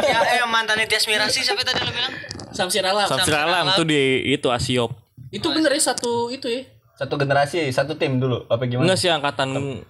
Yang, 0.04 0.24
eh, 0.24 0.46
mantannya 0.46 0.86
Tias 0.86 1.06
Mirasi 1.06 1.40
siapa 1.42 1.62
tadi 1.62 1.80
lo 1.82 1.92
bilang? 1.92 2.14
Samsir 2.50 2.82
Alam. 2.82 3.06
Samsir 3.06 3.34
Alam 3.34 3.72
tuh 3.74 3.86
di 3.86 4.34
itu 4.34 4.48
Asiop. 4.50 4.90
Itu 5.30 5.54
bener 5.54 5.70
ya 5.74 5.94
satu 5.94 6.28
itu 6.28 6.50
ya. 6.50 6.62
Satu 6.98 7.16
generasi, 7.16 7.70
satu 7.72 7.96
tim 7.96 8.20
dulu. 8.20 8.44
Apa 8.50 8.68
gimana? 8.68 8.84
Enggak 8.90 9.00
sih 9.00 9.08
angkatan 9.08 9.80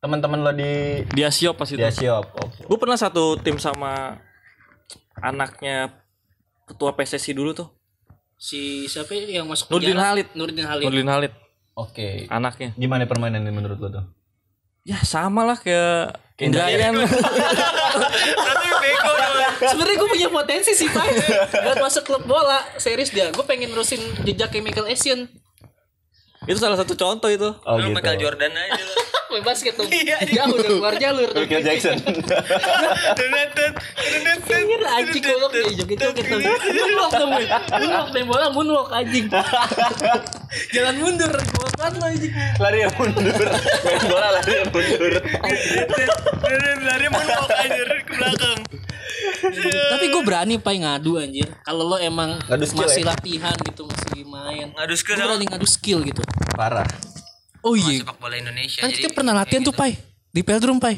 Teman-teman 0.00 0.40
lo 0.40 0.52
di 0.56 1.04
di 1.12 1.22
Asiop 1.22 1.60
pas 1.60 1.68
itu. 1.68 1.76
di 1.76 1.84
Asiop. 1.84 2.32
Oke. 2.40 2.64
Gue 2.64 2.78
pernah 2.80 2.96
satu 2.96 3.36
tim 3.36 3.60
sama 3.60 4.16
anaknya 5.20 5.92
ketua 6.64 6.96
PSSI 6.96 7.36
dulu 7.36 7.52
tuh. 7.52 7.68
Si 8.40 8.88
siapa 8.88 9.12
ya 9.12 9.44
yang 9.44 9.46
masuk 9.46 9.68
Nurdin 9.68 9.92
penjara? 9.92 10.16
Halid. 10.16 10.28
Nurdin 10.32 10.64
Halid. 10.64 10.84
Nurdin 10.88 11.08
Halid 11.12 11.32
Oke. 11.76 12.24
anaknya. 12.32 12.72
Gimana 12.80 13.04
permainan 13.04 13.44
ini 13.44 13.52
menurut 13.52 13.76
lo 13.76 13.88
tuh? 13.92 14.04
Ya 14.88 14.96
sama 15.04 15.44
lah 15.44 15.60
kayak 15.60 16.16
Indrayan. 16.40 16.96
Berarti 16.96 18.68
bego 18.84 19.12
dong. 19.12 19.36
Sebenarnya 19.60 19.96
gue 20.00 20.08
punya 20.08 20.28
potensi 20.32 20.72
sih, 20.72 20.88
Pai. 20.88 21.12
Buat 21.68 21.78
masuk 21.84 22.02
klub 22.08 22.24
bola, 22.24 22.64
serius 22.80 23.12
dia. 23.12 23.28
Gue 23.28 23.44
pengen 23.44 23.70
nerusin 23.70 24.00
jejaknya 24.24 24.60
Michael 24.64 24.88
Essien. 24.88 25.28
Itu 26.48 26.56
salah 26.56 26.80
satu 26.80 26.96
contoh 26.96 27.28
itu. 27.28 27.52
Oh 27.68 27.76
Lu 27.76 27.92
gitu. 27.92 27.96
Michael 28.00 28.16
Jordan 28.16 28.52
aja 28.56 28.80
lu. 28.80 28.94
Main 29.30 29.44
basket 29.46 29.78
tuh. 29.78 29.86
Iya, 29.86 30.18
Jauh 30.26 30.58
udah 30.58 30.66
keluar 30.66 30.94
jalur. 30.98 31.30
Michael 31.30 31.62
Jackson. 31.62 31.96
Anjir 34.50 34.80
anjing 34.86 35.24
golok 35.24 35.52
nih 35.54 35.74
joget-joget 35.76 36.24
tuh. 36.26 36.40
Moonwalk 36.40 37.12
dong, 37.14 37.30
Boy. 37.30 37.46
Moonwalk 37.46 38.08
main 38.10 38.26
bola 38.26 38.46
moonwalk 38.50 38.90
anjing. 38.90 39.26
Jangan 40.74 40.94
mundur, 40.98 41.30
banget 41.78 41.94
lo 42.00 42.04
anjing. 42.10 42.32
lari 42.58 42.78
yang 42.82 42.92
mundur. 42.98 43.48
Main 43.86 44.02
bola 44.10 44.28
lari 44.34 44.52
yang 44.62 44.70
mundur. 44.74 45.12
Lari 46.82 47.06
moonwalk 47.12 47.50
anjir 47.54 47.88
ke 48.02 48.12
belakang. 48.16 48.58
Tapi 49.70 50.04
gue 50.10 50.22
berani 50.22 50.54
pai 50.58 50.78
ngadu 50.82 51.20
anjir. 51.20 51.48
Kalau 51.62 51.84
lo 51.86 51.96
emang 52.00 52.38
masih 52.50 53.02
ya? 53.04 53.14
latihan 53.14 53.56
gitu, 53.68 53.86
masih 53.86 54.09
main. 54.22 54.70
Ngadu 54.70 54.94
skill 54.94 55.14
Gue 55.14 55.24
berani 55.24 55.46
ngadu 55.46 55.66
skill 55.66 55.98
gitu. 56.02 56.22
Parah. 56.52 56.86
Oh 57.60 57.76
iya, 57.76 58.00
sepak 58.00 58.16
bola 58.16 58.34
Indonesia. 58.34 58.80
kan 58.80 58.88
kita 58.88 59.12
pernah 59.12 59.34
latihan 59.34 59.60
tuh 59.60 59.70
pai 59.70 59.92
di 60.30 60.40
Peldrum 60.40 60.76
pai. 60.76 60.96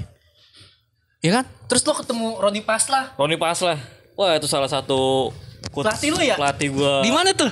Ya 1.19 1.39
kan? 1.39 1.45
Terus 1.67 1.83
lo 1.83 1.95
ketemu 1.95 2.39
Roni 2.39 2.61
Pasla. 2.61 3.15
Roni 3.15 3.35
Paslah. 3.35 3.79
Wah 4.13 4.35
itu 4.35 4.47
salah 4.47 4.67
satu 4.67 5.31
coach- 5.71 5.87
Pelatih 5.87 6.11
lu 6.11 6.21
ya? 6.21 6.35
Pelatih 6.35 6.69
gua 6.71 7.01
Di 7.01 7.11
mana 7.11 7.31
tuh? 7.33 7.51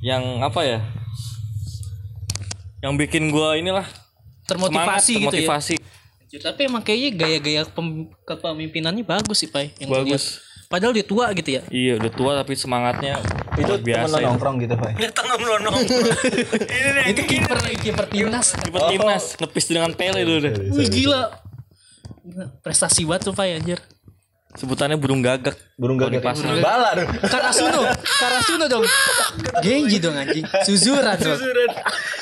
yang 0.00 0.20
apa 0.40 0.60
ya? 0.62 0.78
Yang 2.80 2.94
bikin 3.00 3.32
gua 3.32 3.56
inilah 3.56 3.86
Termotivasi 4.44 5.16
semangat, 5.16 5.32
gitu 5.32 5.36
ya. 5.40 5.48
termotivasi. 5.48 5.74
Tapi 6.34 6.60
emang 6.66 6.82
kayaknya 6.82 7.10
gaya-gaya 7.16 7.62
pem- 7.64 8.10
kepemimpinannya 8.22 9.02
bagus 9.02 9.40
sih 9.40 9.48
pai. 9.48 9.72
Yang 9.78 9.90
Bagus. 9.90 10.04
lihat. 10.04 10.22
Padahal 10.66 10.92
dia 10.92 11.02
tua 11.02 11.30
gitu 11.32 11.50
ya. 11.50 11.62
Iya 11.68 11.96
udah 11.96 12.10
tua 12.10 12.32
tapi 12.36 12.52
semangatnya 12.52 13.22
Itu 13.54 13.72
temen 13.78 13.86
biasa. 13.86 14.14
lo 14.14 14.18
ya. 14.18 14.26
nongkrong 14.30 14.56
gitu, 14.62 14.74
Pak. 14.74 14.90
tengah 15.14 15.36
melonong. 15.38 15.74
Ini 16.78 16.90
nih. 16.90 17.04
Itu 17.14 17.20
kiper 17.22 17.58
kiper 17.78 18.06
timnas. 18.10 18.48
Kiper 18.58 18.82
timnas 18.90 19.24
nepis 19.38 19.64
dengan 19.70 19.90
Pele 19.94 20.20
dulu 20.26 20.38
deh. 20.42 20.54
Wih 20.74 20.88
gila. 20.90 21.30
Gila, 22.24 22.46
Prestasi 22.64 23.04
banget 23.04 23.30
tuh 23.30 23.34
pai 23.36 23.54
anjir. 23.54 23.78
Sebutannya 24.54 24.94
burung 24.94 25.18
gagak. 25.18 25.58
Burung 25.74 25.98
gagak. 25.98 26.22
Paslah. 26.22 26.62
Bala 26.62 26.94
dong. 26.94 27.10
Karasuno, 27.26 27.90
Karasuno 27.98 28.64
dong. 28.70 28.86
Genji 29.66 29.98
dong 29.98 30.14
anjing. 30.14 30.46
Suzuran 30.62 31.18
dong. 31.18 31.38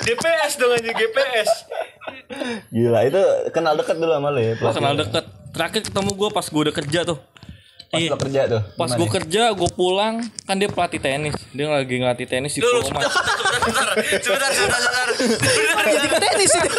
GPS 0.00 0.56
dong 0.56 0.72
anjir 0.72 0.96
GPS. 0.96 1.48
Gila, 2.72 3.00
itu 3.04 3.20
kenal 3.52 3.76
deket 3.76 4.00
dulu 4.00 4.12
sama 4.16 4.28
lo 4.32 4.40
ya. 4.40 4.56
Kenal 4.56 4.96
lo. 4.96 5.04
deket. 5.04 5.24
Terakhir 5.52 5.80
ketemu 5.84 6.10
gua 6.16 6.28
pas 6.32 6.48
gua 6.48 6.60
udah 6.64 6.74
kerja 6.74 7.00
tuh. 7.04 7.20
Pas 7.92 8.00
lo 8.08 8.16
kerja 8.16 8.48
tuh. 8.48 8.62
Pas 8.72 8.88
gimana? 8.88 8.96
gua 8.96 9.08
kerja, 9.20 9.42
gua 9.52 9.68
pulang, 9.68 10.14
kan 10.48 10.56
dia 10.56 10.64
pelatih 10.72 10.96
tenis. 10.96 11.36
Dia 11.52 11.68
lagi 11.68 12.00
ngelatih 12.00 12.24
tenis 12.24 12.56
di 12.56 12.64
Pulau 12.64 12.88
Mas. 12.88 13.04
sebentar, 13.04 13.04
sebentar, 13.60 14.48
sebentar, 14.48 14.48
sebentar, 14.48 15.08
sebentar. 15.12 15.84
Jadi 15.92 16.08
ke 16.08 16.18
tenis 16.24 16.50
itu. 16.56 16.70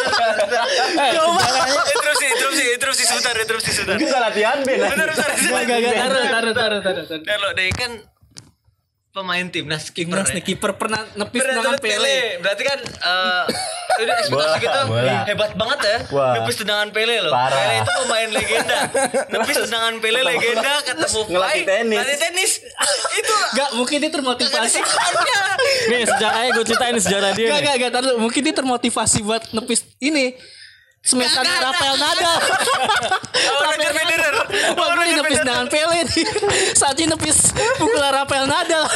Interupsi, 1.94 2.26
interupsi, 2.34 2.64
interupsi 2.66 3.02
sebentar, 3.06 3.34
interupsi 3.38 3.70
sebentar. 3.70 3.94
Itu 3.94 4.10
gak 4.10 4.22
latihan 4.26 4.58
Ben. 4.66 4.74
Bentar, 4.82 5.06
bentar, 5.06 5.30
gak 5.30 5.94
taruh 5.94 6.24
taruh 6.26 6.50
taruh 6.50 6.80
taruh. 6.82 7.04
taruh. 7.06 7.22
Kalau 7.22 7.48
deh 7.54 7.70
kan 7.78 7.90
pemain 9.14 9.46
timnas 9.46 9.94
kiper. 9.94 10.10
Timnas 10.10 10.34
nih 10.34 10.42
kiper 10.42 10.74
pernah 10.74 11.06
nepis 11.14 11.38
tuh 11.46 11.78
Pele. 11.78 12.42
Berarti 12.42 12.62
kan 12.66 12.78
eh 12.82 13.44
udah 13.94 14.14
ekspektasi 14.26 14.58
kita 14.58 14.80
bola. 14.90 15.22
hebat 15.22 15.52
banget 15.54 15.78
ya. 15.86 15.98
Wah. 16.10 16.34
Nepis 16.42 16.54
tendangan 16.58 16.90
Pele 16.90 17.22
loh. 17.22 17.30
Parah. 17.30 17.54
Pele 17.54 17.74
itu 17.78 17.92
pemain 17.94 18.28
legenda. 18.34 18.78
Nepis 19.30 19.56
tendangan 19.70 19.94
Pele 20.02 20.20
legenda 20.26 20.72
ketemu 20.82 21.20
Ngelatih 21.30 21.62
tenis. 21.62 21.94
Ngelatih 21.94 22.18
tenis. 22.18 22.52
itu 23.22 23.36
Gak 23.54 23.70
mungkin 23.78 23.96
dia 24.02 24.10
termotivasi. 24.10 24.78
Nih 25.94 26.02
sejarahnya 26.10 26.50
gue 26.58 26.64
ceritain 26.66 26.96
sejarah 26.98 27.30
dia 27.38 27.48
Gak 27.54 27.60
nih. 27.62 27.66
gak 27.70 27.74
gak 27.86 27.90
tar 27.94 28.02
dulu. 28.02 28.16
Mungkin 28.18 28.40
dia 28.42 28.54
termotivasi 28.58 29.18
buat 29.22 29.42
nepis 29.54 29.86
ini. 30.02 30.34
Gak, 31.04 31.60
Rafael. 31.60 31.94
Nadal. 32.00 32.36
Roger 33.68 33.92
Federer. 33.92 34.34
Wah 34.72 34.88
gue 34.96 35.04
nepis 35.12 35.40
dengan 35.44 35.66
Pele 35.68 35.98
nih. 36.00 36.24
Saat 36.72 36.96
ini 36.96 37.12
nepis 37.12 37.52
pukulan 37.76 38.24
Rafael 38.24 38.48
Nadal. 38.48 38.88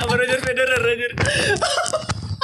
Sama 0.00 0.14
Roger 0.16 0.40
Federer, 0.40 0.80
Roger. 0.80 1.10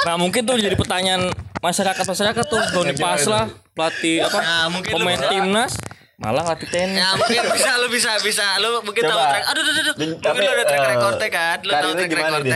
Nah 0.05 0.15
mungkin 0.21 0.45
tuh 0.45 0.61
jadi 0.61 0.77
pertanyaan 0.77 1.33
masyarakat 1.57 2.05
masyarakat 2.05 2.45
tuh 2.45 2.61
Doni 2.69 2.93
Pasla 2.93 3.49
pelatih 3.73 4.21
apa 4.21 4.37
Nah, 4.37 4.65
mungkin 4.69 4.91
pemain 4.93 5.17
timnas 5.25 5.73
malah 6.15 6.45
latih 6.45 6.69
tenis. 6.69 6.95
Ya 6.95 7.11
mungkin 7.17 7.43
bisa 7.51 7.71
lu 7.75 7.87
bisa 7.89 8.11
bisa 8.21 8.45
lu 8.61 8.79
mungkin 8.85 9.03
tahu 9.03 9.17
Coba. 9.17 9.33
track. 9.35 9.43
Aduh 9.51 9.61
aduh 9.65 9.73
aduh. 9.75 9.95
Mungkin 9.99 10.21
tapi, 10.23 10.39
lu 10.39 10.47
ada 10.47 10.63
track 10.63 10.79
eh, 10.79 10.89
recordnya 10.95 11.29
kan. 11.33 11.57
Lu 11.59 11.71
tahu 11.73 11.91
track 11.91 12.11
recordnya. 12.13 12.55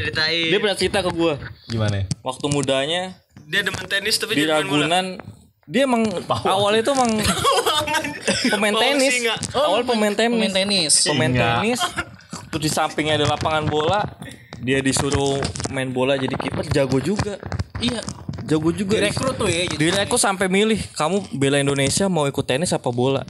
Ceritain. 0.00 0.48
Dia 0.48 0.58
pernah 0.58 0.76
cerita 0.80 0.98
ke 1.04 1.10
gue 1.12 1.34
Gimana 1.68 1.94
ya? 2.00 2.04
waktu 2.24 2.46
mudanya 2.48 3.02
Dia 3.50 3.66
demen 3.66 3.82
tenis 3.90 4.14
tapi 4.14 4.38
di 4.38 4.46
jadi 4.46 4.62
main 4.62 4.70
bola. 4.70 4.86
Ragunan 4.86 5.06
dia 5.66 5.82
emang 5.86 6.02
awalnya 6.46 6.86
itu 6.86 6.92
emang 6.94 7.10
pemain 8.54 8.74
tenis. 8.78 9.10
singa. 9.10 9.34
Awal 9.58 9.82
pemain 9.82 10.14
tenis. 10.14 10.38
Pemain 10.38 10.54
tenis. 10.54 10.92
Pemain 11.02 11.32
tenis. 11.34 11.80
Terus 12.54 12.62
di 12.62 12.70
sampingnya 12.70 13.18
ada 13.18 13.26
lapangan 13.34 13.66
bola. 13.66 14.06
Dia 14.62 14.78
disuruh 14.78 15.42
main 15.74 15.90
bola 15.90 16.14
jadi 16.14 16.38
kiper 16.38 16.70
jago 16.70 17.02
juga. 17.02 17.42
Iya. 17.82 17.98
Jago 18.46 18.70
juga. 18.70 19.02
Direkrut 19.02 19.34
tuh 19.34 19.50
ya. 19.50 19.66
Jadi. 19.66 19.82
Direkrut 19.82 20.22
sampai 20.22 20.46
milih 20.46 20.78
kamu 20.94 21.34
bela 21.34 21.58
Indonesia 21.58 22.06
mau 22.06 22.30
ikut 22.30 22.46
tenis 22.46 22.70
apa 22.70 22.94
bola. 22.94 23.26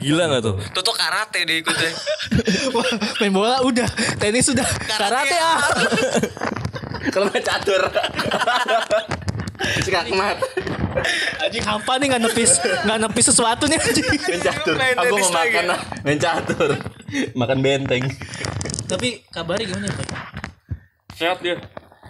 Gila 0.00 0.24
nggak 0.24 0.40
tuh? 0.40 0.56
Toto 0.72 0.96
karate 0.96 1.44
dia 1.44 1.60
ikutnya. 1.60 1.92
Wah, 2.76 2.88
main 3.20 3.32
bola 3.36 3.60
udah, 3.60 3.84
tenis 4.16 4.48
sudah, 4.48 4.64
karate 4.88 5.36
ah. 5.36 5.60
Kalau 7.12 7.28
nggak 7.28 7.44
catur. 7.44 7.84
Skakmat. 9.60 10.36
Anjing 11.40 11.64
hampa 11.64 11.92
nih 12.00 12.06
nggak 12.10 12.22
nepis, 12.26 12.58
nggak 12.84 12.98
nepis 12.98 13.26
sesuatu 13.30 13.64
nih 13.68 13.78
anjing. 13.78 14.06
Main 14.08 14.40
catur. 14.42 14.74
Main 14.76 14.96
Aku 14.96 15.14
mau 15.16 15.30
makan 15.32 15.64
lah. 15.70 15.80
Main 16.02 16.18
catur. 16.18 16.70
Makan 17.36 17.58
benteng. 17.62 18.04
Tapi 18.90 19.22
kabarnya 19.30 19.70
gimana 19.70 19.86
Pak? 19.92 20.06
Sehat 21.14 21.38
dia. 21.44 21.56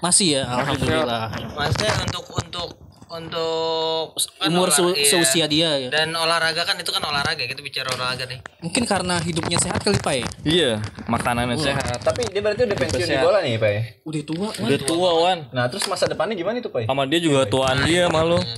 Masih 0.01 0.41
ya, 0.41 0.43
alhamdulillah. 0.49 1.29
Maksudnya 1.53 1.93
untuk 2.09 2.25
untuk 2.33 2.69
untuk 3.11 4.15
kan 4.39 4.55
Umur 4.55 4.71
iya. 4.71 5.03
seusia 5.03 5.47
dia 5.51 5.71
ya. 5.83 5.89
Dan 5.91 6.15
olahraga 6.15 6.63
kan 6.63 6.79
itu 6.79 6.95
kan 6.95 7.03
olahraga 7.03 7.43
kita 7.43 7.59
bicara 7.59 7.91
olahraga 7.91 8.31
nih. 8.31 8.39
Mungkin 8.63 8.87
karena 8.87 9.19
hidupnya 9.19 9.59
sehat 9.59 9.83
kali 9.83 9.99
Pak 9.99 10.15
ya. 10.15 10.27
Iya, 10.47 10.73
makanannya 11.11 11.59
sehat. 11.59 11.99
Tapi 12.07 12.31
dia 12.31 12.39
berarti 12.39 12.71
udah 12.71 12.79
pensiun 12.79 13.09
di 13.11 13.19
bola 13.19 13.39
nih, 13.43 13.59
Pak. 13.59 13.71
ya? 13.75 13.83
Udah 14.07 14.23
tua, 14.23 14.49
Udah 14.63 14.79
tua 14.87 15.11
Wan. 15.27 15.39
Nah, 15.51 15.67
terus 15.67 15.91
masa 15.91 16.07
depannya 16.07 16.39
gimana 16.39 16.63
itu, 16.63 16.71
Pak? 16.71 16.87
Sama 16.87 17.03
dia 17.11 17.19
juga 17.19 17.51
tuaan 17.51 17.83
dia 17.83 18.07
malu. 18.07 18.39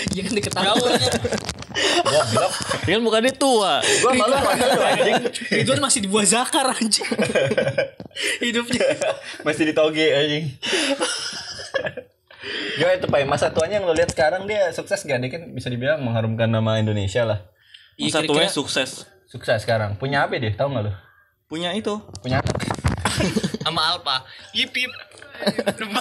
Iya 0.00 0.26
kan 0.26 0.32
diketahui. 0.32 0.96
Goblok. 2.08 2.52
Dia 2.88 2.92
kan 2.96 3.02
bukan 3.04 3.20
dia 3.20 3.34
tua. 3.36 3.84
Gua 4.00 4.12
malu 4.16 4.32
anjing. 4.80 5.22
Ridwan 5.60 5.80
masih 5.84 6.00
di 6.00 6.08
buah 6.08 6.24
zakar 6.24 6.72
anjing. 6.72 7.04
Hidupnya. 8.42 8.96
Masih 9.44 9.68
di 9.68 9.74
toge 9.76 10.08
anjing. 10.08 10.44
Gimana 12.76 12.94
itu, 12.96 13.06
Pak? 13.06 13.20
Masa 13.28 13.52
tuanya 13.52 13.78
yang 13.78 13.84
lo 13.84 13.92
lihat 13.92 14.10
sekarang 14.10 14.48
dia 14.48 14.72
sukses 14.72 15.04
gak? 15.04 15.20
Dia 15.20 15.30
kan 15.30 15.42
bisa 15.52 15.68
dibilang 15.68 16.00
mengharumkan 16.00 16.48
nama 16.48 16.80
Indonesia 16.80 17.22
lah. 17.24 17.38
Iya, 18.00 18.16
Satunya 18.16 18.48
kira-kira- 18.48 18.56
sukses. 18.56 18.90
Sukses 19.28 19.60
sekarang. 19.62 19.94
Punya 19.94 20.26
apa 20.26 20.34
dia? 20.40 20.50
Tahu 20.50 20.72
nggak 20.72 20.84
lo? 20.88 20.92
Punya 21.46 21.70
itu. 21.70 22.00
Punya 22.18 22.40
apa? 22.40 22.50
Sama 23.64 23.94
Alpa. 23.94 24.24
Yip 24.50 24.72
yip. 24.72 24.90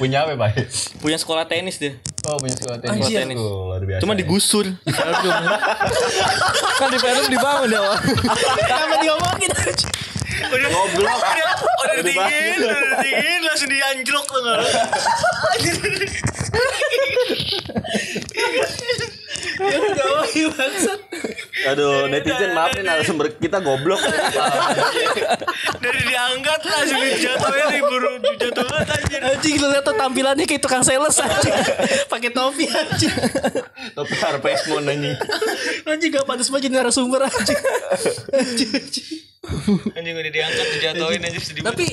Punya 0.00 0.26
apa, 0.26 0.34
Pak? 0.36 0.50
Punya 0.98 1.16
sekolah 1.16 1.46
tenis 1.46 1.78
dia. 1.78 1.96
Oh, 2.26 2.36
punya 2.36 2.54
sekolah 2.54 2.76
tenis. 2.78 3.06
Anjir. 3.06 3.18
Tenis. 3.24 3.38
Oh, 3.38 3.72
luar 3.72 3.82
biasa. 3.82 4.00
Cuma 4.02 4.14
ya. 4.14 4.18
digusur. 4.24 4.66
kan 6.80 6.88
di 6.90 6.98
Perum 6.98 7.26
dibangun 7.30 7.68
dia. 7.70 7.80
Wan. 7.80 7.98
Kenapa 8.60 8.94
diomongin? 9.00 9.50
Udah 10.52 10.68
Goblok. 10.68 11.20
Udah 11.22 11.56
udah 11.82 11.94
Udah 11.98 12.04
dingin, 12.06 12.58
udah 12.62 13.00
dingin 13.02 13.40
langsung 13.46 13.70
dianjlok 13.70 14.26
tuh 14.30 14.38
enggak. 14.42 14.58
Jauh 19.96 20.50
bangsat. 20.56 21.00
Aduh, 21.62 22.10
netizen 22.10 22.50
maaf 22.56 22.74
nih 22.74 22.82
narasumber 22.82 23.30
kita 23.38 23.62
goblok. 23.62 24.02
Dari 25.82 26.00
diangkat 26.02 26.60
langsung 26.66 27.00
dijatuhin 27.02 27.66
nih 27.70 27.82
buru 27.82 28.10
jatuh 28.38 28.64
banget 28.66 28.88
anjir. 28.98 29.20
Anjing 29.22 29.54
lu 29.62 29.66
lihat 29.70 29.84
tuh 29.86 29.94
tampilannya 29.94 30.44
kayak 30.46 30.62
tukang 30.62 30.82
sales 30.82 31.16
anjing. 31.22 31.54
Pakai 32.12 32.30
topi 32.34 32.66
anjing. 32.66 33.14
Tapi 33.94 34.14
Harvest 34.18 34.64
Moon 34.70 34.84
anjing. 34.90 35.14
Anjing 35.86 36.10
gak 36.10 36.26
pantas 36.26 36.50
banget 36.50 36.70
jadi 36.70 36.74
narasumber 36.82 37.20
anjing. 37.26 37.60
Anjing, 39.94 40.14
udah 40.14 40.32
diangkat 40.32 40.66
dijatuhin 40.78 41.20
anjir 41.22 41.42
sedih. 41.42 41.62
banget. 41.62 41.74
Tapi 41.74 41.86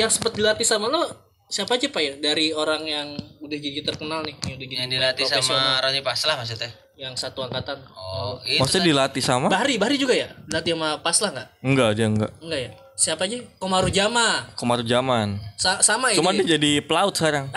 yang 0.00 0.10
sempat 0.10 0.32
dilatih 0.32 0.66
sama 0.66 0.88
lo 0.90 1.23
siapa 1.46 1.76
aja 1.76 1.86
pak 1.86 2.00
ya 2.00 2.12
dari 2.18 2.50
orang 2.50 2.82
yang 2.82 3.08
udah 3.38 3.58
jadi 3.58 3.80
terkenal 3.80 4.20
nih 4.20 4.34
yang 4.42 4.54
udah 4.56 4.66
jadi 4.66 4.80
yang 4.80 4.90
dilatih 4.90 5.24
sama 5.28 5.78
Roni 5.78 6.00
Paslah 6.00 6.34
maksudnya. 6.34 6.70
yang 6.94 7.14
satu 7.14 7.42
angkatan 7.42 7.82
Oh, 7.90 8.38
itu 8.46 8.62
Maksudnya 8.62 8.86
dilatih 8.86 9.18
sama? 9.18 9.50
Bahri 9.50 9.74
Bahri 9.76 9.98
juga 9.98 10.14
ya 10.14 10.30
dilatih 10.46 10.72
sama 10.72 10.88
Paslah 10.98 11.30
nggak 11.30 11.48
Enggak, 11.60 11.88
dia 11.94 12.06
enggak. 12.06 12.30
enggak 12.38 12.60
ya 12.60 12.70
siapa 12.94 13.26
aja 13.26 13.42
Komaru 13.58 13.90
Jama 13.90 14.54
Komaru 14.54 14.86
zaman. 14.86 15.34
Sa- 15.58 15.82
sama 15.82 16.14
ya 16.14 16.22
Cuma 16.22 16.30
dia, 16.30 16.54
jadi 16.54 16.78
pelaut 16.80 17.10
sekarang. 17.10 17.50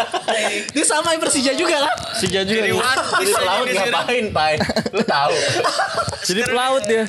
dia 0.74 0.84
sama 0.88 1.12
yang 1.12 1.20
Persija 1.20 1.52
juga 1.52 1.76
kan 1.76 1.96
Sija 2.16 2.40
juga 2.42 2.64
dia. 2.64 2.72
Jadi 2.72 3.32
pelaut 3.36 3.66
ngapain, 3.68 4.24
Pai? 4.32 4.54
Lu 4.90 5.04
tahu. 5.04 5.34
Jadi 6.28 6.40
pelaut 6.44 6.82
dia. 6.84 7.04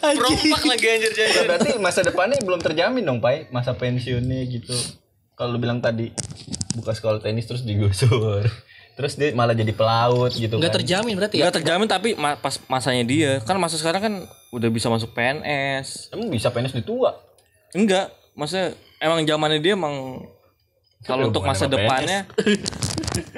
Perompak 0.00 0.62
lagi 0.66 0.86
anjir 0.86 1.10
anjir. 1.10 1.44
berarti 1.44 1.70
masa 1.76 2.00
depannya 2.00 2.36
belum 2.40 2.60
terjamin 2.60 3.04
dong, 3.04 3.18
Pai. 3.18 3.48
Masa 3.48 3.72
pensiunnya 3.72 4.44
gitu. 4.46 4.76
Kalau 5.38 5.54
lu 5.54 5.62
bilang 5.62 5.78
tadi 5.78 6.10
buka 6.74 6.90
sekolah 6.90 7.22
tenis 7.22 7.46
terus 7.46 7.62
digusur. 7.62 8.42
Terus 8.98 9.14
dia 9.14 9.30
malah 9.30 9.54
jadi 9.54 9.70
pelaut 9.70 10.34
gitu 10.34 10.58
nggak 10.58 10.74
kan. 10.74 10.78
terjamin 10.82 11.14
berarti 11.14 11.38
ya 11.38 11.54
terjamin 11.54 11.86
tapi 11.86 12.18
ma- 12.18 12.34
pas 12.34 12.58
masanya 12.66 13.06
dia. 13.06 13.38
Kan 13.46 13.54
masa 13.62 13.78
sekarang 13.78 14.02
kan 14.02 14.14
udah 14.50 14.66
bisa 14.74 14.90
masuk 14.90 15.14
PNS. 15.14 16.10
Emang 16.10 16.26
bisa 16.26 16.50
PNS 16.50 16.74
di 16.74 16.82
tua? 16.82 17.14
Enggak, 17.78 18.10
maksudnya 18.34 18.74
emang 18.98 19.22
zamannya 19.22 19.62
dia 19.62 19.78
emang 19.78 20.26
kalau 21.06 21.30
untuk 21.30 21.46
masa 21.46 21.70
depannya 21.70 22.26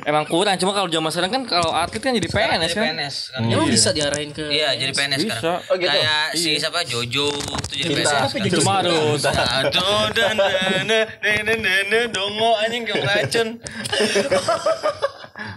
emang 0.02 0.24
kurang. 0.24 0.56
Cuma 0.56 0.70
kalau 0.70 0.86
zaman 0.86 1.08
sekarang 1.08 1.30
kan 1.30 1.42
kalau 1.44 1.70
atlet 1.70 1.98
kan 1.98 2.12
jadi 2.12 2.26
PNS 2.26 2.60
Jadi 2.62 2.74
kan. 2.74 2.84
PNS 2.88 3.16
kan. 3.28 3.40
emang 3.46 3.68
bisa 3.68 3.88
diarahin 3.90 4.30
ke 4.30 4.44
Iya, 4.46 4.68
jadi 4.74 4.92
PNS 4.92 5.20
Bisa. 5.20 5.36
sekarang. 5.36 5.60
Oh, 5.64 5.74
gitu? 5.74 5.88
Kayak 5.88 6.24
si 6.32 6.50
siapa 6.56 6.80
Jojo 6.82 7.26
tuh 7.32 7.74
jadi. 7.74 7.92
PNS. 7.94 8.32
Cuma 8.56 8.72
harus 8.78 9.20
Aduh 9.22 10.04
dan 10.12 10.36
dan 10.36 10.86
dan 10.86 11.44
dan 11.46 11.60
dan 11.86 12.06
dongo 12.08 12.56
anjing 12.56 12.82
kayak 12.82 13.04
racun. 13.04 13.48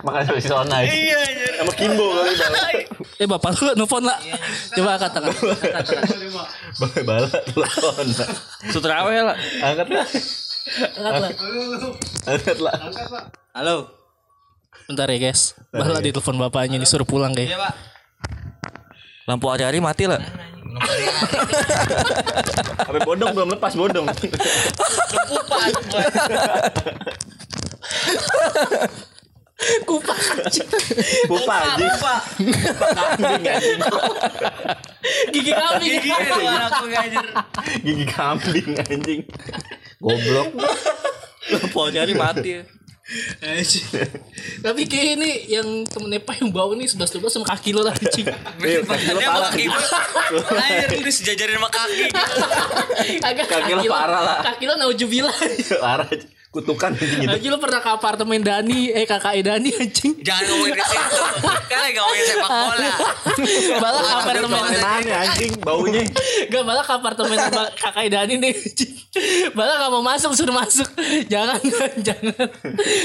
Makanya 0.04 0.36
si 0.36 0.48
Sona. 0.48 0.78
Iya. 0.80 1.20
Sama 1.54 1.72
Kimbo 1.76 2.08
kali 2.12 2.34
eh 3.22 3.28
bapak 3.30 3.56
lu 3.56 3.72
nelfon 3.78 4.04
lah 4.04 4.18
coba 4.74 4.90
angkat 4.98 5.12
tangan 5.14 5.32
angkat 5.32 5.86
tangan 5.86 7.06
Bala 7.06 7.30
telepon. 7.30 8.08
sutrawe 8.68 9.16
lah. 9.22 9.38
Angkat 9.62 9.88
lah. 9.88 10.06
angkat 10.98 11.20
lah 11.20 11.32
Angkat 12.26 12.58
lah. 12.58 12.74
halo 13.54 13.76
bentar 14.90 15.08
ya 15.10 15.20
guys 15.30 15.56
Bala 15.74 16.00
di 16.04 16.12
telepon 16.14 16.38
bapaknya 16.38 16.78
disuruh 16.78 17.08
pulang 17.08 17.34
Iya, 17.34 17.56
kayak 17.56 17.60
Pak. 17.60 17.74
Lampu 19.24 19.48
hari-hari 19.48 19.80
mati 19.80 20.04
lah. 20.04 20.20
Sampai 22.84 23.02
bodong 23.08 23.32
belum 23.32 23.50
lepas 23.56 23.72
bodong. 23.72 24.04
Anjing. 24.04 24.32
Pupa. 31.32 31.56
Kambing 32.92 33.44
anjing. 33.48 33.80
gigi 35.32 35.52
kambing 35.56 35.94
Gigi 36.04 36.12
anakku 36.12 36.86
anjir. 36.92 37.28
Gigi 37.80 38.06
kambing 38.12 38.70
anjing. 38.76 39.22
Goblok. 40.04 40.52
Lampu 41.48 41.78
hari-hari 41.80 42.12
mati. 42.12 42.83
Tapi 44.64 44.82
kayak 44.88 45.08
ini 45.20 45.30
yang 45.52 45.68
temen 45.84 46.08
Nepa 46.08 46.40
yang 46.40 46.48
bau 46.56 46.72
nih 46.72 46.88
11 46.88 47.20
12 47.20 47.36
sama 47.36 47.46
kaki 47.52 47.76
lo 47.76 47.84
lah 47.84 47.92
anjing. 47.92 48.32
Bahannya 48.88 49.24
sama 49.28 49.40
kaki 49.52 49.64
gue. 49.68 49.88
Anjir 50.56 50.90
lu 50.96 51.02
disejajarin 51.04 51.56
sama 51.60 51.70
kaki. 51.70 52.04
Agak 53.20 53.46
Kaki 53.52 53.72
lo 53.76 53.84
parah 53.92 54.22
lah. 54.24 54.38
Kaki 54.48 54.64
lo 54.64 54.80
naujubillah. 54.80 55.36
Parah 55.84 56.08
kutukan 56.54 56.94
gitu. 57.02 57.26
Anjing 57.26 57.50
lo 57.50 57.58
pernah 57.58 57.82
ke 57.82 57.90
apartemen 57.90 58.46
Dani, 58.46 58.94
eh 58.94 59.10
kakak 59.10 59.42
Dani 59.42 59.74
anjing. 59.74 60.22
Jangan 60.22 60.44
ngomongin 60.54 60.78
ke 60.78 60.86
situ. 60.86 61.18
Kan 61.66 61.80
lagi 61.82 61.98
ngomongin 61.98 62.26
sepak 62.30 62.50
bola. 62.54 62.94
Malah 63.84 64.02
ke 64.06 64.14
apartemen 64.22 64.62
Mana 64.62 65.14
anjing 65.26 65.52
baunya. 65.58 66.06
Gak 66.54 66.62
malah 66.62 66.86
ke 66.86 66.94
apartemen 66.94 67.38
sama 67.42 67.64
kakak 67.74 68.06
Dani 68.14 68.38
nih. 68.38 68.54
Malah 69.58 69.76
gak 69.82 69.90
mau 69.90 70.02
masuk 70.06 70.34
suruh 70.34 70.54
masuk 70.54 70.90
Jangan 71.30 71.62
jangan 72.02 72.34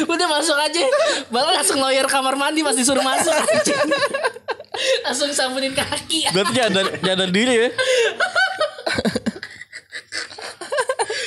Udah 0.09 0.27
masuk 0.33 0.57
aja 0.57 0.81
Malah 1.29 1.61
langsung 1.61 1.77
lawyer 1.85 2.09
kamar 2.09 2.33
mandi 2.33 2.65
pas 2.65 2.73
disuruh 2.73 3.05
masuk 3.05 3.33
anjing. 3.33 3.77
Langsung 5.05 5.29
sambunin 5.37 5.77
kaki 5.77 6.33
Berarti 6.33 6.53
jangan 6.53 6.85
jangan 7.05 7.29
diri 7.29 7.69
ya. 7.69 7.69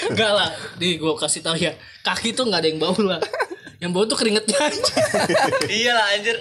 Enggak 0.07 0.31
lah 0.31 0.49
Nih 0.77 0.95
gue 0.95 1.11
kasih 1.15 1.39
tau 1.39 1.53
ya 1.53 1.71
Kaki 2.01 2.31
tuh 2.31 2.45
gak 2.45 2.59
ada 2.59 2.67
yang 2.67 2.77
bau 2.77 2.95
lah 2.97 3.21
Yang 3.77 3.91
bau 3.91 4.05
tuh 4.05 4.13
keringetnya 4.13 4.57
aja 4.59 4.93
Iya 5.67 5.91
lah 5.91 6.05
anjir. 6.11 6.37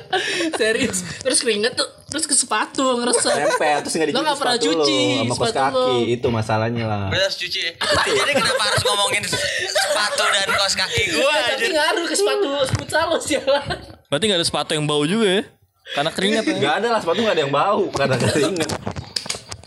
Serius 0.54 1.00
Terus 1.18 1.38
keringet 1.38 1.72
tuh 1.72 1.88
Terus 2.06 2.24
ke 2.24 2.32
sepatu 2.32 2.96
ngeresep 2.96 3.32
Nempel 3.32 3.76
terus 3.80 3.94
enggak 3.94 4.08
Lo 4.08 4.12
dicuci 4.12 4.22
nggak 4.22 4.36
pernah 4.36 4.56
sepatu 4.56 4.68
lo 4.68 4.74
cuci 4.78 5.00
sama 5.00 5.30
kos 5.30 5.36
sepatu 5.38 5.56
kaki. 5.56 5.74
lo. 5.74 5.86
Itu 6.06 6.28
masalahnya 6.28 6.84
lah. 6.84 7.02
Berarti 7.06 7.24
harus 7.24 7.38
cuci 7.38 7.58
ya. 7.60 7.72
Jadi 8.10 8.32
kenapa 8.34 8.62
harus 8.62 8.82
ngomongin 8.82 9.22
sepatu 9.24 10.24
dan 10.26 10.48
kaos 10.50 10.74
kaki 10.74 11.02
gue 11.06 11.20
Ya, 11.20 11.40
Tapi 11.46 11.54
anjir. 11.56 11.70
ngaruh 11.72 12.04
ke 12.04 12.14
sepatu 12.14 12.48
futsal 12.74 13.04
lo 13.06 13.16
sialan 13.18 13.66
Berarti 14.06 14.24
nggak 14.26 14.38
ada 14.38 14.48
sepatu 14.48 14.70
yang 14.72 14.84
bau 14.84 15.04
juga 15.04 15.28
ya. 15.30 15.42
Karena 15.90 16.10
keringat 16.10 16.42
ya. 16.44 16.54
Enggak 16.54 16.74
ada 16.76 16.88
lah 16.88 17.00
sepatu 17.00 17.18
enggak 17.20 17.34
ada 17.34 17.42
yang 17.42 17.54
bau 17.54 17.82
karena 17.90 18.16
keringet. 18.16 18.68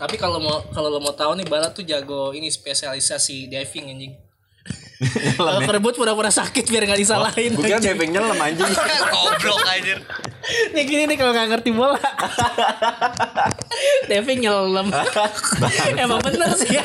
Tapi 0.04 0.20
kalau 0.20 0.36
mau 0.36 0.60
kalau 0.68 0.92
lo 0.92 1.00
mau 1.00 1.16
tahu 1.16 1.32
nih 1.40 1.48
Barat 1.48 1.72
tuh 1.72 1.80
jago 1.80 2.36
ini 2.36 2.52
spesialisasi 2.52 3.48
diving 3.48 3.88
anjing. 3.88 4.12
Kalau 5.40 5.64
kerebut 5.64 5.96
pura-pura 5.96 6.28
sakit 6.28 6.68
biar 6.68 6.84
nggak 6.84 7.00
disalahin. 7.00 7.56
Kira 7.56 7.80
anjing. 7.80 7.96
diving 7.96 8.10
nyelam 8.12 8.36
anjing. 8.36 8.68
Goblok 9.12 9.64
anjir. 9.64 9.98
Nih 10.76 10.84
gini 10.84 11.08
nih 11.08 11.16
kalau 11.16 11.32
nggak 11.32 11.56
ngerti 11.56 11.72
bola. 11.72 11.96
diving 14.12 14.44
nyelam. 14.44 14.92
Emang 15.96 16.20
bener 16.20 16.52
sih 16.52 16.76
ya. 16.76 16.84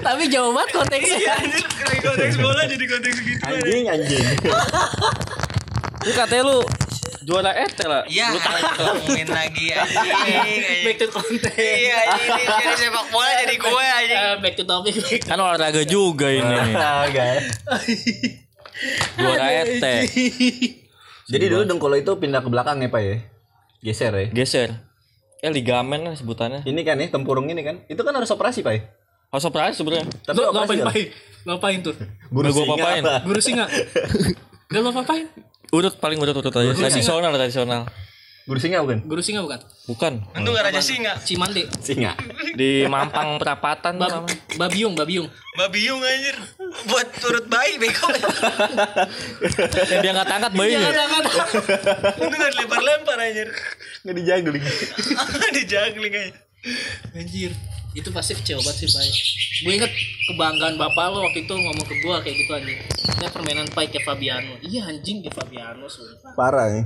Tapi 0.00 0.30
jauh 0.30 0.54
banget 0.54 0.70
konteksnya. 0.80 1.34
Anjir, 1.34 1.66
lagi 1.66 1.98
konteks 1.98 2.34
bola 2.38 2.62
jadi 2.62 2.84
konteks 2.86 3.16
gitu. 3.26 3.42
Anjing 3.42 3.84
anjing. 3.90 4.24
Lu 6.06 6.12
katanya 6.14 6.42
lu 6.46 6.58
juara 7.30 7.54
ET 7.54 7.78
lah. 7.86 8.02
Iya, 8.10 8.34
ngomongin 8.82 9.28
lagi 9.30 9.66
anjing. 9.70 10.82
Back 10.82 10.96
to 10.98 11.06
konten. 11.14 11.54
Iya, 11.54 11.98
ini 12.18 12.42
jadi 12.42 12.74
sepak 12.74 13.06
bola 13.14 13.30
jadi 13.46 13.54
gue 13.54 13.84
anjing. 13.86 14.18
Eh, 14.18 14.34
back 14.42 14.54
to 14.58 14.64
topic. 14.66 14.92
Back 14.98 15.22
to 15.22 15.28
Kan 15.30 15.38
olahraga 15.38 15.82
juga 15.86 16.26
ini. 16.26 16.74
Agak. 17.06 17.46
Juara 19.14 19.46
ET. 19.62 19.84
Jadi 21.30 21.46
dulu 21.46 21.62
dengkul 21.62 21.94
itu 21.94 22.10
pindah 22.18 22.42
ke 22.42 22.50
belakang 22.50 22.82
ya 22.82 22.90
Pak 22.90 23.02
ya? 23.06 23.22
Geser 23.86 24.10
ya? 24.10 24.26
Geser. 24.34 24.82
Eh 25.38 25.52
ligamen 25.54 26.02
lah 26.02 26.18
sebutannya. 26.18 26.66
Ini 26.66 26.80
kan 26.82 26.98
ya 26.98 27.06
tempurung 27.06 27.46
ini 27.46 27.62
kan? 27.62 27.86
Itu 27.86 28.02
kan 28.02 28.10
harus 28.18 28.34
operasi 28.34 28.66
Pak 28.66 28.72
ya? 28.74 28.90
Harus 29.30 29.46
operasi 29.46 29.78
sebenarnya. 29.78 30.10
Tapi 30.26 30.42
ngapain 30.42 30.80
pain? 30.90 31.06
Ngapain 31.46 31.78
tuh? 31.86 31.94
Guru 32.34 32.50
singa? 32.50 33.22
Guru 33.22 33.38
singa. 33.38 33.70
Gak 34.74 34.80
lo 34.82 34.90
apa-apain? 34.90 35.30
Urut 35.70 35.94
paling 35.98 36.18
urut 36.18 36.34
urut 36.34 36.54
aja. 36.54 36.72
Tradisional 36.74 37.30
tradisional. 37.30 37.82
Guru 38.48 38.58
singa 38.58 38.82
bukan? 38.82 38.98
Guru 39.06 39.22
singa 39.22 39.40
bukan? 39.46 39.60
Bukan. 39.86 40.12
Untung 40.34 40.58
gak 40.58 40.66
raja 40.66 40.82
singa. 40.82 41.14
Cimande. 41.22 41.70
Singa. 41.78 42.18
Di 42.58 42.82
Mampang 42.90 43.38
Perapatan 43.38 43.94
Bab, 43.94 44.26
namanya. 44.26 44.34
babiung, 44.58 44.94
babiung. 44.98 45.28
Babiung 45.54 46.02
anjir. 46.02 46.34
Buat 46.90 47.14
turut 47.20 47.46
bayi 47.46 47.78
bego. 47.78 48.10
Yang 49.92 50.00
dia 50.02 50.10
nggak 50.10 50.26
angkat 50.26 50.52
bayinya. 50.58 50.90
Jangan, 50.90 50.98
jangan. 50.98 51.22
Untung 52.18 52.38
gak 52.42 52.50
dilempar-lempar 52.58 53.16
anjir. 53.22 53.48
Nggak 54.02 54.16
dijagling. 54.18 54.64
Dijagling 55.60 56.12
aja. 56.16 56.32
Anjir, 57.14 57.52
itu 57.90 58.08
pasti 58.14 58.38
kecewa 58.38 58.62
banget 58.62 58.86
sih, 58.86 58.88
Pak. 58.88 59.02
Gue 59.60 59.72
inget 59.76 59.92
kebanggaan 60.30 60.78
bapak 60.78 61.04
lo 61.10 61.26
waktu 61.26 61.42
itu 61.44 61.52
ngomong 61.52 61.84
ke 61.84 61.94
gue 62.00 62.16
kayak 62.22 62.36
gitu 62.38 62.52
anjing. 62.54 62.78
Ini 63.20 63.28
permainan 63.34 63.66
Pai 63.74 63.90
kayak 63.90 64.06
Fabiano. 64.06 64.54
Iya 64.62 64.88
anjing 64.88 65.20
kayak 65.26 65.36
Fabiano 65.36 65.84
sumpah. 65.90 66.32
Parah 66.38 66.68
ya. 66.70 66.82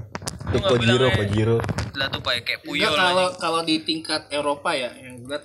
Itu 0.51 0.75
ya? 0.81 1.15
Pojiro. 1.15 1.59
Lah 1.95 2.07
tuh 2.11 2.21
pakai 2.25 2.43
kayak 2.43 2.61
Enggak 2.65 2.91
puyol 2.91 2.93
kalau 2.97 3.27
anjing. 3.29 3.41
kalau 3.41 3.61
di 3.63 3.75
tingkat 3.85 4.23
Eropa 4.33 4.71
ya 4.75 4.91
yang 4.97 5.23
gue 5.23 5.29
liat 5.31 5.45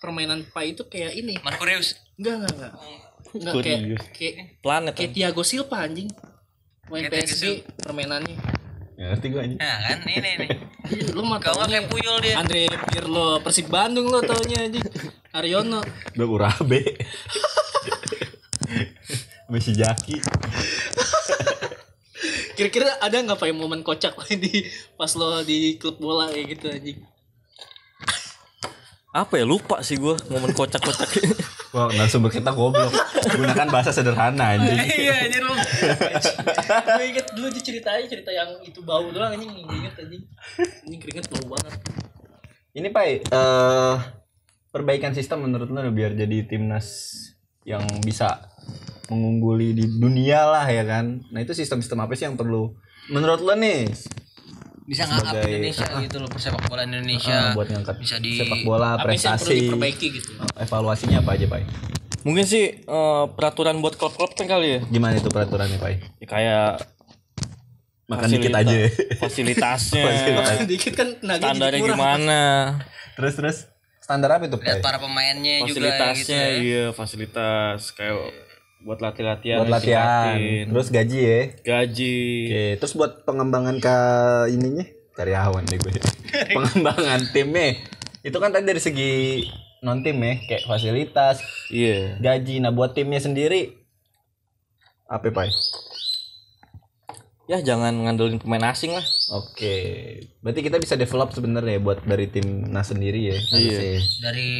permainan 0.00 0.40
Pai 0.54 0.72
itu 0.72 0.86
kayak 0.88 1.12
ini. 1.12 1.36
Markureus. 1.42 1.98
Enggak, 2.16 2.34
enggak, 2.40 2.52
enggak. 2.56 2.72
Enggak 3.30 3.54
kayak 3.60 3.80
Kurius. 3.82 4.00
kayak 4.16 4.34
Planet. 4.64 4.92
kayak 4.96 5.10
Thiago 5.12 5.42
Silva 5.44 5.76
anjing. 5.84 6.08
Main 6.90 7.06
PSG 7.06 7.62
permainannya. 7.82 8.59
Ya, 9.00 9.16
ngerti 9.16 9.26
gue 9.32 9.40
anjing. 9.40 9.56
Nah 9.56 9.76
kan 9.80 9.98
ini 10.04 10.30
nih. 10.44 10.48
Lu 11.16 11.24
mah 11.24 11.40
kayak 11.40 11.88
puyol 11.88 12.20
dia. 12.20 12.36
Andre 12.36 12.68
Pirlo 12.92 13.40
Persib 13.40 13.72
Bandung 13.72 14.12
lo 14.12 14.20
taunya 14.20 14.68
anjing. 14.68 14.84
Aryono. 15.32 15.80
Udah 16.20 16.28
urabe. 16.28 17.00
Messi 19.48 19.72
Jaki. 19.72 20.20
Kira-kira 22.60 23.00
ada 23.00 23.16
nggak 23.24 23.40
pak 23.40 23.48
yang 23.48 23.56
momen 23.56 23.80
kocak 23.80 24.12
di 24.44 24.68
pas 25.00 25.16
lo 25.16 25.40
di 25.48 25.80
klub 25.80 25.96
bola 25.96 26.28
kayak 26.28 26.60
gitu 26.60 26.66
anjing? 26.68 27.00
Apa 29.10 29.42
ya 29.42 29.44
lupa 29.46 29.82
sih 29.82 29.98
gue 29.98 30.14
momen 30.30 30.54
kocak-kocak. 30.54 31.10
Wah, 31.74 31.90
narasumber 31.90 32.30
kita 32.30 32.54
goblok. 32.54 32.94
Gunakan 33.26 33.66
bahasa 33.70 33.90
sederhana 33.90 34.54
anjing. 34.54 34.78
Iya 35.02 35.14
anjir 35.26 35.42
lu. 35.42 35.54
gue 36.94 37.04
inget 37.10 37.26
dulu 37.34 37.50
dia 37.50 37.62
ceritanya 37.62 38.06
cerita 38.06 38.30
yang 38.30 38.54
itu 38.62 38.78
bau 38.86 39.10
doang 39.10 39.34
anjing 39.34 39.50
gue 39.50 39.76
inget 39.82 39.94
anjing. 39.98 40.22
Ini 40.86 40.96
keringet 41.02 41.26
bau 41.26 41.58
banget. 41.58 41.74
Ini 42.70 42.88
Pak, 42.94 43.04
eh 43.34 43.96
perbaikan 44.70 45.10
sistem 45.10 45.42
menurut 45.42 45.66
lo 45.74 45.82
biar 45.90 46.14
jadi 46.14 46.46
timnas 46.46 47.18
yang 47.66 47.82
bisa 48.06 48.46
mengungguli 49.10 49.74
di 49.74 49.84
dunia 49.98 50.46
lah 50.46 50.66
ya 50.70 50.86
kan. 50.86 51.18
Nah, 51.34 51.42
itu 51.42 51.50
sistem-sistem 51.50 51.98
apa 51.98 52.14
sih 52.14 52.30
yang 52.30 52.38
perlu 52.38 52.70
menurut 53.10 53.42
lo 53.42 53.58
nih 53.58 53.90
Bisa 54.90 55.06
ngangkat 55.06 55.34
Sebagai- 55.36 55.54
Indonesia 55.54 55.86
gitu 56.04 56.16
loh 56.18 56.26
persepak 56.28 56.62
bola 56.66 56.82
Indonesia. 56.82 57.30
eh, 57.30 57.54
buat 57.54 57.68
ngangkat 57.68 57.94
Bisa 57.96 58.16
di 58.18 58.32
sepak 58.36 58.60
bola 58.60 58.98
prestasi 58.98 59.54
diperbaiki 59.62 60.06
gitu? 60.12 60.30
evaluasinya 60.56 61.22
apa 61.22 61.30
aja 61.32 61.46
Pak? 61.46 61.58
Mungkin 62.20 62.44
sih 62.44 62.64
eh, 62.76 63.24
peraturan 63.30 63.78
buat 63.78 63.94
klub-klub 63.94 64.34
kan 64.34 64.44
kali 64.44 64.68
ya. 64.68 64.80
Gimana 64.84 65.14
itu 65.14 65.26
peraturannya 65.26 65.78
Pak? 65.78 65.90
Ya, 66.18 66.26
Kayak 66.26 66.70
Makan 68.04 68.26
dikit 68.28 68.50
aja. 68.52 68.74
ya. 68.76 68.88
Fasilitasnya. 69.16 70.02
Fasilitas. 70.10 70.56
Dikit 70.66 70.92
kan 70.92 71.08
tenaga 71.14 71.38
jadi 71.38 71.46
Standarnya 71.46 71.80
gimana? 71.86 72.40
terus 73.12 73.34
terus 73.36 73.56
standar 74.00 74.32
apa 74.32 74.44
itu 74.44 74.56
lihat 74.56 74.76
Pak? 74.76 74.82
para 74.82 74.98
pemainnya 74.98 75.62
juga 75.62 75.70
gitu 75.70 75.78
Fasilitasnya 75.86 76.40
ya. 76.40 76.56
iya 76.58 76.84
fasilitas 76.90 77.80
kayak 77.92 78.16
buat 78.80 78.98
latih-latihan. 79.00 79.60
Buat 79.60 79.72
latihan, 79.80 80.36
terus 80.68 80.88
gaji 80.88 81.18
ya. 81.20 81.40
gaji. 81.60 82.16
Oke, 82.48 82.64
terus 82.80 82.94
buat 82.96 83.24
pengembangan 83.28 83.76
ke 83.76 83.96
ininya 84.52 84.84
karyawan 85.12 85.64
deh 85.68 85.76
gue. 85.76 85.92
pengembangan 86.56 87.20
timnya. 87.34 87.76
Itu 88.24 88.40
kan 88.40 88.52
tadi 88.52 88.64
dari 88.64 88.80
segi 88.80 89.44
non 89.80 90.04
tim 90.04 90.20
ya, 90.20 90.34
kayak 90.48 90.64
fasilitas, 90.68 91.40
Iya. 91.72 92.20
gaji. 92.20 92.60
Nah, 92.60 92.72
buat 92.72 92.92
timnya 92.92 93.20
sendiri 93.20 93.76
apa, 95.08 95.28
Pak? 95.28 95.48
Ya 97.50 97.58
jangan 97.66 97.90
ngandelin 98.06 98.38
pemain 98.38 98.70
asing 98.70 98.94
lah. 98.94 99.02
Oke. 99.34 99.74
Berarti 100.38 100.60
kita 100.62 100.78
bisa 100.78 100.94
develop 100.94 101.34
sebenarnya 101.34 101.82
buat 101.82 101.98
dari 102.06 102.30
timnas 102.30 102.94
sendiri 102.94 103.34
ya. 103.34 103.38
harusnya. 103.42 103.98
Dari 104.22 104.50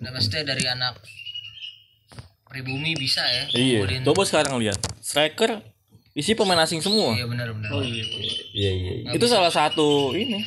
nah, 0.00 0.10
maksudnya 0.16 0.48
dari 0.48 0.64
anak 0.64 0.96
pribumi 2.48 2.96
bisa 2.96 3.20
ya. 3.22 3.44
Iya. 3.52 4.02
Coba 4.02 4.24
sekarang 4.24 4.56
lihat. 4.58 4.80
Striker 4.98 5.60
isi 6.12 6.34
pemain 6.34 6.58
asing 6.58 6.82
semua. 6.82 7.14
Iya 7.14 7.28
benar 7.28 7.54
benar. 7.54 7.70
Oh 7.70 7.82
iya. 7.84 8.02
Iya, 8.50 8.70
iya, 8.72 8.92
iya. 9.04 9.10
Itu 9.14 9.28
salah 9.28 9.52
satu 9.52 10.10
ini 10.12 10.42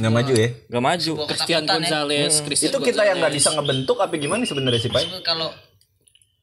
Nggak 0.00 0.12
maju 0.12 0.32
ya. 0.34 0.48
gak 0.68 0.82
maju. 0.82 1.12
Christian 1.28 1.62
ketakutan 1.62 1.62
ya. 1.62 1.88
Gonzalez, 1.92 2.34
Christian 2.42 2.70
Itu 2.72 2.78
kita 2.80 3.02
yang 3.04 3.16
nggak 3.20 3.34
bisa 3.34 3.48
ngebentuk 3.54 3.96
apa 4.00 4.14
gimana 4.16 4.42
sebenarnya 4.42 4.80
sih, 4.80 4.90
Pak? 4.90 5.02
Kalau 5.22 5.50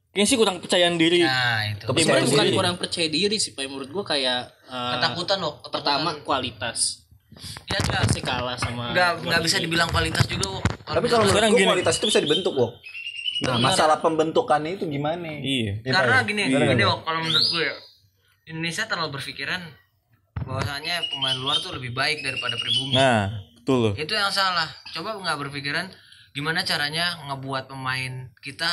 Kayaknya 0.10 0.26
sih 0.26 0.38
kurang 0.42 0.58
percayaan 0.58 0.96
diri. 0.98 1.22
nah 1.22 1.62
itu. 1.70 1.86
Kepercayaan 1.86 2.26
bukan 2.26 2.46
diri. 2.50 2.58
kurang 2.58 2.76
percaya 2.82 3.08
diri 3.08 3.38
sih, 3.38 3.54
Pak. 3.54 3.62
Menurut 3.70 3.90
gua 3.90 4.02
kayak 4.04 4.42
eh, 4.66 4.92
Ketakutan 4.98 5.38
loh. 5.38 5.62
pertama 5.64 6.10
kualitas. 6.22 7.06
Ya 7.70 7.78
enggak 7.78 8.02
Pasti 8.10 8.20
kalah 8.26 8.58
sama 8.58 8.90
enggak 8.92 9.22
enggak 9.22 9.42
bisa 9.46 9.58
dibilang 9.62 9.90
kualitas 9.90 10.26
juga 10.26 10.60
kok. 10.60 10.64
Tapi 10.90 11.06
kalau 11.08 11.24
menurut 11.24 11.34
Sekarang 11.38 11.52
gini. 11.54 11.68
kualitas 11.70 11.94
itu 12.02 12.06
bisa 12.10 12.20
dibentuk, 12.20 12.54
Wok. 12.58 12.72
Nah, 13.40 13.56
masalah 13.56 14.04
pembentukannya 14.04 14.76
itu 14.76 14.86
gimana? 14.90 15.40
Iya. 15.40 15.80
Ya, 15.80 15.92
Pak, 15.96 16.04
karena 16.04 16.18
ya? 16.20 16.28
gini 16.28 16.42
Bener 16.52 16.68
gini 16.76 16.84
kok 16.84 17.00
kalau 17.08 17.20
menurut 17.24 17.48
gue 17.48 17.64
ya 17.64 17.76
Indonesia 18.50 18.84
terlalu 18.90 19.10
berpikiran 19.16 19.62
bahwasanya 20.44 20.96
pemain 21.08 21.38
luar 21.38 21.56
tuh 21.62 21.72
lebih 21.78 21.94
baik 21.94 22.26
daripada 22.26 22.58
pribumi. 22.58 22.98
Nah, 22.98 23.30
betul 23.56 23.78
loh. 23.80 23.94
Itu 23.96 24.12
yang 24.18 24.34
salah. 24.34 24.68
Coba 24.92 25.16
nggak 25.16 25.38
berpikiran 25.48 25.88
gimana 26.34 26.66
caranya 26.66 27.16
ngebuat 27.30 27.70
pemain 27.70 28.34
kita 28.42 28.68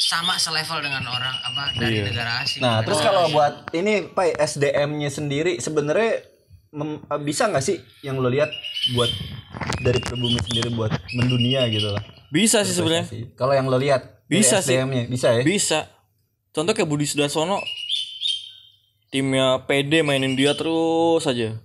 sama 0.00 0.40
selevel 0.40 0.80
dengan 0.80 1.04
orang 1.04 1.36
apa 1.44 1.62
dari 1.76 2.00
negara 2.00 2.40
asing. 2.40 2.64
Nah, 2.64 2.80
terus 2.80 3.04
kalau 3.04 3.28
buat 3.28 3.68
ini 3.76 4.08
Pak 4.16 4.40
SDM-nya 4.40 5.12
sendiri 5.12 5.60
sebenarnya 5.60 6.24
mem- 6.72 7.04
bisa 7.20 7.50
nggak 7.50 7.60
sih 7.60 7.76
yang 8.00 8.16
lo 8.16 8.32
lihat 8.32 8.48
buat 8.96 9.10
dari 9.84 10.00
pribumi 10.00 10.40
sendiri 10.40 10.72
buat 10.72 10.94
mendunia 11.12 11.68
gitu 11.68 11.92
lah. 11.92 12.00
Bisa 12.30 12.62
sih 12.62 12.72
sebenarnya. 12.72 13.06
Kalau 13.34 13.52
yang 13.52 13.66
lo 13.66 13.76
lihat 13.76 14.22
Bisa 14.24 14.58
sih. 14.58 14.78
Bisa 15.06 15.28
ya. 15.32 15.42
Bisa. 15.42 15.90
Contoh 16.50 16.70
kayak 16.70 16.86
Budi 16.86 17.04
Sudarsono 17.04 17.58
timnya 19.08 19.66
PD 19.66 20.00
mainin 20.00 20.32
dia 20.32 20.54
terus 20.54 21.22
aja. 21.24 21.58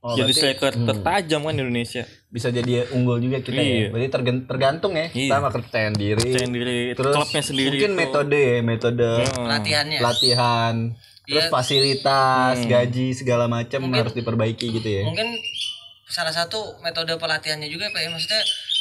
Oh, 0.00 0.16
Jadi 0.16 0.32
striker 0.32 0.72
tertajam 0.72 1.44
kan 1.44 1.52
Indonesia. 1.52 2.08
bisa 2.30 2.48
jadi 2.48 2.88
unggul 2.88 3.18
juga 3.18 3.42
kita 3.42 3.58
Iya. 3.58 3.74
ya. 3.76 3.88
Berarti 3.90 4.08
tergantung 4.46 4.92
ya. 4.94 5.10
Iya. 5.10 5.28
Sama 5.28 5.50
kepercayaan 5.50 5.92
diri. 5.92 6.22
Percaya 6.24 6.46
diri, 6.48 6.78
Terus 6.94 7.12
klubnya 7.12 7.42
sendiri. 7.42 7.76
mungkin 7.76 7.90
itu. 7.90 8.00
metode 8.00 8.38
ya, 8.38 8.58
metode 8.62 9.08
Pelatihannya. 9.28 9.98
latihan, 10.00 10.74
terus 11.20 11.44
Iya. 11.44 11.50
fasilitas, 11.50 12.54
Hmm. 12.56 12.70
gaji 12.70 13.06
segala 13.12 13.44
macam 13.44 13.80
harus 13.92 14.14
diperbaiki 14.14 14.66
gitu 14.72 14.88
ya. 14.88 15.02
Mungkin 15.04 15.36
salah 16.06 16.32
satu 16.32 16.80
metode 16.80 17.12
pelatihannya 17.12 17.66
juga 17.66 17.86
Pak 17.88 17.98
ya 17.98 18.08
maksudnya 18.08 18.40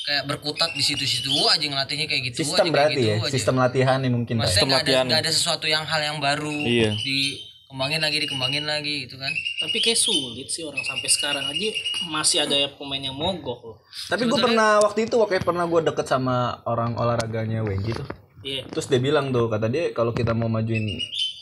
kayak 0.09 0.25
berkutat 0.25 0.73
di 0.73 0.81
situ-situ 0.81 1.29
aja 1.45 1.61
ngelatihnya 1.61 2.09
kayak 2.09 2.33
gitu 2.33 2.41
Sistem 2.41 2.65
aja, 2.65 2.73
berarti 2.73 2.93
kayak 2.97 3.05
ya, 3.05 3.13
gitu 3.13 3.25
aja. 3.29 3.33
sistem 3.37 3.55
latihan 3.61 3.97
nih 4.01 4.09
mungkin. 4.09 4.33
Maksudnya 4.41 4.65
nggak 4.65 4.73
ada, 4.73 4.81
latihan. 4.89 5.03
nggak 5.05 5.21
ada 5.21 5.31
sesuatu 5.31 5.65
yang 5.65 5.83
hal 5.85 6.01
yang 6.01 6.17
baru 6.17 6.49
Iya. 6.65 6.91
dikembangin 6.97 8.01
lagi 8.01 8.17
dikembangin 8.17 8.65
lagi 8.65 8.95
gitu 9.05 9.21
kan 9.21 9.29
Tapi 9.29 9.77
kayak 9.77 9.99
sulit 10.01 10.47
sih 10.49 10.65
orang 10.65 10.81
sampai 10.81 11.09
sekarang 11.13 11.45
aja 11.45 11.67
masih 12.09 12.37
ada 12.41 12.57
pemain 12.73 12.97
yang 12.99 13.13
mogok 13.13 13.59
loh. 13.61 13.77
Tapi 14.09 14.25
gue 14.25 14.39
pernah 14.41 14.81
waktu 14.81 15.05
itu 15.05 15.15
waktu 15.21 15.45
pernah 15.45 15.69
gue 15.69 15.81
deket 15.85 16.05
sama 16.09 16.57
orang 16.65 16.97
olahraganya 16.97 17.61
Wengki 17.61 17.93
tuh. 17.93 18.07
Iya. 18.41 18.65
Terus 18.65 18.89
dia 18.89 18.97
bilang 18.97 19.29
tuh 19.29 19.45
kata 19.45 19.69
dia 19.69 19.93
kalau 19.93 20.09
kita 20.09 20.33
mau 20.33 20.49
majuin 20.49 20.89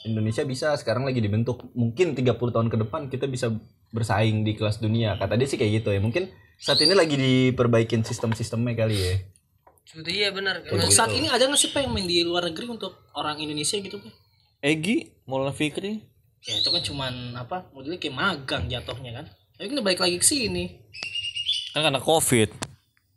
Indonesia 0.03 0.43
bisa 0.43 0.75
sekarang 0.75 1.07
lagi 1.07 1.19
dibentuk 1.19 1.71
mungkin 1.71 2.15
30 2.15 2.35
tahun 2.35 2.67
ke 2.67 2.77
depan 2.83 3.07
kita 3.07 3.31
bisa 3.31 3.47
bersaing 3.91 4.43
di 4.43 4.53
kelas 4.57 4.79
dunia. 4.83 5.15
Kata 5.15 5.39
dia 5.39 5.47
sih 5.47 5.59
kayak 5.59 5.83
gitu 5.83 5.89
ya. 5.95 5.99
Mungkin 5.99 6.29
saat 6.57 6.81
ini 6.81 6.93
lagi 6.97 7.15
diperbaikin 7.15 8.01
sistem-sistemnya 8.01 8.73
kali 8.73 8.97
ya. 8.97 9.15
Seperti 9.87 10.19
iya 10.19 10.35
benar 10.35 10.59
Untuk 10.67 10.91
saat 10.91 11.15
ini 11.15 11.31
ada 11.31 11.47
nggak 11.47 11.55
sih 11.55 11.71
pak 11.71 11.87
yang 11.87 11.95
main 11.95 12.03
di 12.03 12.19
luar 12.27 12.51
negeri 12.51 12.67
untuk 12.67 13.07
orang 13.15 13.39
Indonesia 13.39 13.79
gitu 13.79 14.03
pak? 14.03 14.11
Egi, 14.59 15.15
Maulana 15.23 15.55
Fikri. 15.55 16.03
Ya 16.43 16.59
itu 16.59 16.67
kan 16.67 16.83
cuman 16.83 17.13
apa 17.39 17.71
modelnya 17.71 17.95
kayak 17.95 18.15
magang 18.15 18.67
jatuhnya 18.67 19.23
kan. 19.23 19.25
Tapi 19.55 19.67
kan 19.71 19.77
balik 19.79 20.01
lagi 20.03 20.17
ke 20.19 20.27
sini. 20.27 20.83
Kan 21.71 21.87
karena 21.87 22.03
Covid. 22.03 22.51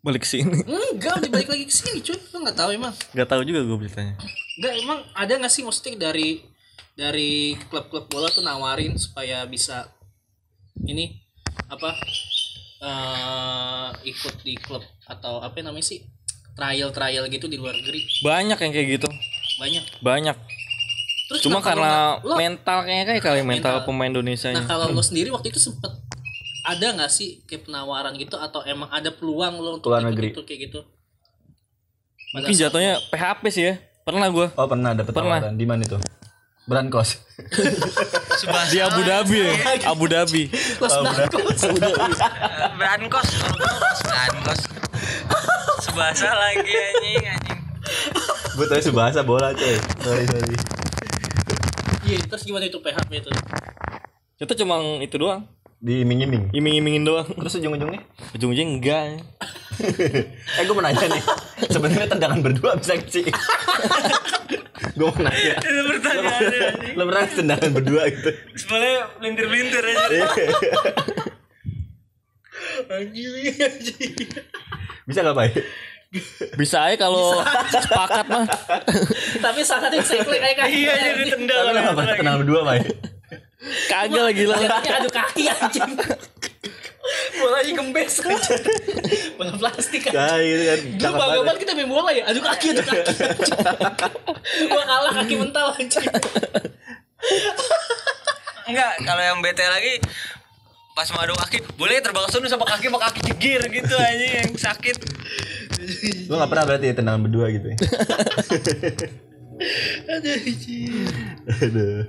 Balik 0.01 0.25
sini. 0.25 0.65
Enggak, 0.65 1.17
udah 1.21 1.31
balik 1.33 1.49
lagi 1.53 1.65
ke 1.69 1.75
sini 1.75 2.01
cuy. 2.01 2.17
Lu 2.17 2.39
nggak 2.41 2.57
tahu 2.57 2.71
emang. 2.73 2.95
Gak 3.13 3.29
tahu 3.29 3.43
juga 3.45 3.61
gue 3.67 3.77
beritanya. 3.77 4.15
Enggak 4.57 4.75
emang 4.81 4.99
ada 5.13 5.33
nggak 5.37 5.53
sih 5.53 5.63
maksudnya 5.67 6.09
dari 6.09 6.41
dari 6.97 7.57
klub-klub 7.69 8.09
bola 8.09 8.29
tuh 8.29 8.45
nawarin 8.45 8.97
supaya 8.97 9.45
bisa 9.49 9.89
ini 10.83 11.21
apa 11.67 11.91
eh 12.81 13.89
ikut 14.05 14.41
di 14.41 14.57
klub 14.57 14.81
atau 15.05 15.39
apa 15.39 15.61
namanya 15.61 15.85
sih 15.87 16.01
trial 16.53 16.89
trial 16.91 17.25
gitu 17.27 17.45
di 17.45 17.55
luar 17.55 17.73
negeri 17.75 18.01
Banyak 18.21 18.59
yang 18.59 18.71
kayak 18.71 18.89
gitu. 18.95 19.09
banyak. 19.57 19.85
Banyak. 20.01 20.37
Terus 21.27 21.41
Cuma 21.43 21.61
karena 21.61 22.17
lu- 22.19 22.35
mental 22.35 22.83
kayaknya 22.83 23.05
kayak 23.07 23.23
kali 23.23 23.41
mental, 23.43 23.75
Mental. 23.77 23.87
pemain 23.87 24.09
Indonesia 24.09 24.49
Nah 24.51 24.65
kalau 24.65 24.89
lo 24.89 24.99
sendiri 25.01 25.29
waktu 25.29 25.49
itu 25.49 25.61
sempet 25.61 25.93
ada 26.63 26.87
nggak 26.91 27.09
sih 27.09 27.45
kayak 27.45 27.65
penawaran 27.65 28.13
gitu 28.15 28.35
atau 28.35 28.61
emang 28.63 28.89
ada 28.89 29.09
peluang 29.11 29.55
lo 29.55 29.71
untuk 29.77 29.91
Luar 29.91 30.03
negeri. 30.03 30.33
itu 30.33 30.43
kayak 30.43 30.61
gitu? 30.67 30.81
Mungkin 32.31 32.53
jatuhnya 32.53 32.99
PHP 33.09 33.43
sih 33.49 33.65
ya. 33.65 33.75
Pernah 34.01 34.27
gue. 34.29 34.47
Oh 34.51 34.67
pernah 34.67 34.91
dapet 34.91 35.13
Pernah. 35.13 35.39
tawaran 35.39 35.55
di 35.55 35.67
mana 35.67 35.85
tuh? 35.85 36.01
Brankos. 36.69 37.21
Di 38.73 38.79
Abu 38.81 39.01
Dhabi 39.05 39.39
ya. 39.41 39.53
Abu 39.89 40.05
Dhabi. 40.09 40.49
Plus 40.53 40.95
Blankos. 41.01 41.61
Brankos 42.77 43.29
Brankos 44.05 44.61
sebahasa 45.81 46.29
lagi 46.31 46.71
anjing 46.71 47.25
anjing 47.27 47.61
Gue 48.55 48.67
tau 48.69 48.79
sebahasa 48.79 49.21
bola 49.25 49.51
coy. 49.57 49.77
Sorry 50.05 50.25
sorry. 50.29 50.57
Iya 52.07 52.19
terus 52.29 52.43
gimana 52.45 52.69
itu 52.69 52.79
PHP 52.79 53.11
itu? 53.25 53.31
Itu 54.41 54.53
cuma 54.63 54.81
itu 55.01 55.17
doang. 55.17 55.49
Diiming-iming. 55.81 56.53
Iming-imingin 56.53 57.03
doang. 57.09 57.27
Terus 57.29 57.57
ujung-ujungnya? 57.57 58.05
Ujung-ujungnya 58.37 58.67
enggak. 58.69 59.05
Eh 60.61 60.63
gue 60.69 60.75
mau 60.77 60.85
nanya 60.85 61.09
nih. 61.09 61.25
Sebenarnya 61.73 62.09
tendangan 62.13 62.45
berdua 62.45 62.77
bisa 62.77 63.01
sih? 63.09 63.25
gue 64.97 65.07
mau 65.07 65.21
nanya. 65.21 65.55
itu 65.61 65.81
pertanyaannya 65.87 66.97
Lo 66.97 67.03
pernah 67.09 67.25
tendangan 67.29 67.71
berdua 67.77 68.03
gitu? 68.09 68.31
sebenarnya 68.57 69.01
lintir-lintir 69.21 69.85
aja 69.85 70.05
Bisa 75.05 75.21
gak 75.27 75.37
Pak? 75.37 75.47
Bisa 76.59 76.91
aja 76.91 76.97
kalau 76.99 77.39
sepakat 77.71 78.27
mah. 78.27 78.43
Tapi 79.39 79.61
sangat 79.63 79.95
yang 79.95 80.03
saya 80.03 80.27
kayak 80.27 80.59
kayak 80.59 80.71
iya 80.75 80.95
jadi 81.15 81.39
tendang 81.39 81.71
Tapi 81.71 81.79
kenapa 81.79 82.01
tendangan 82.19 82.41
berdua 82.43 82.61
Pak? 82.67 82.77
Kagak 83.87 84.23
lagi 84.33 84.45
lah. 84.49 84.59
Adu 84.59 85.11
kaki 85.13 85.43
anjing. 85.53 85.93
Bolanya 87.33 87.73
gembes 87.73 88.15
aja. 88.21 88.55
Bola 89.41 89.53
plastik 89.57 90.05
kan. 90.05 90.13
Kayak 90.13 90.45
gitu 90.45 90.63
kan. 90.63 90.79
Dulu 90.81 91.01
Cakep 91.01 91.17
bangga 91.17 91.25
banget. 91.27 91.47
banget 91.49 91.61
kita 91.65 91.73
main 91.73 91.89
bola 91.89 92.11
ya, 92.13 92.23
adu 92.29 92.41
kaki, 92.45 92.67
adu 92.77 92.83
kaki. 92.85 93.13
Gua 94.71 94.83
kalah 94.85 95.13
kaki 95.25 95.35
mental 95.41 95.67
anjing. 95.73 96.07
enggak 98.65 98.93
kalau 99.03 99.23
yang 99.25 99.39
bete 99.43 99.65
lagi 99.67 99.99
pas 100.95 101.09
mau 101.11 101.21
adu 101.21 101.35
kaki 101.35 101.59
boleh 101.75 101.99
terbang 101.99 102.23
ke 102.23 102.31
sana 102.31 102.47
sama 102.47 102.65
kaki 102.65 102.87
sama 102.87 103.01
kaki 103.03 103.21
jegir 103.27 103.61
gitu 103.67 103.95
aja 103.97 104.27
yang 104.41 104.53
sakit 104.55 104.97
Lo 106.29 106.37
gak 106.37 106.51
pernah 106.53 106.65
berarti 106.69 106.93
ya 106.93 106.95
tendangan 106.95 107.25
berdua 107.25 107.49
gitu 107.51 107.73
ya? 107.73 107.77
Aduh. 111.65 112.05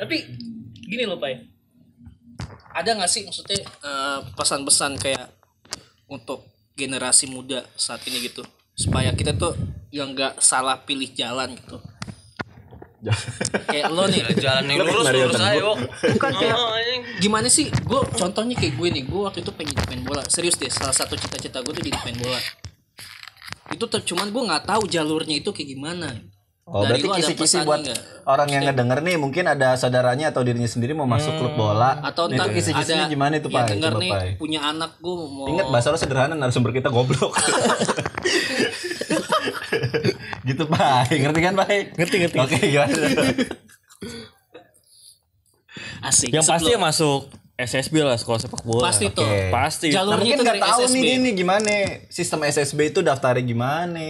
Tapi 0.00 0.16
gini 0.82 1.04
loh, 1.04 1.20
Pai. 1.20 1.51
Ada 2.72 2.96
nggak 2.96 3.10
sih 3.10 3.22
maksudnya 3.22 3.58
eh, 3.60 4.18
pesan-pesan 4.32 4.96
kayak 4.96 5.28
untuk 6.06 6.44
generasi 6.72 7.28
muda 7.28 7.64
saat 7.74 8.00
ini 8.04 8.20
gitu? 8.22 8.40
Supaya 8.72 9.12
kita 9.12 9.36
tuh 9.36 9.52
yang 9.92 10.12
nggak 10.12 10.40
salah 10.40 10.80
pilih 10.80 11.12
jalan 11.12 11.52
gitu. 11.52 11.76
Kayak 13.66 13.90
lo 13.90 14.06
nih. 14.06 14.22
Jalan 14.38 14.62
yang 14.64 14.78
lurus 14.86 15.10
lurus 15.10 15.34
aja. 15.34 15.58
Bukan 16.14 16.30
kayak- 16.32 16.54
Oh, 16.54 16.78
gimana 17.18 17.50
sih? 17.50 17.66
Gue 17.82 17.98
contohnya 18.14 18.54
kayak 18.54 18.78
gue 18.78 18.88
nih 18.94 19.02
gue 19.02 19.20
waktu 19.20 19.42
itu 19.42 19.50
pengen 19.50 19.74
jadi 19.74 19.86
main 19.90 20.02
bola. 20.06 20.22
Serius 20.30 20.54
deh 20.54 20.70
salah 20.70 20.94
satu 20.94 21.18
cita-cita 21.18 21.58
gue 21.60 21.74
tuh 21.74 21.82
jadi 21.82 21.98
main 21.98 22.14
bola. 22.14 22.38
Itu 23.74 23.90
tuh 23.90 24.06
cuman 24.06 24.30
gue 24.30 24.42
nggak 24.46 24.64
tahu 24.70 24.86
jalurnya 24.86 25.34
itu 25.34 25.50
kayak 25.50 25.68
gimana 25.74 26.14
Oh 26.64 26.86
Dari 26.86 27.02
berarti 27.02 27.34
kisi-kisi 27.34 27.58
buat 27.60 27.82
nggak? 27.82 28.22
orang 28.24 28.46
yang 28.48 28.62
ngedenger 28.64 29.02
nih 29.02 29.16
mungkin 29.16 29.44
ada 29.44 29.74
saudaranya 29.74 30.30
atau 30.30 30.40
dirinya 30.40 30.64
sendiri 30.64 30.92
mau 30.92 31.04
masuk 31.04 31.34
klub 31.34 31.54
bola. 31.54 31.98
atau 32.00 32.26
Nah, 32.26 32.38
ntar 32.38 32.46
itu 32.48 32.62
kisi-kisinya 32.62 33.02
ada 33.02 33.10
gimana 33.10 33.34
itu 33.36 33.48
yang 33.48 33.58
Pak? 33.58 33.66
denger 33.68 33.92
Coba 33.92 33.98
nih 33.98 34.10
Pak. 34.10 34.22
punya 34.38 34.60
anak 34.64 34.90
gue 34.96 35.14
mau 35.28 35.46
Ingat 35.48 35.66
bahasa 35.68 35.88
lo 35.88 35.96
sederhana 35.96 36.32
narasumber 36.32 36.70
kita 36.70 36.86
goblok. 36.88 37.34
gitu 40.44 40.64
Pak, 40.66 41.10
ngerti 41.12 41.40
kan 41.40 41.54
Pak? 41.56 41.68
Ngerti 41.92 42.16
ngerti. 42.20 42.38
Oke 42.38 42.56
gimana? 42.62 42.94
asik 46.02 46.30
Yang 46.30 46.46
pasti 46.48 46.62
ya 46.64 46.70
sebelum- 46.72 46.82
masuk 46.84 47.20
SSB 47.54 47.94
lah 48.00 48.16
sekolah 48.16 48.38
sepak 48.38 48.62
bola. 48.62 48.82
pasti 48.84 49.06
tuh 49.08 49.22
Oke. 49.22 49.50
Pasti. 49.50 49.86
Jalur- 49.88 50.14
Nah, 50.14 50.18
Alurnya 50.18 50.22
mungkin 50.24 50.36
itu 50.36 50.44
nggak 50.44 50.62
tahu 50.64 50.80
SSB. 50.80 50.94
nih 50.96 51.12
ini 51.12 51.30
gimana 51.32 51.72
sistem 52.08 52.40
SSB 52.44 52.78
itu 52.88 53.00
daftarnya 53.00 53.42
gimana? 53.42 54.02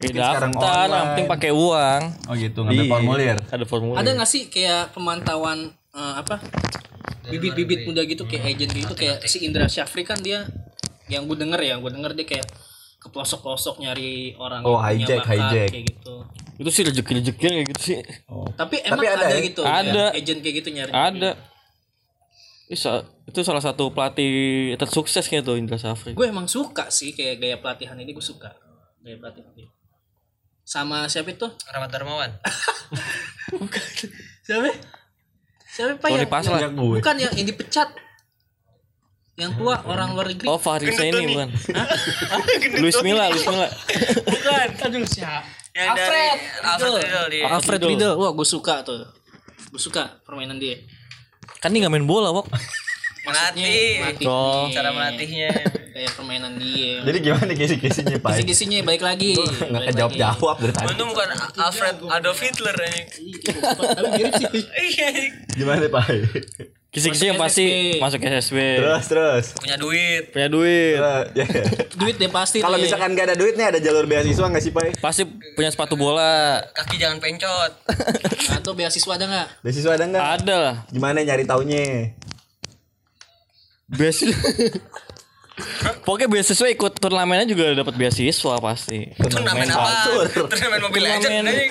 Beda 0.00 0.32
yang 0.32 0.56
online. 0.56 1.04
penting 1.12 1.26
pakai 1.28 1.50
uang. 1.52 2.02
Oh 2.24 2.34
gitu 2.34 2.58
ngambil 2.60 2.80
Iya, 2.80 2.90
formulir. 2.90 3.36
Ada 3.46 3.64
formulir. 3.64 3.98
ada 3.98 4.10
nggak 4.10 4.26
sih 4.26 4.42
kayak 4.46 4.90
pemantauan 4.90 5.58
eh, 5.90 6.14
apa 6.16 6.40
bibit-bibit 7.22 7.84
muda 7.84 8.02
gitu 8.02 8.24
kayak 8.24 8.44
agent 8.50 8.72
gitu 8.72 8.92
kayak 8.92 9.20
si 9.24 9.38
Indra 9.40 9.66
Syafri 9.66 10.02
kan 10.02 10.18
dia 10.18 10.48
yang 11.06 11.24
gue 11.24 11.36
denger 11.36 11.60
ya 11.60 11.74
gue 11.76 11.90
denger 11.90 12.12
dia 12.14 12.26
kayak 12.26 12.46
ke 12.96 13.08
pelosok-pelosok 13.08 13.76
nyari 13.78 14.34
orang 14.34 14.60
Oh, 14.62 14.76
yang 14.78 14.96
punya 14.96 14.96
hijack, 14.96 15.20
bakat, 15.20 15.36
hijack. 15.38 15.68
kayak 15.70 15.84
gitu 15.90 16.14
Itu 16.56 16.70
sih 16.70 16.82
rezeki-rezeki 16.82 17.40
kayak 17.40 17.66
gitu 17.66 17.80
sih. 17.82 17.96
Oh. 18.26 18.44
tapi 18.52 18.76
emang 18.80 19.00
ada 19.00 19.16
ada, 19.18 19.26
ya? 19.30 19.40
gitu 19.42 19.60
Ada. 19.62 20.04
ya, 20.06 20.06
agent 20.14 20.40
kayak 20.40 20.54
gitu 20.58 20.68
nyari 20.70 20.90
Ada. 20.90 21.30
Bisa 22.66 22.90
itu 23.24 23.40
salah 23.40 23.58
satu 23.58 23.90
pelatih 23.90 24.32
tersukses 24.76 25.24
kayak 25.24 25.42
tuh 25.42 25.54
Indra 25.54 25.76
Safri. 25.76 26.12
gue 26.12 26.26
emang 26.26 26.46
suka 26.46 26.88
sih 26.88 27.10
kayak 27.10 27.36
gaya 27.36 27.56
pelatihan 27.56 27.94
ini 27.94 28.10
gue 28.10 28.22
suka 28.22 28.48
gaya 28.98 29.16
pelatihan 29.16 29.50
ini 29.54 29.66
sama 30.70 31.10
siapa 31.10 31.34
itu? 31.34 31.50
Rahmat 31.66 31.90
Darmawan. 31.90 32.30
Siapa? 34.46 34.70
Siapa 35.66 35.98
pak 35.98 36.08
Tony 36.14 36.22
yang, 36.22 36.30
Pasla. 36.30 36.62
Yang 36.62 36.74
gue. 36.78 36.96
bukan 37.02 37.16
yang, 37.18 37.32
yang 37.34 37.46
dipecat. 37.50 37.88
Yang 39.34 39.50
tua 39.58 39.82
orang 39.82 40.14
luar 40.14 40.30
negeri. 40.30 40.46
Oh 40.46 40.62
Fahri 40.62 40.94
ini 40.94 41.34
bukan? 41.34 41.50
Luis 42.78 43.02
Milla 43.02 43.26
Luis 43.34 43.42
Milla. 43.50 43.66
Bukan. 44.30 44.68
Aduh 44.86 45.02
siapa? 45.10 45.42
Yang 45.74 45.88
Alfred 45.90 46.38
Alfred 46.62 47.30
dia 47.34 47.44
Alfred. 47.50 47.80
Riedel. 47.90 48.12
Wah 48.14 48.30
gue 48.30 48.46
suka 48.46 48.86
tuh. 48.86 49.10
Gue 49.74 49.80
suka 49.82 50.22
permainan 50.22 50.62
dia. 50.62 50.78
Kan 51.58 51.74
dia 51.74 51.82
gak 51.82 51.98
main 51.98 52.06
bola 52.06 52.30
Wok 52.30 52.46
melatih 53.22 54.00
melatih 54.00 54.26
Oh. 54.26 54.66
cara 54.68 54.90
melatihnya 54.90 55.50
kayak 55.90 56.12
permainan 56.12 56.56
dia 56.56 57.02
Jadi 57.02 57.18
gimana 57.20 57.52
kisi-kisinya 57.52 58.16
Pak? 58.18 58.30
kisi-kisinya 58.32 58.76
balik 58.82 59.02
lagi 59.02 59.36
Nggak 59.36 59.68
Balik 59.70 59.88
kejawab-jawab 59.90 60.56
dari 60.58 60.72
tadi. 60.72 60.86
untung 60.88 61.08
bukan 61.10 61.28
Alfred 61.58 61.96
Adolf 62.02 62.38
Hitler 62.38 62.74
lagi. 62.74 63.28
tapi 63.76 64.08
mirip 64.14 64.32
sih. 64.34 64.48
Gimana 65.52 65.84
Pak? 65.86 66.04
Kisi-kisi 66.90 67.22
yang 67.24 67.38
pasti 67.38 67.62
SSB. 67.62 68.02
masuk 68.02 68.18
SSB 68.20 68.58
Terus 68.82 69.04
terus. 69.06 69.44
punya 69.54 69.76
duit 69.76 70.34
Punya 70.34 70.48
duit 70.48 70.98
Eh, 70.98 71.22
ya. 71.36 71.46
duit 71.94 72.16
deh 72.16 72.26
pasti 72.26 72.58
Kalau 72.58 72.74
misalkan 72.76 73.14
gak 73.14 73.30
ada 73.30 73.36
duitnya 73.36 73.70
ada 73.70 73.78
jalur 73.78 74.04
beasiswa 74.04 74.42
nggak 74.42 74.58
sih 74.58 74.72
Pak? 74.72 74.98
Pasti 74.98 75.22
punya 75.54 75.70
sepatu 75.70 75.94
bola 75.94 76.58
kaki 76.74 76.98
jangan 76.98 77.22
pencot 77.22 77.72
atau 78.50 78.74
beasiswa 78.74 79.12
ada 79.12 79.22
nggak 79.24 79.48
Beasiswa 79.60 79.90
ada 79.92 80.04
nggak? 80.04 80.22
Ada 80.40 80.54
lah 80.56 80.74
Gimana 80.88 81.22
nyari 81.22 81.46
taunya? 81.46 82.10
Beasiswa 83.90 84.32
Pokoknya 86.00 86.24
beasiswa 86.26 86.66
ikut 86.66 86.96
turnamennya 86.96 87.44
juga 87.44 87.76
dapat 87.76 87.92
beasiswa 87.92 88.56
pasti. 88.56 89.12
turnamen 89.12 89.68
apa 89.68 89.88
catur. 90.08 90.24
turnamen 90.48 90.80
Mobile 90.80 91.04
Legends 91.04 91.28
Turnamen. 91.28 91.68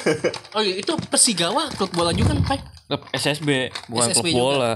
oh 0.54 0.62
iya 0.62 0.76
itu 0.78 0.94
Persigawa 1.10 1.74
klub 1.74 1.90
bola 1.92 2.14
juga 2.14 2.32
kan 2.32 2.40
Pak 2.46 2.60
Klub 2.86 3.02
SSB 3.12 3.50
bukan 3.90 4.08
SSB 4.08 4.14
klub 4.14 4.26
juga. 4.30 4.38
bola. 4.38 4.72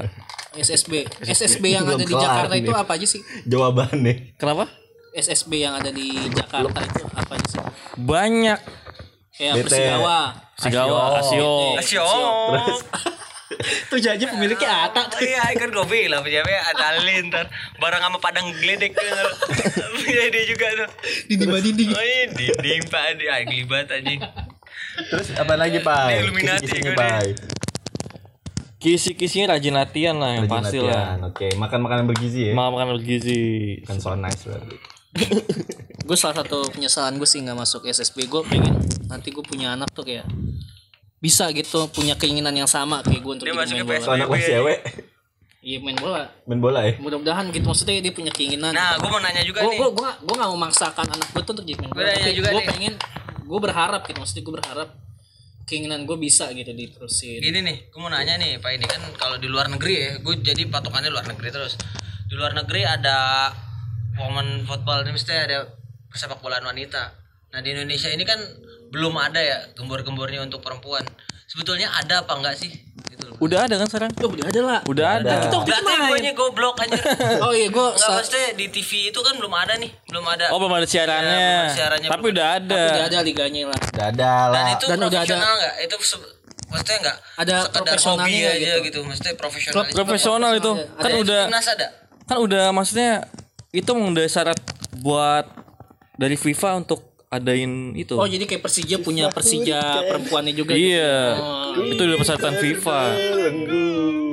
SSB 0.54 0.92
SSB 1.24 1.64
yang 1.68 1.86
ada 1.86 1.98
di 2.00 2.10
Jakarta 2.10 2.54
nih. 2.54 2.62
itu 2.62 2.72
apa 2.72 2.92
aja 2.92 3.08
sih 3.08 3.22
Jawabannya. 3.44 4.14
Kenapa? 4.34 4.66
SSB 5.14 5.52
yang 5.60 5.78
ada 5.78 5.90
di 5.90 6.08
Jakarta 6.30 6.80
itu 6.82 7.04
apa 7.06 7.32
aja 7.34 7.48
sih 7.48 7.62
Banyak. 7.96 8.60
kayak 9.32 9.54
BT. 9.54 9.66
Persigawa 9.68 10.18
Sigawa, 10.54 11.02
Asio. 11.20 11.54
Asio 11.78 12.06
tuh 13.92 14.00
jadi 14.02 14.24
pemiliknya 14.26 14.90
Ata 14.90 15.08
tuh 15.10 15.22
Iya 15.24 15.54
kan 15.56 15.70
gue 15.70 15.86
bilang 15.86 16.24
siapa 16.26 16.50
ya 16.50 16.62
Atalin 16.74 17.30
ntar 17.30 17.48
Barang 17.78 18.02
sama 18.02 18.18
padang 18.18 18.50
geledek 18.58 18.94
Punya 19.98 20.24
dia 20.34 20.44
juga 20.50 20.68
tuh 20.74 20.90
dinding 21.30 21.50
dinding 21.50 21.90
Oh 21.94 22.04
iya 22.04 22.24
dinding 22.32 22.82
pak 22.90 23.02
Aduh, 23.14 23.28
ah, 23.30 23.40
Gelibat 23.46 23.88
anjing 23.94 24.22
Terus 24.94 25.28
apa 25.38 25.54
lagi 25.58 25.82
Pak? 25.82 26.06
Ini 26.10 26.18
Illuminati 26.22 26.66
Kisi-kisinya 26.70 26.92
gue 26.94 26.98
Pak. 26.98 27.22
Kisi-kisinya 28.78 29.46
rajin 29.56 29.76
latihan 29.80 30.16
lah 30.20 30.32
yang 30.38 30.46
pasti 30.46 30.78
lah. 30.84 31.18
Oke, 31.24 31.56
makan 31.56 31.80
makanan 31.88 32.06
bergizi 32.06 32.52
ya. 32.52 32.54
Makan 32.54 33.00
bergizi. 33.00 33.80
Kan 33.88 33.98
so 33.98 34.14
nice 34.14 34.44
berarti. 34.46 34.76
gue 36.04 36.18
salah 36.18 36.42
satu 36.42 36.68
penyesalan 36.74 37.22
gue 37.22 37.30
sih 37.30 37.40
nggak 37.46 37.54
masuk 37.54 37.86
SSB 37.86 38.26
gue 38.26 38.42
pengen 38.50 38.82
nanti 39.06 39.30
gue 39.30 39.46
punya 39.46 39.78
anak 39.78 39.94
tuh 39.94 40.02
kayak 40.02 40.26
bisa 41.24 41.48
gitu 41.56 41.88
punya 41.88 42.20
keinginan 42.20 42.52
yang 42.52 42.68
sama 42.68 43.00
kayak 43.00 43.24
gue 43.24 43.32
untuk 43.32 43.48
Dia 43.48 43.56
masuk 43.56 43.80
main 43.80 43.88
ke 43.88 43.96
bola. 44.04 44.16
anak 44.20 44.28
masih 44.28 44.48
cewek 44.60 44.80
iya 45.64 45.78
main 45.80 45.96
bola. 45.96 46.28
Main 46.44 46.60
bola 46.60 46.80
ya. 46.84 47.00
mudah-mudahan 47.00 47.48
gitu 47.56 47.64
maksudnya 47.64 48.04
dia 48.04 48.12
punya 48.12 48.36
keinginan. 48.36 48.76
Nah 48.76 49.00
gue 49.00 49.08
mau 49.08 49.24
nanya 49.24 49.40
juga 49.48 49.64
gue 49.64 49.72
nih. 49.72 49.80
gue 49.80 49.90
gue 49.96 50.10
gue 50.28 50.36
gak 50.36 50.50
mau 50.52 50.60
memaksakan 50.60 51.08
anak 51.08 51.28
gue 51.32 51.42
tuh 51.42 51.54
untuk 51.56 51.64
jadi 51.64 51.80
main 51.80 51.88
Gua 51.88 51.96
bola. 51.96 52.12
nanya 52.12 52.20
tapi 52.28 52.36
juga 52.36 52.50
gue 52.52 52.60
nih. 52.60 52.68
pengen 52.68 52.94
gue 53.48 53.60
berharap 53.64 54.02
gitu 54.04 54.18
maksudnya 54.20 54.44
gue 54.44 54.56
berharap 54.60 54.90
keinginan 55.64 56.00
gue 56.04 56.18
bisa 56.20 56.46
gitu 56.52 56.72
diterusin. 56.76 57.40
Gini 57.40 57.60
nih 57.64 57.78
gue 57.88 58.00
mau 58.04 58.12
nanya 58.12 58.36
nih 58.36 58.60
Pak 58.60 58.72
ini 58.76 58.84
kan 58.84 59.02
kalau 59.16 59.40
di 59.40 59.48
luar 59.48 59.72
negeri 59.72 59.94
ya 59.96 60.12
Gue 60.20 60.44
jadi 60.44 60.68
patokannya 60.68 61.08
luar 61.08 61.24
negeri 61.32 61.48
terus. 61.48 61.80
Di 62.28 62.36
luar 62.36 62.52
negeri 62.52 62.84
ada 62.84 63.48
Women 64.14 64.68
football 64.68 65.08
ini 65.08 65.16
mesti 65.16 65.32
ada 65.32 65.64
sepak 66.12 66.38
bolaan 66.38 66.68
wanita. 66.68 67.16
Nah 67.50 67.64
di 67.64 67.72
Indonesia 67.72 68.12
ini 68.12 68.22
kan 68.22 68.38
belum 68.94 69.14
ada 69.16 69.42
ya 69.42 69.58
gembor-gembornya 69.74 70.40
untuk 70.40 70.62
perempuan 70.62 71.02
Sebetulnya 71.44 71.92
ada 71.92 72.24
apa 72.24 72.34
enggak 72.34 72.56
sih? 72.56 72.72
Gitu 73.06 73.30
loh. 73.30 73.38
Udah 73.38 73.68
ada 73.68 73.76
kan 73.76 73.86
sekarang? 73.86 74.10
Oh, 74.18 74.32
udah 74.32 74.48
ada 74.48 74.62
lah 74.64 74.80
Udah 74.88 75.08
ada. 75.20 75.30
kita 75.40 75.56
waktu 75.56 75.70
itu 75.70 75.86
Berarti 75.86 76.22
gue 76.24 76.34
goblok 76.34 76.76
aja 76.80 76.98
oh 77.46 77.52
iya 77.52 77.68
gue 77.68 77.88
Enggak 77.92 78.10
maksudnya 78.12 78.48
di 78.54 78.66
TV 78.70 78.92
itu 79.10 79.20
kan 79.20 79.34
belum 79.36 79.54
ada 79.54 79.74
nih 79.76 79.92
Belum 80.08 80.26
ada 80.26 80.50
Oh 80.50 80.58
belum 80.58 80.74
ada 80.74 80.88
siarannya. 80.88 81.30
Iya, 81.30 81.44
belum 81.44 81.62
ada 81.62 81.76
siarannya, 81.76 82.08
Tapi 82.08 82.22
belum 82.24 82.34
udah 82.34 82.48
ada. 82.56 82.82
udah 82.88 83.06
ada 83.06 83.20
liganya 83.22 83.62
lah 83.68 83.80
Udah 83.84 84.06
ada 84.08 84.32
Dan 84.48 84.50
lah. 84.56 84.66
itu 84.72 84.86
Dan 84.88 84.98
udah 84.98 85.06
ada- 85.06 85.18
profesional 85.20 85.54
nggak? 85.56 85.74
Itu 85.80 85.96
maksudnya 86.66 86.98
nggak 87.04 87.18
Ada 87.36 87.54
sekedar 87.62 87.98
hobi 88.00 88.34
nggak 88.34 88.50
aja 88.50 88.58
gitu? 88.58 88.78
gitu. 88.82 89.00
Maksudnya 89.04 89.34
profesional. 89.36 89.84
Profesional 89.92 90.52
itu. 90.56 90.72
Ada 90.74 90.86
Kan 90.96 91.06
ada 91.06 91.18
udah 91.20 91.42
timnas 91.46 91.68
ada. 91.68 91.88
kan 92.24 92.38
udah 92.40 92.66
maksudnya 92.72 93.12
itu 93.70 93.92
udah 93.92 94.26
syarat 94.26 94.58
buat 94.98 95.46
dari 96.16 96.34
FIFA 96.34 96.82
untuk 96.82 97.13
adain 97.34 97.98
itu. 97.98 98.14
oh 98.14 98.30
jadi 98.30 98.46
kayak 98.46 98.62
Persija 98.62 99.02
punya 99.02 99.34
Persija 99.34 100.06
perempuannya 100.06 100.54
juga 100.54 100.78
gitu. 100.78 100.94
iya. 100.94 101.34
Oh, 101.38 101.74
Itu 101.82 102.02
udah 102.06 102.18
persyaratan 102.22 102.54
FIFA. 102.62 103.00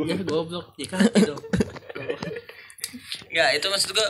ya 0.05 0.17
goblok 0.21 0.77
ya 0.77 0.87
kan 0.87 1.01
gitu 1.09 1.35
Nggak 3.31 3.49
itu 3.57 3.67
maksud 3.71 3.91
gua 3.95 4.09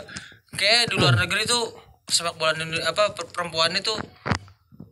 kayak 0.57 0.91
di 0.91 0.95
luar 0.99 1.15
negeri 1.15 1.45
tuh 1.45 1.77
sepak 2.09 2.35
bola 2.35 2.57
apa 2.85 3.15
per- 3.15 3.31
perempuan 3.31 3.71
itu 3.73 3.95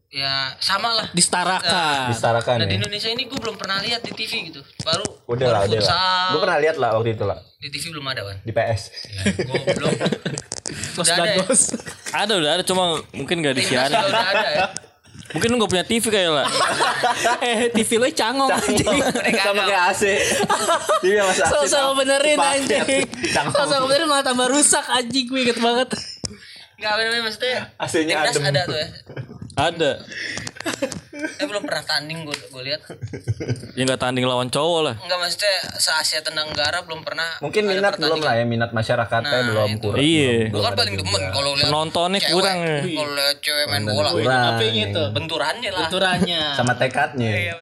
ya 0.08 0.56
sama 0.56 0.88
lah. 0.94 1.06
disetarakan 1.12 2.08
Disetarakan 2.08 2.54
Nah 2.54 2.66
di 2.66 2.74
ya. 2.74 2.78
Indonesia 2.80 3.08
ini 3.08 3.22
gue 3.24 3.36
belum 3.36 3.54
pernah 3.54 3.76
lihat 3.78 4.00
di 4.00 4.12
TV 4.14 4.48
gitu. 4.48 4.60
Baru 4.80 5.04
Udah 5.26 5.46
lah, 5.50 5.60
udah 5.62 5.80
lah. 5.80 6.28
Gue 6.32 6.40
pernah 6.40 6.58
lihat 6.58 6.76
lah 6.76 6.90
waktu 6.94 7.12
itu 7.12 7.24
lah 7.24 7.38
Di 7.56 7.68
TV 7.68 7.84
belum 7.92 8.06
ada 8.06 8.22
kan? 8.22 8.36
di 8.40 8.50
PS. 8.50 8.80
Ya, 9.06 9.22
goblok. 9.44 9.92
Bos 10.96 11.04
Udah 11.04 11.14
ada 11.14 11.30
ya? 11.30 11.44
Ada 12.14 12.32
udah 12.34 12.50
ada 12.56 12.62
cuma 12.62 12.84
mungkin 13.10 13.40
gak 13.40 13.54
disiarin. 13.54 13.88
juga 13.90 14.08
udah 14.08 14.26
ada 14.26 14.48
ya. 14.48 14.66
Mungkin 15.28 15.48
lu 15.50 15.56
gak 15.58 15.70
punya 15.70 15.84
TV 15.84 16.04
kayak 16.06 16.32
lah. 16.32 16.46
eh 17.44 17.68
TV 17.68 17.90
lo 17.94 18.08
cangong 18.08 18.48
anjing 18.48 18.96
Sama 19.38 19.62
kayak 19.62 19.82
AC. 19.92 20.02
TV 20.98 21.12
yang 21.14 21.26
masih 21.26 21.42
AC. 21.42 21.50
sama-sama 21.52 21.90
benerin 21.94 22.38
anjing 22.38 23.04
Canggung. 23.28 23.52
sama-sama 23.54 23.84
benerin 23.86 24.08
malah 24.08 24.24
tambah 24.24 24.48
rusak 24.48 24.84
anjing 24.88 25.24
gue 25.26 25.40
inget 25.42 25.58
banget 25.58 25.88
Enggak 26.78 26.92
benar 26.96 27.20
maksudnya. 27.20 27.60
AC-nya 27.76 28.14
adem. 28.22 28.42
ada 28.46 28.60
tuh 28.64 28.78
ya. 28.78 28.88
Ada. 29.58 29.92
Eh 31.18 31.46
belum 31.50 31.66
pernah 31.66 31.82
tanding 31.82 32.22
gue 32.22 32.36
gue 32.46 32.62
lihat. 32.62 32.86
Ya 33.74 33.82
nggak 33.82 33.98
tanding 33.98 34.22
lawan 34.22 34.46
cowok 34.46 34.80
lah. 34.80 34.94
Enggak 34.96 35.18
maksudnya 35.18 35.50
se 35.74 35.90
Asia 35.90 36.22
Tenggara 36.22 36.86
belum 36.86 37.02
pernah. 37.02 37.26
Mungkin 37.42 37.66
minat 37.66 37.98
belum 37.98 38.22
lah 38.22 38.38
ya 38.38 38.44
minat 38.46 38.70
masyarakatnya 38.70 39.26
Nah, 39.34 39.46
belum 39.50 39.70
itu. 39.72 39.82
kurang. 39.82 39.98
Iya. 39.98 40.34
Gue 40.48 40.62
kan 40.62 40.74
paling 40.74 40.94
demen 40.94 41.22
kalau 41.34 41.50
lihat 41.52 41.66
Penontonnya 41.66 42.20
cewek. 42.20 42.34
kurang 42.38 42.58
ya. 42.62 42.78
Kalau 42.86 43.12
lihat 43.12 43.36
cewek 43.40 43.64
main 43.66 43.84
bola, 43.84 44.08
Kurang. 44.12 44.42
apa 44.48 44.62
yang 44.62 44.78
itu 44.88 45.02
benturannya 45.10 45.70
lah. 45.70 45.80
benturannya 45.82 46.42
Sama 46.54 46.72
tekadnya. 46.78 47.30
Iya. 47.34 47.54